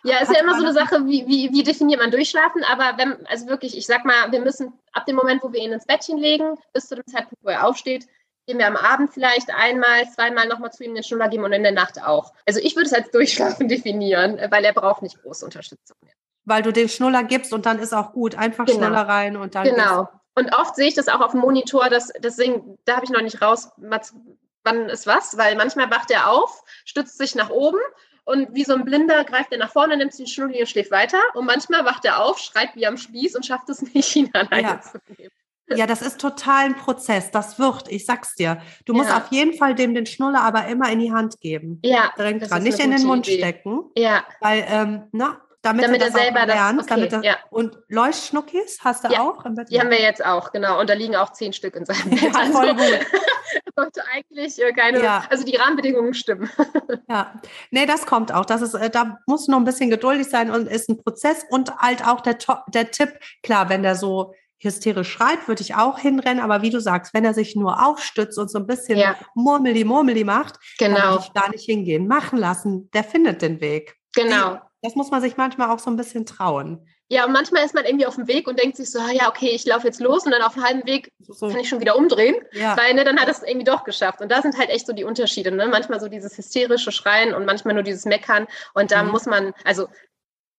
Ja, 0.05 0.19
ist 0.19 0.31
ja 0.31 0.39
immer 0.39 0.53
so 0.53 0.63
eine 0.63 0.73
Sache, 0.73 1.05
wie, 1.07 1.25
wie, 1.27 1.51
wie 1.51 1.63
definiert 1.63 1.99
man 1.99 2.11
Durchschlafen, 2.11 2.63
aber 2.63 2.97
wenn, 2.97 3.25
also 3.25 3.47
wirklich, 3.47 3.75
ich 3.75 3.87
sag 3.87 4.05
mal, 4.05 4.31
wir 4.31 4.39
müssen 4.39 4.71
ab 4.93 5.05
dem 5.07 5.15
Moment, 5.15 5.41
wo 5.41 5.51
wir 5.51 5.59
ihn 5.59 5.71
ins 5.71 5.87
Bettchen 5.87 6.19
legen, 6.19 6.57
bis 6.73 6.87
zu 6.87 6.95
dem 6.95 7.05
Zeitpunkt, 7.07 7.43
wo 7.43 7.49
er 7.49 7.65
aufsteht, 7.67 8.05
gehen 8.45 8.59
wir 8.59 8.67
am 8.67 8.75
Abend 8.75 9.11
vielleicht 9.11 9.49
einmal, 9.49 10.07
zweimal 10.09 10.47
nochmal 10.47 10.71
zu 10.71 10.83
ihm 10.83 10.93
den 10.93 11.03
Schnuller 11.03 11.27
geben 11.27 11.43
und 11.43 11.53
in 11.53 11.63
der 11.63 11.71
Nacht 11.71 11.99
auch. 12.03 12.33
Also 12.45 12.59
ich 12.59 12.75
würde 12.75 12.85
es 12.85 12.93
als 12.93 13.09
Durchschlafen 13.09 13.67
definieren, 13.67 14.39
weil 14.51 14.63
er 14.63 14.73
braucht 14.73 15.01
nicht 15.01 15.21
große 15.23 15.43
Unterstützung 15.43 15.97
mehr. 16.03 16.13
Weil 16.43 16.61
du 16.61 16.71
den 16.71 16.87
Schnuller 16.87 17.23
gibst 17.23 17.51
und 17.53 17.65
dann 17.65 17.79
ist 17.79 17.93
auch 17.93 18.13
gut. 18.13 18.35
Einfach 18.35 18.65
genau. 18.65 18.77
Schnuller 18.77 19.07
rein 19.07 19.35
und 19.35 19.55
dann. 19.55 19.63
Genau. 19.63 20.07
Und 20.35 20.53
oft 20.55 20.75
sehe 20.75 20.87
ich 20.87 20.93
das 20.93 21.07
auch 21.07 21.21
auf 21.21 21.31
dem 21.31 21.39
Monitor, 21.39 21.89
dass, 21.89 22.11
deswegen, 22.19 22.77
da 22.85 22.97
habe 22.97 23.05
ich 23.05 23.09
noch 23.09 23.21
nicht 23.21 23.41
raus, 23.41 23.71
wann 23.77 24.89
ist 24.89 25.07
was, 25.07 25.37
weil 25.37 25.55
manchmal 25.55 25.89
wacht 25.89 26.11
er 26.11 26.29
auf, 26.29 26.63
stützt 26.83 27.17
sich 27.17 27.33
nach 27.33 27.49
oben 27.49 27.79
und 28.25 28.53
wie 28.53 28.63
so 28.63 28.73
ein 28.73 28.85
Blinder 28.85 29.23
greift 29.23 29.51
er 29.51 29.59
nach 29.59 29.71
vorne, 29.71 29.95
nimmt 29.97 30.17
den 30.17 30.27
Schnulli 30.27 30.59
und 30.59 30.67
schläft 30.67 30.91
weiter. 30.91 31.19
Und 31.35 31.45
manchmal 31.45 31.85
wacht 31.85 32.05
er 32.05 32.21
auf, 32.21 32.39
schreit 32.39 32.69
wie 32.75 32.85
am 32.87 32.97
Spieß 32.97 33.35
und 33.35 33.45
schafft 33.45 33.69
es 33.69 33.81
nicht, 33.93 34.15
ihn 34.15 34.29
alleine 34.33 34.67
ja. 34.67 34.81
zu 34.81 34.97
nehmen. 35.17 35.31
Ja, 35.67 35.87
das 35.87 36.03
ist 36.03 36.21
total 36.21 36.65
ein 36.65 36.75
Prozess. 36.75 37.31
Das 37.31 37.57
wird, 37.57 37.91
ich 37.91 38.05
sag's 38.05 38.35
dir. 38.35 38.61
Du 38.85 38.93
musst 38.93 39.09
ja. 39.09 39.17
auf 39.17 39.31
jeden 39.31 39.53
Fall 39.53 39.73
dem 39.73 39.95
den 39.95 40.05
Schnuller 40.05 40.41
aber 40.41 40.67
immer 40.67 40.91
in 40.91 40.99
die 40.99 41.11
Hand 41.11 41.39
geben. 41.41 41.79
Ja. 41.83 42.11
Direkt 42.17 42.49
dran. 42.49 42.61
Nicht 42.61 42.79
in 42.79 42.91
den 42.91 43.03
Mund 43.03 43.27
Idee. 43.27 43.39
stecken. 43.39 43.89
Ja. 43.97 44.25
Weil, 44.41 44.63
ähm, 44.69 45.03
na, 45.11 45.41
damit, 45.65 45.85
damit 45.85 46.01
er 46.01 46.11
selber 46.11 46.45
lernt. 46.45 46.79
Okay, 46.81 46.89
damit 46.89 47.13
er, 47.13 47.23
ja. 47.23 47.37
Und 47.49 47.77
Leuchtschnuckis 47.87 48.79
hast 48.83 49.03
du 49.03 49.09
ja, 49.09 49.21
auch 49.21 49.45
im 49.45 49.55
Bett? 49.55 49.69
Die 49.69 49.79
haben 49.79 49.89
wir 49.89 50.01
jetzt 50.01 50.23
auch, 50.23 50.51
genau. 50.51 50.79
Und 50.79 50.89
da 50.89 50.93
liegen 50.93 51.15
auch 51.15 51.33
zehn 51.33 51.53
Stück 51.53 51.75
in 51.75 51.85
seinem 51.85 52.09
Bett. 52.11 52.21
Ja, 52.21 52.45
voll 52.51 52.69
also, 52.69 52.75
gut. 52.75 52.99
sollte 53.75 54.01
eigentlich 54.07 54.61
äh, 54.61 54.71
keine, 54.73 55.03
ja. 55.03 55.23
also 55.29 55.43
die 55.43 55.55
Rahmenbedingungen 55.55 56.13
stimmen. 56.13 56.49
ja, 57.09 57.33
nee, 57.71 57.85
das 57.85 58.05
kommt 58.05 58.31
auch. 58.31 58.45
Das 58.45 58.61
ist, 58.61 58.73
äh, 58.73 58.89
da 58.89 59.17
muss 59.25 59.47
noch 59.47 59.57
ein 59.57 59.65
bisschen 59.65 59.89
geduldig 59.89 60.27
sein 60.29 60.51
und 60.51 60.67
ist 60.67 60.89
ein 60.89 61.01
Prozess 61.01 61.45
und 61.49 61.75
halt 61.77 62.05
auch 62.05 62.21
der, 62.21 62.37
der 62.67 62.91
Tipp, 62.91 63.13
klar, 63.43 63.69
wenn 63.69 63.83
der 63.83 63.95
so 63.95 64.33
hysterisch 64.59 65.09
schreit, 65.09 65.47
würde 65.47 65.61
ich 65.61 65.75
auch 65.75 65.99
hinrennen, 65.99 66.43
aber 66.43 66.61
wie 66.61 66.69
du 66.69 66.79
sagst, 66.79 67.13
wenn 67.13 67.25
er 67.25 67.33
sich 67.33 67.55
nur 67.55 67.85
aufstützt 67.85 68.39
und 68.39 68.49
so 68.49 68.59
ein 68.59 68.65
bisschen 68.65 68.97
ja. 68.97 69.15
murmeli 69.35 69.83
murmeli 69.83 70.23
macht, 70.23 70.55
genau. 70.77 70.95
dann 70.95 71.09
würde 71.11 71.23
ich 71.27 71.33
gar 71.33 71.49
nicht 71.49 71.65
hingehen. 71.65 72.07
Machen 72.07 72.39
lassen, 72.39 72.89
der 72.91 73.03
findet 73.03 73.41
den 73.41 73.59
Weg. 73.59 73.97
Genau. 74.13 74.59
Das 74.85 74.93
muss 74.93 75.09
man 75.09 75.19
sich 75.19 75.35
manchmal 75.35 75.71
auch 75.71 75.79
so 75.79 75.89
ein 75.89 75.97
bisschen 75.97 76.27
trauen. 76.27 76.87
Ja, 77.07 77.25
und 77.25 77.31
manchmal 77.31 77.65
ist 77.65 77.73
man 77.73 77.85
irgendwie 77.85 78.05
auf 78.05 78.15
dem 78.15 78.27
Weg 78.27 78.47
und 78.47 78.59
denkt 78.59 78.77
sich 78.77 78.91
so, 78.91 78.99
ah 78.99 79.11
ja, 79.11 79.29
okay, 79.29 79.49
ich 79.49 79.65
laufe 79.65 79.87
jetzt 79.87 79.99
los 79.99 80.25
und 80.25 80.31
dann 80.31 80.43
auf 80.43 80.53
dem 80.53 80.63
halben 80.63 80.85
Weg 80.85 81.11
so. 81.19 81.49
kann 81.49 81.59
ich 81.59 81.69
schon 81.69 81.79
wieder 81.79 81.95
umdrehen, 81.95 82.35
ja. 82.51 82.77
weil 82.77 82.93
ne, 82.93 83.03
dann 83.03 83.19
hat 83.19 83.27
es 83.27 83.41
irgendwie 83.41 83.63
doch 83.63 83.83
geschafft. 83.83 84.21
Und 84.21 84.31
da 84.31 84.43
sind 84.43 84.57
halt 84.59 84.69
echt 84.69 84.85
so 84.85 84.93
die 84.93 85.03
Unterschiede. 85.03 85.51
Ne? 85.51 85.67
Manchmal 85.67 85.99
so 85.99 86.07
dieses 86.07 86.37
hysterische 86.37 86.91
Schreien 86.91 87.33
und 87.33 87.45
manchmal 87.45 87.73
nur 87.73 87.81
dieses 87.81 88.05
Meckern. 88.05 88.45
Und 88.75 88.91
da 88.91 89.01
mhm. 89.01 89.09
muss 89.09 89.25
man, 89.25 89.53
also 89.63 89.87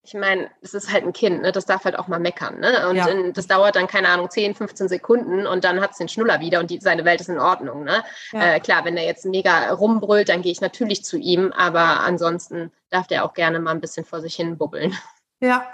ich 0.07 0.15
meine, 0.15 0.51
es 0.61 0.75
ist 0.75 0.93
halt 0.93 1.05
ein 1.05 1.13
Kind, 1.13 1.43
ne? 1.43 1.51
das 1.51 1.67
darf 1.67 1.85
halt 1.85 1.99
auch 1.99 2.07
mal 2.07 2.21
meckern. 2.21 2.61
Ne? 2.61 2.89
Und 2.89 2.97
ja. 2.97 3.07
in, 3.09 3.33
das 3.33 3.49
dauert 3.49 3.75
dann, 3.75 3.89
keine 3.89 4.09
Ahnung, 4.09 4.31
10, 4.31 4.55
15 4.55 4.89
Sekunden 4.89 5.47
und 5.47 5.65
dann 5.65 5.81
hat 5.81 5.93
es 5.93 5.99
den 5.99 6.09
Schnuller 6.09 6.41
wieder 6.41 6.61
und 6.61 6.71
die, 6.71 6.79
seine 6.81 7.05
Welt 7.05 7.21
ist 7.21 7.29
in 7.29 7.39
Ordnung. 7.39 7.85
Ne? 7.85 8.05
Ja. 8.33 8.55
Äh, 8.55 8.61
klar, 8.61 8.85
wenn 8.85 8.97
er 8.97 9.05
jetzt 9.05 9.25
mega 9.25 9.71
rumbrüllt, 9.73 10.29
dann 10.29 10.43
gehe 10.43 10.53
ich 10.53 10.61
natürlich 10.61 11.05
zu 11.05 11.17
ihm, 11.17 11.53
aber 11.53 12.01
ansonsten 12.01 12.73
darf 12.91 13.07
der 13.07 13.25
auch 13.25 13.35
gerne 13.35 13.61
mal 13.61 13.73
ein 13.73 13.81
bisschen 13.81 14.05
vor 14.05 14.21
sich 14.21 14.37
hin 14.37 14.59
bubbeln. 14.59 14.97
Ja. 15.41 15.71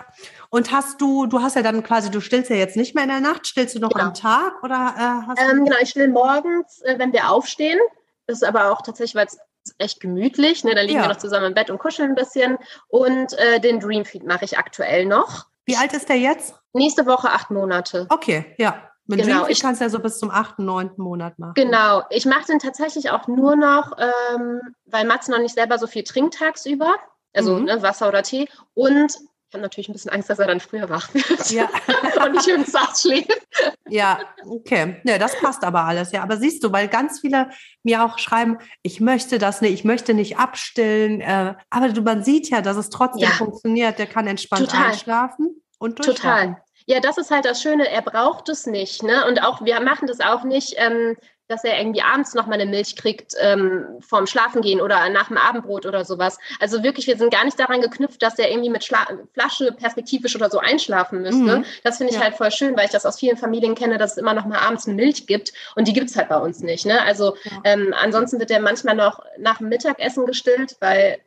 Und 0.50 0.72
hast 0.72 1.00
du, 1.00 1.26
du 1.26 1.40
hast 1.40 1.56
ja 1.56 1.62
dann 1.62 1.82
quasi, 1.82 2.10
du 2.10 2.20
stillst 2.20 2.50
ja 2.50 2.56
jetzt 2.56 2.76
nicht 2.76 2.94
mehr 2.94 3.04
in 3.04 3.10
der 3.10 3.20
Nacht, 3.20 3.46
stillst 3.46 3.74
du 3.74 3.78
noch 3.78 3.90
genau. 3.90 4.06
am 4.06 4.14
Tag 4.14 4.62
oder 4.62 4.94
äh, 4.96 5.26
hast 5.28 5.40
ähm, 5.40 5.64
Genau, 5.64 5.76
ich 5.80 5.90
still 5.90 6.08
morgens, 6.08 6.82
äh, 6.82 6.98
wenn 6.98 7.12
wir 7.12 7.30
aufstehen. 7.30 7.78
Das 8.26 8.38
ist 8.38 8.44
aber 8.48 8.72
auch 8.72 8.82
tatsächlich, 8.82 9.14
weil 9.14 9.26
es 9.26 9.38
echt 9.78 10.00
gemütlich. 10.00 10.64
Ne? 10.64 10.74
Da 10.74 10.80
liegen 10.80 10.96
ja. 10.96 11.02
wir 11.02 11.08
noch 11.08 11.18
zusammen 11.18 11.46
im 11.46 11.54
Bett 11.54 11.70
und 11.70 11.78
kuscheln 11.78 12.10
ein 12.10 12.14
bisschen. 12.14 12.58
Und 12.88 13.38
äh, 13.38 13.60
den 13.60 13.78
Dreamfeed 13.78 14.24
mache 14.24 14.44
ich 14.44 14.58
aktuell 14.58 15.06
noch. 15.06 15.46
Wie 15.64 15.76
alt 15.76 15.92
ist 15.92 16.08
der 16.08 16.18
jetzt? 16.18 16.54
Nächste 16.72 17.06
Woche 17.06 17.30
acht 17.30 17.50
Monate. 17.50 18.06
Okay, 18.08 18.54
ja. 18.58 18.90
Mit 19.06 19.20
genau, 19.20 19.40
Dreamfeed 19.40 19.60
kannst 19.60 19.80
du 19.80 19.84
ja 19.84 19.90
so 19.90 19.98
bis 19.98 20.18
zum 20.18 20.30
achten, 20.30 20.64
neunten 20.64 21.02
Monat 21.02 21.38
machen. 21.38 21.54
Genau. 21.54 22.02
Ich 22.10 22.24
mache 22.24 22.46
den 22.46 22.58
tatsächlich 22.58 23.10
auch 23.10 23.26
nur 23.26 23.56
noch, 23.56 23.92
ähm, 23.98 24.60
weil 24.86 25.06
Mats 25.06 25.28
noch 25.28 25.38
nicht 25.38 25.54
selber 25.54 25.78
so 25.78 25.86
viel 25.86 26.04
trinkt 26.04 26.34
tagsüber. 26.34 26.94
Also 27.34 27.56
mhm. 27.56 27.64
ne, 27.64 27.82
Wasser 27.82 28.08
oder 28.08 28.22
Tee. 28.22 28.48
Und 28.74 29.16
ich 29.52 29.54
habe 29.54 29.64
natürlich 29.64 29.88
ein 29.90 29.92
bisschen 29.92 30.10
Angst, 30.12 30.30
dass 30.30 30.38
er 30.38 30.46
dann 30.46 30.60
früher 30.60 30.88
wach 30.88 31.12
wird 31.12 31.50
ja. 31.50 31.68
und 32.24 32.32
nicht 32.32 32.48
im 32.48 32.64
Saft 32.64 33.00
schläft. 33.00 33.46
Ja, 33.86 34.20
okay. 34.46 35.02
Ja, 35.04 35.18
das 35.18 35.38
passt 35.38 35.62
aber 35.62 35.82
alles. 35.82 36.12
Ja, 36.12 36.22
aber 36.22 36.38
siehst 36.38 36.64
du, 36.64 36.72
weil 36.72 36.88
ganz 36.88 37.20
viele 37.20 37.50
mir 37.82 38.02
auch 38.02 38.18
schreiben, 38.18 38.56
ich 38.82 39.00
möchte 39.00 39.36
das 39.36 39.60
nicht, 39.60 39.74
ich 39.74 39.84
möchte 39.84 40.14
nicht 40.14 40.38
abstillen. 40.38 41.20
Äh, 41.20 41.54
aber 41.68 41.90
du, 41.90 42.00
man 42.00 42.24
sieht 42.24 42.48
ja, 42.48 42.62
dass 42.62 42.78
es 42.78 42.88
trotzdem 42.88 43.28
ja. 43.28 43.30
funktioniert. 43.30 43.98
Der 43.98 44.06
kann 44.06 44.26
entspannt 44.26 44.70
Total. 44.70 44.86
einschlafen 44.86 45.62
und 45.78 45.98
durchschlafen. 45.98 46.54
Total. 46.54 46.61
Ja, 46.86 47.00
das 47.00 47.18
ist 47.18 47.30
halt 47.30 47.44
das 47.44 47.62
Schöne. 47.62 47.88
Er 47.88 48.02
braucht 48.02 48.48
es 48.48 48.66
nicht. 48.66 49.02
Ne? 49.02 49.26
Und 49.26 49.42
auch 49.42 49.64
wir 49.64 49.80
machen 49.80 50.06
das 50.06 50.20
auch 50.20 50.44
nicht. 50.44 50.74
Ähm, 50.76 51.16
dass 51.52 51.64
er 51.64 51.78
irgendwie 51.78 52.02
abends 52.02 52.34
noch 52.34 52.46
mal 52.46 52.54
eine 52.54 52.66
Milch 52.66 52.96
kriegt 52.96 53.34
ähm, 53.38 53.84
vorm 54.00 54.26
Schlafengehen 54.26 54.80
oder 54.80 55.08
nach 55.10 55.28
dem 55.28 55.36
Abendbrot 55.36 55.84
oder 55.84 56.04
sowas. 56.04 56.38
Also 56.60 56.82
wirklich, 56.82 57.06
wir 57.06 57.18
sind 57.18 57.32
gar 57.32 57.44
nicht 57.44 57.60
daran 57.60 57.82
geknüpft, 57.82 58.22
dass 58.22 58.38
er 58.38 58.50
irgendwie 58.50 58.70
mit 58.70 58.84
Schla 58.84 59.06
Flasche 59.34 59.72
perspektivisch 59.72 60.34
oder 60.34 60.48
so 60.48 60.58
einschlafen 60.58 61.20
müsste. 61.20 61.58
Mhm. 61.58 61.64
Das 61.84 61.98
finde 61.98 62.12
ich 62.12 62.18
ja. 62.18 62.24
halt 62.24 62.36
voll 62.36 62.50
schön, 62.50 62.76
weil 62.76 62.86
ich 62.86 62.90
das 62.90 63.04
aus 63.04 63.18
vielen 63.18 63.36
Familien 63.36 63.74
kenne, 63.74 63.98
dass 63.98 64.12
es 64.12 64.16
immer 64.16 64.32
noch 64.32 64.46
mal 64.46 64.58
abends 64.58 64.86
eine 64.86 64.96
Milch 64.96 65.26
gibt 65.26 65.52
und 65.76 65.86
die 65.86 65.92
gibt 65.92 66.08
es 66.08 66.16
halt 66.16 66.30
bei 66.30 66.38
uns 66.38 66.60
nicht. 66.60 66.86
Ne? 66.86 67.02
Also 67.02 67.36
ja. 67.44 67.52
ähm, 67.64 67.94
ansonsten 68.00 68.40
wird 68.40 68.50
er 68.50 68.60
manchmal 68.60 68.96
noch 68.96 69.22
nach 69.38 69.58
dem 69.58 69.68
Mittagessen 69.68 70.24
gestillt, 70.24 70.76
weil 70.80 71.18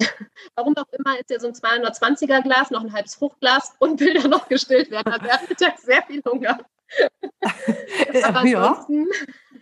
Warum 0.54 0.76
auch 0.76 0.88
immer 0.92 1.18
ist 1.18 1.30
ja 1.30 1.40
so 1.40 1.48
ein 1.48 1.54
220er 1.54 2.42
Glas, 2.42 2.70
noch 2.70 2.82
ein 2.82 2.92
halbes 2.92 3.16
Fruchtglas 3.16 3.74
und 3.78 4.00
will 4.00 4.14
dann 4.14 4.30
noch 4.30 4.48
gestillt 4.48 4.90
werden. 4.90 5.12
Also 5.12 5.26
er 5.26 5.34
hat 5.34 5.48
mittags 5.48 5.82
sehr 5.82 6.02
viel 6.02 6.22
Hunger. 6.24 6.58
Aber 8.22 8.44
ja. 8.46 8.86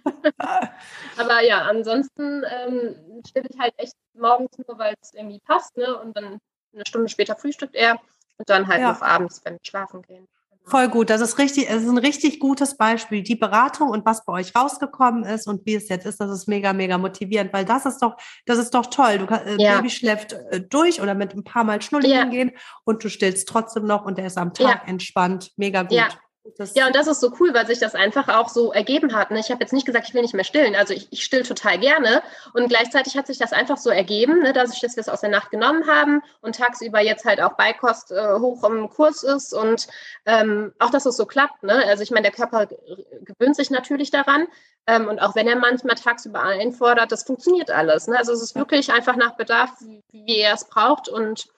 aber 1.16 1.42
ja, 1.42 1.62
ansonsten 1.62 2.44
ähm, 2.48 3.22
stille 3.26 3.48
ich 3.50 3.58
halt 3.58 3.74
echt 3.76 3.94
morgens 4.14 4.56
nur, 4.58 4.78
weil 4.78 4.94
es 5.00 5.12
irgendwie 5.14 5.40
passt, 5.40 5.76
ne? 5.76 5.98
Und 5.98 6.16
dann 6.16 6.40
eine 6.72 6.86
Stunde 6.86 7.08
später 7.08 7.34
frühstückt 7.34 7.74
er 7.74 7.98
und 8.38 8.48
dann 8.48 8.68
halt 8.68 8.80
ja. 8.80 8.92
noch 8.92 9.02
abends, 9.02 9.40
wenn 9.44 9.54
wir 9.54 9.60
schlafen 9.64 10.02
gehen. 10.02 10.28
Voll 10.68 10.88
gut. 10.88 11.10
Das 11.10 11.20
ist 11.20 11.38
richtig, 11.38 11.70
es 11.70 11.82
ist 11.82 11.88
ein 11.88 11.98
richtig 11.98 12.40
gutes 12.40 12.76
Beispiel. 12.76 13.22
Die 13.22 13.36
Beratung 13.36 13.88
und 13.88 14.04
was 14.04 14.24
bei 14.24 14.32
euch 14.32 14.54
rausgekommen 14.56 15.22
ist 15.22 15.46
und 15.46 15.64
wie 15.64 15.76
es 15.76 15.88
jetzt 15.88 16.06
ist, 16.06 16.20
das 16.20 16.30
ist 16.30 16.48
mega, 16.48 16.72
mega 16.72 16.98
motivierend, 16.98 17.52
weil 17.52 17.64
das 17.64 17.86
ist 17.86 18.02
doch, 18.02 18.16
das 18.46 18.58
ist 18.58 18.74
doch 18.74 18.86
toll. 18.86 19.18
Du 19.18 19.26
äh, 19.32 19.56
ja. 19.62 19.76
Baby 19.76 19.90
schläft 19.90 20.32
äh, 20.32 20.60
durch 20.60 21.00
oder 21.00 21.14
mit 21.14 21.34
ein 21.34 21.44
paar 21.44 21.62
Mal 21.62 21.80
Schnulli 21.80 22.10
ja. 22.10 22.24
gehen 22.24 22.50
und 22.82 23.04
du 23.04 23.08
stillst 23.08 23.48
trotzdem 23.48 23.86
noch 23.86 24.04
und 24.04 24.18
der 24.18 24.26
ist 24.26 24.38
am 24.38 24.52
Tag 24.54 24.82
ja. 24.82 24.90
entspannt. 24.90 25.52
Mega 25.56 25.82
gut. 25.82 25.92
Ja. 25.92 26.08
Das 26.56 26.74
ja, 26.74 26.86
und 26.86 26.94
das 26.94 27.06
ist 27.06 27.20
so 27.20 27.32
cool, 27.40 27.52
weil 27.54 27.66
sich 27.66 27.78
das 27.78 27.94
einfach 27.94 28.28
auch 28.28 28.48
so 28.48 28.72
ergeben 28.72 29.14
hat. 29.14 29.30
Ne? 29.30 29.40
Ich 29.40 29.50
habe 29.50 29.60
jetzt 29.60 29.72
nicht 29.72 29.86
gesagt, 29.86 30.08
ich 30.08 30.14
will 30.14 30.22
nicht 30.22 30.34
mehr 30.34 30.44
stillen. 30.44 30.74
Also 30.74 30.94
ich, 30.94 31.08
ich 31.10 31.24
still 31.24 31.42
total 31.42 31.78
gerne. 31.78 32.22
Und 32.54 32.68
gleichzeitig 32.68 33.16
hat 33.16 33.26
sich 33.26 33.38
das 33.38 33.52
einfach 33.52 33.76
so 33.76 33.90
ergeben, 33.90 34.42
ne, 34.42 34.52
dass, 34.52 34.72
ich, 34.72 34.82
wir 34.82 34.88
es 34.88 35.08
aus 35.08 35.20
der 35.20 35.30
Nacht 35.30 35.50
genommen 35.50 35.86
haben 35.86 36.22
und 36.40 36.56
tagsüber 36.56 37.00
jetzt 37.00 37.24
halt 37.24 37.40
auch 37.40 37.54
Beikost 37.54 38.12
äh, 38.12 38.38
hoch 38.38 38.64
im 38.64 38.88
Kurs 38.88 39.22
ist 39.22 39.52
und 39.52 39.88
ähm, 40.24 40.72
auch, 40.78 40.90
dass 40.90 41.06
es 41.06 41.16
so 41.16 41.26
klappt. 41.26 41.62
Ne? 41.62 41.84
Also 41.86 42.02
ich 42.02 42.10
meine, 42.10 42.22
der 42.22 42.32
Körper 42.32 42.66
gewöhnt 42.66 43.56
sich 43.56 43.70
natürlich 43.70 44.10
daran. 44.10 44.46
Ähm, 44.86 45.08
und 45.08 45.20
auch 45.20 45.34
wenn 45.34 45.48
er 45.48 45.56
manchmal 45.56 45.96
tagsüber 45.96 46.42
einfordert, 46.42 47.10
das 47.10 47.24
funktioniert 47.24 47.70
alles. 47.70 48.08
Also 48.08 48.32
es 48.32 48.42
ist 48.42 48.54
wirklich 48.54 48.92
einfach 48.92 49.16
nach 49.16 49.36
Bedarf, 49.36 49.70
wie, 49.80 50.02
wie 50.12 50.38
er 50.38 50.54
es 50.54 50.68
braucht. 50.68 51.08
Und 51.08 51.48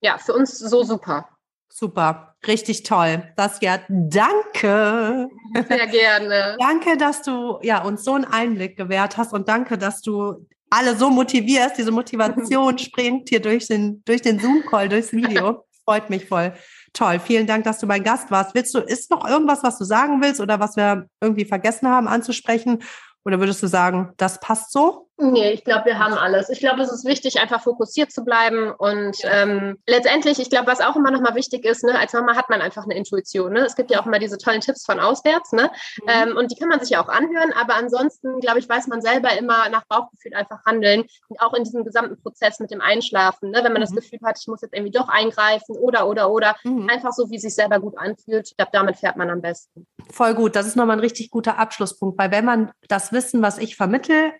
ja, 0.00 0.18
für 0.18 0.34
uns 0.34 0.58
so 0.58 0.82
super. 0.82 1.28
Super, 1.68 2.31
richtig 2.46 2.82
toll. 2.82 3.22
Das 3.36 3.60
ja, 3.60 3.78
danke. 3.88 5.28
Sehr 5.68 5.86
gerne. 5.86 6.56
danke, 6.60 6.96
dass 6.96 7.22
du 7.22 7.58
ja 7.62 7.82
uns 7.82 8.04
so 8.04 8.14
einen 8.14 8.24
Einblick 8.24 8.76
gewährt 8.76 9.16
hast 9.16 9.32
und 9.32 9.48
danke, 9.48 9.78
dass 9.78 10.02
du 10.02 10.46
alle 10.70 10.96
so 10.96 11.10
motivierst. 11.10 11.76
Diese 11.78 11.90
Motivation 11.90 12.78
springt 12.78 13.28
hier 13.28 13.40
durch 13.40 13.66
den, 13.68 14.02
durch 14.04 14.22
den 14.22 14.38
Zoom-Call, 14.38 14.88
durchs 14.88 15.12
Video. 15.12 15.64
Freut 15.84 16.10
mich 16.10 16.26
voll. 16.26 16.52
Toll. 16.92 17.20
Vielen 17.20 17.46
Dank, 17.46 17.64
dass 17.64 17.78
du 17.78 17.86
mein 17.86 18.04
Gast 18.04 18.30
warst. 18.30 18.54
Willst 18.54 18.74
du, 18.74 18.78
ist 18.78 19.10
noch 19.10 19.28
irgendwas, 19.28 19.62
was 19.62 19.78
du 19.78 19.84
sagen 19.84 20.22
willst 20.22 20.40
oder 20.40 20.60
was 20.60 20.76
wir 20.76 21.06
irgendwie 21.20 21.44
vergessen 21.44 21.88
haben 21.88 22.08
anzusprechen? 22.08 22.82
Oder 23.24 23.38
würdest 23.38 23.62
du 23.62 23.66
sagen, 23.66 24.12
das 24.16 24.40
passt 24.40 24.72
so? 24.72 25.08
Nee, 25.22 25.52
ich 25.52 25.62
glaube, 25.62 25.84
wir 25.84 26.00
haben 26.00 26.14
alles. 26.14 26.48
Ich 26.48 26.58
glaube, 26.58 26.82
es 26.82 26.90
ist 26.90 27.04
wichtig, 27.04 27.40
einfach 27.40 27.62
fokussiert 27.62 28.10
zu 28.10 28.24
bleiben. 28.24 28.72
Und 28.72 29.16
ähm, 29.22 29.78
letztendlich, 29.86 30.40
ich 30.40 30.50
glaube, 30.50 30.66
was 30.66 30.80
auch 30.80 30.96
immer 30.96 31.12
nochmal 31.12 31.36
wichtig 31.36 31.64
ist, 31.64 31.84
ne, 31.84 31.96
als 31.96 32.12
Mama 32.12 32.34
hat 32.34 32.50
man 32.50 32.60
einfach 32.60 32.84
eine 32.84 32.96
Intuition. 32.96 33.52
Ne? 33.52 33.60
Es 33.60 33.76
gibt 33.76 33.92
ja 33.92 34.00
auch 34.00 34.06
immer 34.06 34.18
diese 34.18 34.36
tollen 34.36 34.60
Tipps 34.60 34.84
von 34.84 34.98
auswärts, 34.98 35.52
ne? 35.52 35.70
Mhm. 36.02 36.08
Ähm, 36.08 36.36
und 36.36 36.50
die 36.50 36.56
kann 36.56 36.68
man 36.68 36.80
sich 36.80 36.90
ja 36.90 37.04
auch 37.04 37.08
anhören. 37.08 37.52
Aber 37.52 37.76
ansonsten, 37.76 38.40
glaube 38.40 38.58
ich, 38.58 38.68
weiß 38.68 38.88
man 38.88 39.00
selber 39.00 39.36
immer 39.38 39.68
nach 39.68 39.84
Bauchgefühl 39.86 40.34
einfach 40.34 40.64
handeln. 40.66 41.04
Und 41.28 41.40
auch 41.40 41.54
in 41.54 41.62
diesem 41.62 41.84
gesamten 41.84 42.20
Prozess 42.20 42.58
mit 42.58 42.72
dem 42.72 42.80
Einschlafen, 42.80 43.50
ne? 43.50 43.58
wenn 43.62 43.72
man 43.72 43.82
mhm. 43.82 43.86
das 43.86 43.94
Gefühl 43.94 44.18
hat, 44.24 44.38
ich 44.40 44.48
muss 44.48 44.62
jetzt 44.62 44.74
irgendwie 44.74 44.92
doch 44.92 45.08
eingreifen 45.08 45.76
oder, 45.76 46.08
oder, 46.08 46.32
oder. 46.32 46.56
Mhm. 46.64 46.88
Einfach 46.90 47.12
so, 47.12 47.30
wie 47.30 47.36
es 47.36 47.42
sich 47.42 47.54
selber 47.54 47.78
gut 47.78 47.96
anfühlt. 47.96 48.48
Ich 48.48 48.56
glaube, 48.56 48.72
damit 48.72 48.96
fährt 48.96 49.16
man 49.16 49.30
am 49.30 49.40
besten. 49.40 49.86
Voll 50.10 50.34
gut. 50.34 50.56
Das 50.56 50.66
ist 50.66 50.74
nochmal 50.74 50.96
ein 50.96 51.00
richtig 51.00 51.30
guter 51.30 51.58
Abschlusspunkt, 51.58 52.18
weil 52.18 52.32
wenn 52.32 52.44
man 52.44 52.72
das 52.88 53.12
Wissen, 53.12 53.40
was 53.40 53.58
ich 53.58 53.76
vermittle, 53.76 54.32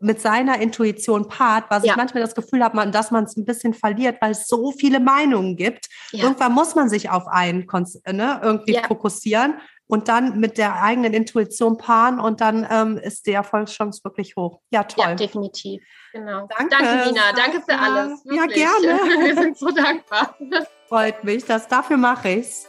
mit 0.00 0.20
seiner 0.20 0.60
Intuition 0.60 1.28
paart, 1.28 1.64
was 1.70 1.84
ja. 1.84 1.92
ich 1.92 1.96
manchmal 1.96 2.22
das 2.22 2.34
Gefühl 2.34 2.62
habe, 2.62 2.90
dass 2.90 3.10
man 3.10 3.24
es 3.24 3.36
ein 3.36 3.44
bisschen 3.44 3.74
verliert, 3.74 4.18
weil 4.20 4.32
es 4.32 4.46
so 4.46 4.72
viele 4.72 5.00
Meinungen 5.00 5.56
gibt. 5.56 5.88
Ja. 6.12 6.24
Irgendwann 6.24 6.52
muss 6.52 6.74
man 6.74 6.88
sich 6.88 7.10
auf 7.10 7.26
einen 7.26 7.66
ne, 8.10 8.40
irgendwie 8.42 8.74
ja. 8.74 8.82
fokussieren 8.86 9.54
und 9.88 10.08
dann 10.08 10.38
mit 10.38 10.58
der 10.58 10.82
eigenen 10.82 11.14
Intuition 11.14 11.78
paaren 11.78 12.20
und 12.20 12.40
dann 12.40 12.66
ähm, 12.70 12.98
ist 12.98 13.26
die 13.26 13.32
Erfolgschance 13.32 14.04
wirklich 14.04 14.36
hoch. 14.36 14.60
Ja, 14.70 14.84
toll. 14.84 15.04
Ja, 15.04 15.14
definitiv. 15.14 15.82
Genau. 16.12 16.46
Danke, 16.56 16.76
Danke 16.78 17.08
Nina. 17.08 17.32
Danke 17.34 17.60
für 17.60 17.78
alles. 17.78 18.24
Wirklich. 18.24 18.62
Ja, 18.62 18.78
gerne. 18.80 19.00
Wir 19.26 19.34
sind 19.34 19.58
so 19.58 19.70
dankbar. 19.70 20.36
Freut 20.88 21.22
mich, 21.22 21.44
dass 21.44 21.68
dafür 21.68 21.98
mache 21.98 22.30
ich's. 22.30 22.66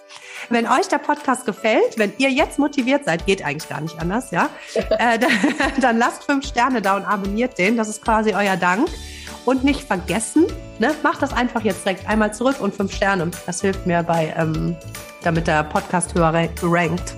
Wenn 0.49 0.67
euch 0.67 0.87
der 0.89 0.97
Podcast 0.97 1.45
gefällt, 1.45 1.97
wenn 1.97 2.11
ihr 2.17 2.29
jetzt 2.29 2.59
motiviert 2.59 3.05
seid, 3.05 3.25
geht 3.25 3.45
eigentlich 3.45 3.69
gar 3.69 3.79
nicht 3.79 3.97
anders, 3.99 4.31
ja, 4.31 4.49
äh, 4.75 5.17
dann, 5.17 5.31
dann, 5.79 5.97
lasst 5.97 6.25
fünf 6.25 6.45
Sterne 6.45 6.81
da 6.81 6.97
und 6.97 7.05
abonniert 7.05 7.57
den. 7.57 7.77
Das 7.77 7.87
ist 7.87 8.03
quasi 8.03 8.33
euer 8.33 8.57
Dank. 8.57 8.89
Und 9.45 9.63
nicht 9.63 9.81
vergessen, 9.81 10.45
ne, 10.79 10.93
macht 11.01 11.21
das 11.21 11.33
einfach 11.33 11.61
jetzt 11.61 11.85
direkt 11.85 12.07
einmal 12.07 12.33
zurück 12.33 12.57
und 12.59 12.75
fünf 12.75 12.93
Sterne. 12.93 13.31
Das 13.45 13.61
hilft 13.61 13.87
mir 13.87 14.03
bei, 14.03 14.33
ähm, 14.37 14.75
damit 15.23 15.47
der 15.47 15.63
Podcast 15.63 16.13
höher 16.13 16.33
rankt. 16.61 17.15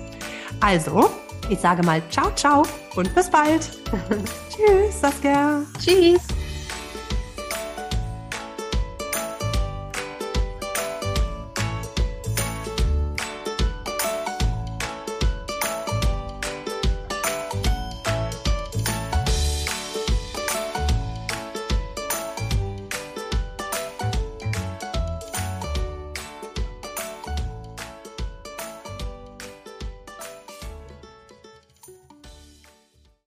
Also, 0.60 1.10
ich 1.50 1.58
sage 1.58 1.82
mal 1.82 2.00
ciao, 2.10 2.32
ciao 2.36 2.62
und 2.94 3.12
bis 3.14 3.28
bald. 3.28 3.70
Tschüss, 4.50 5.00
Saskia. 5.00 5.62
Tschüss. 5.78 6.41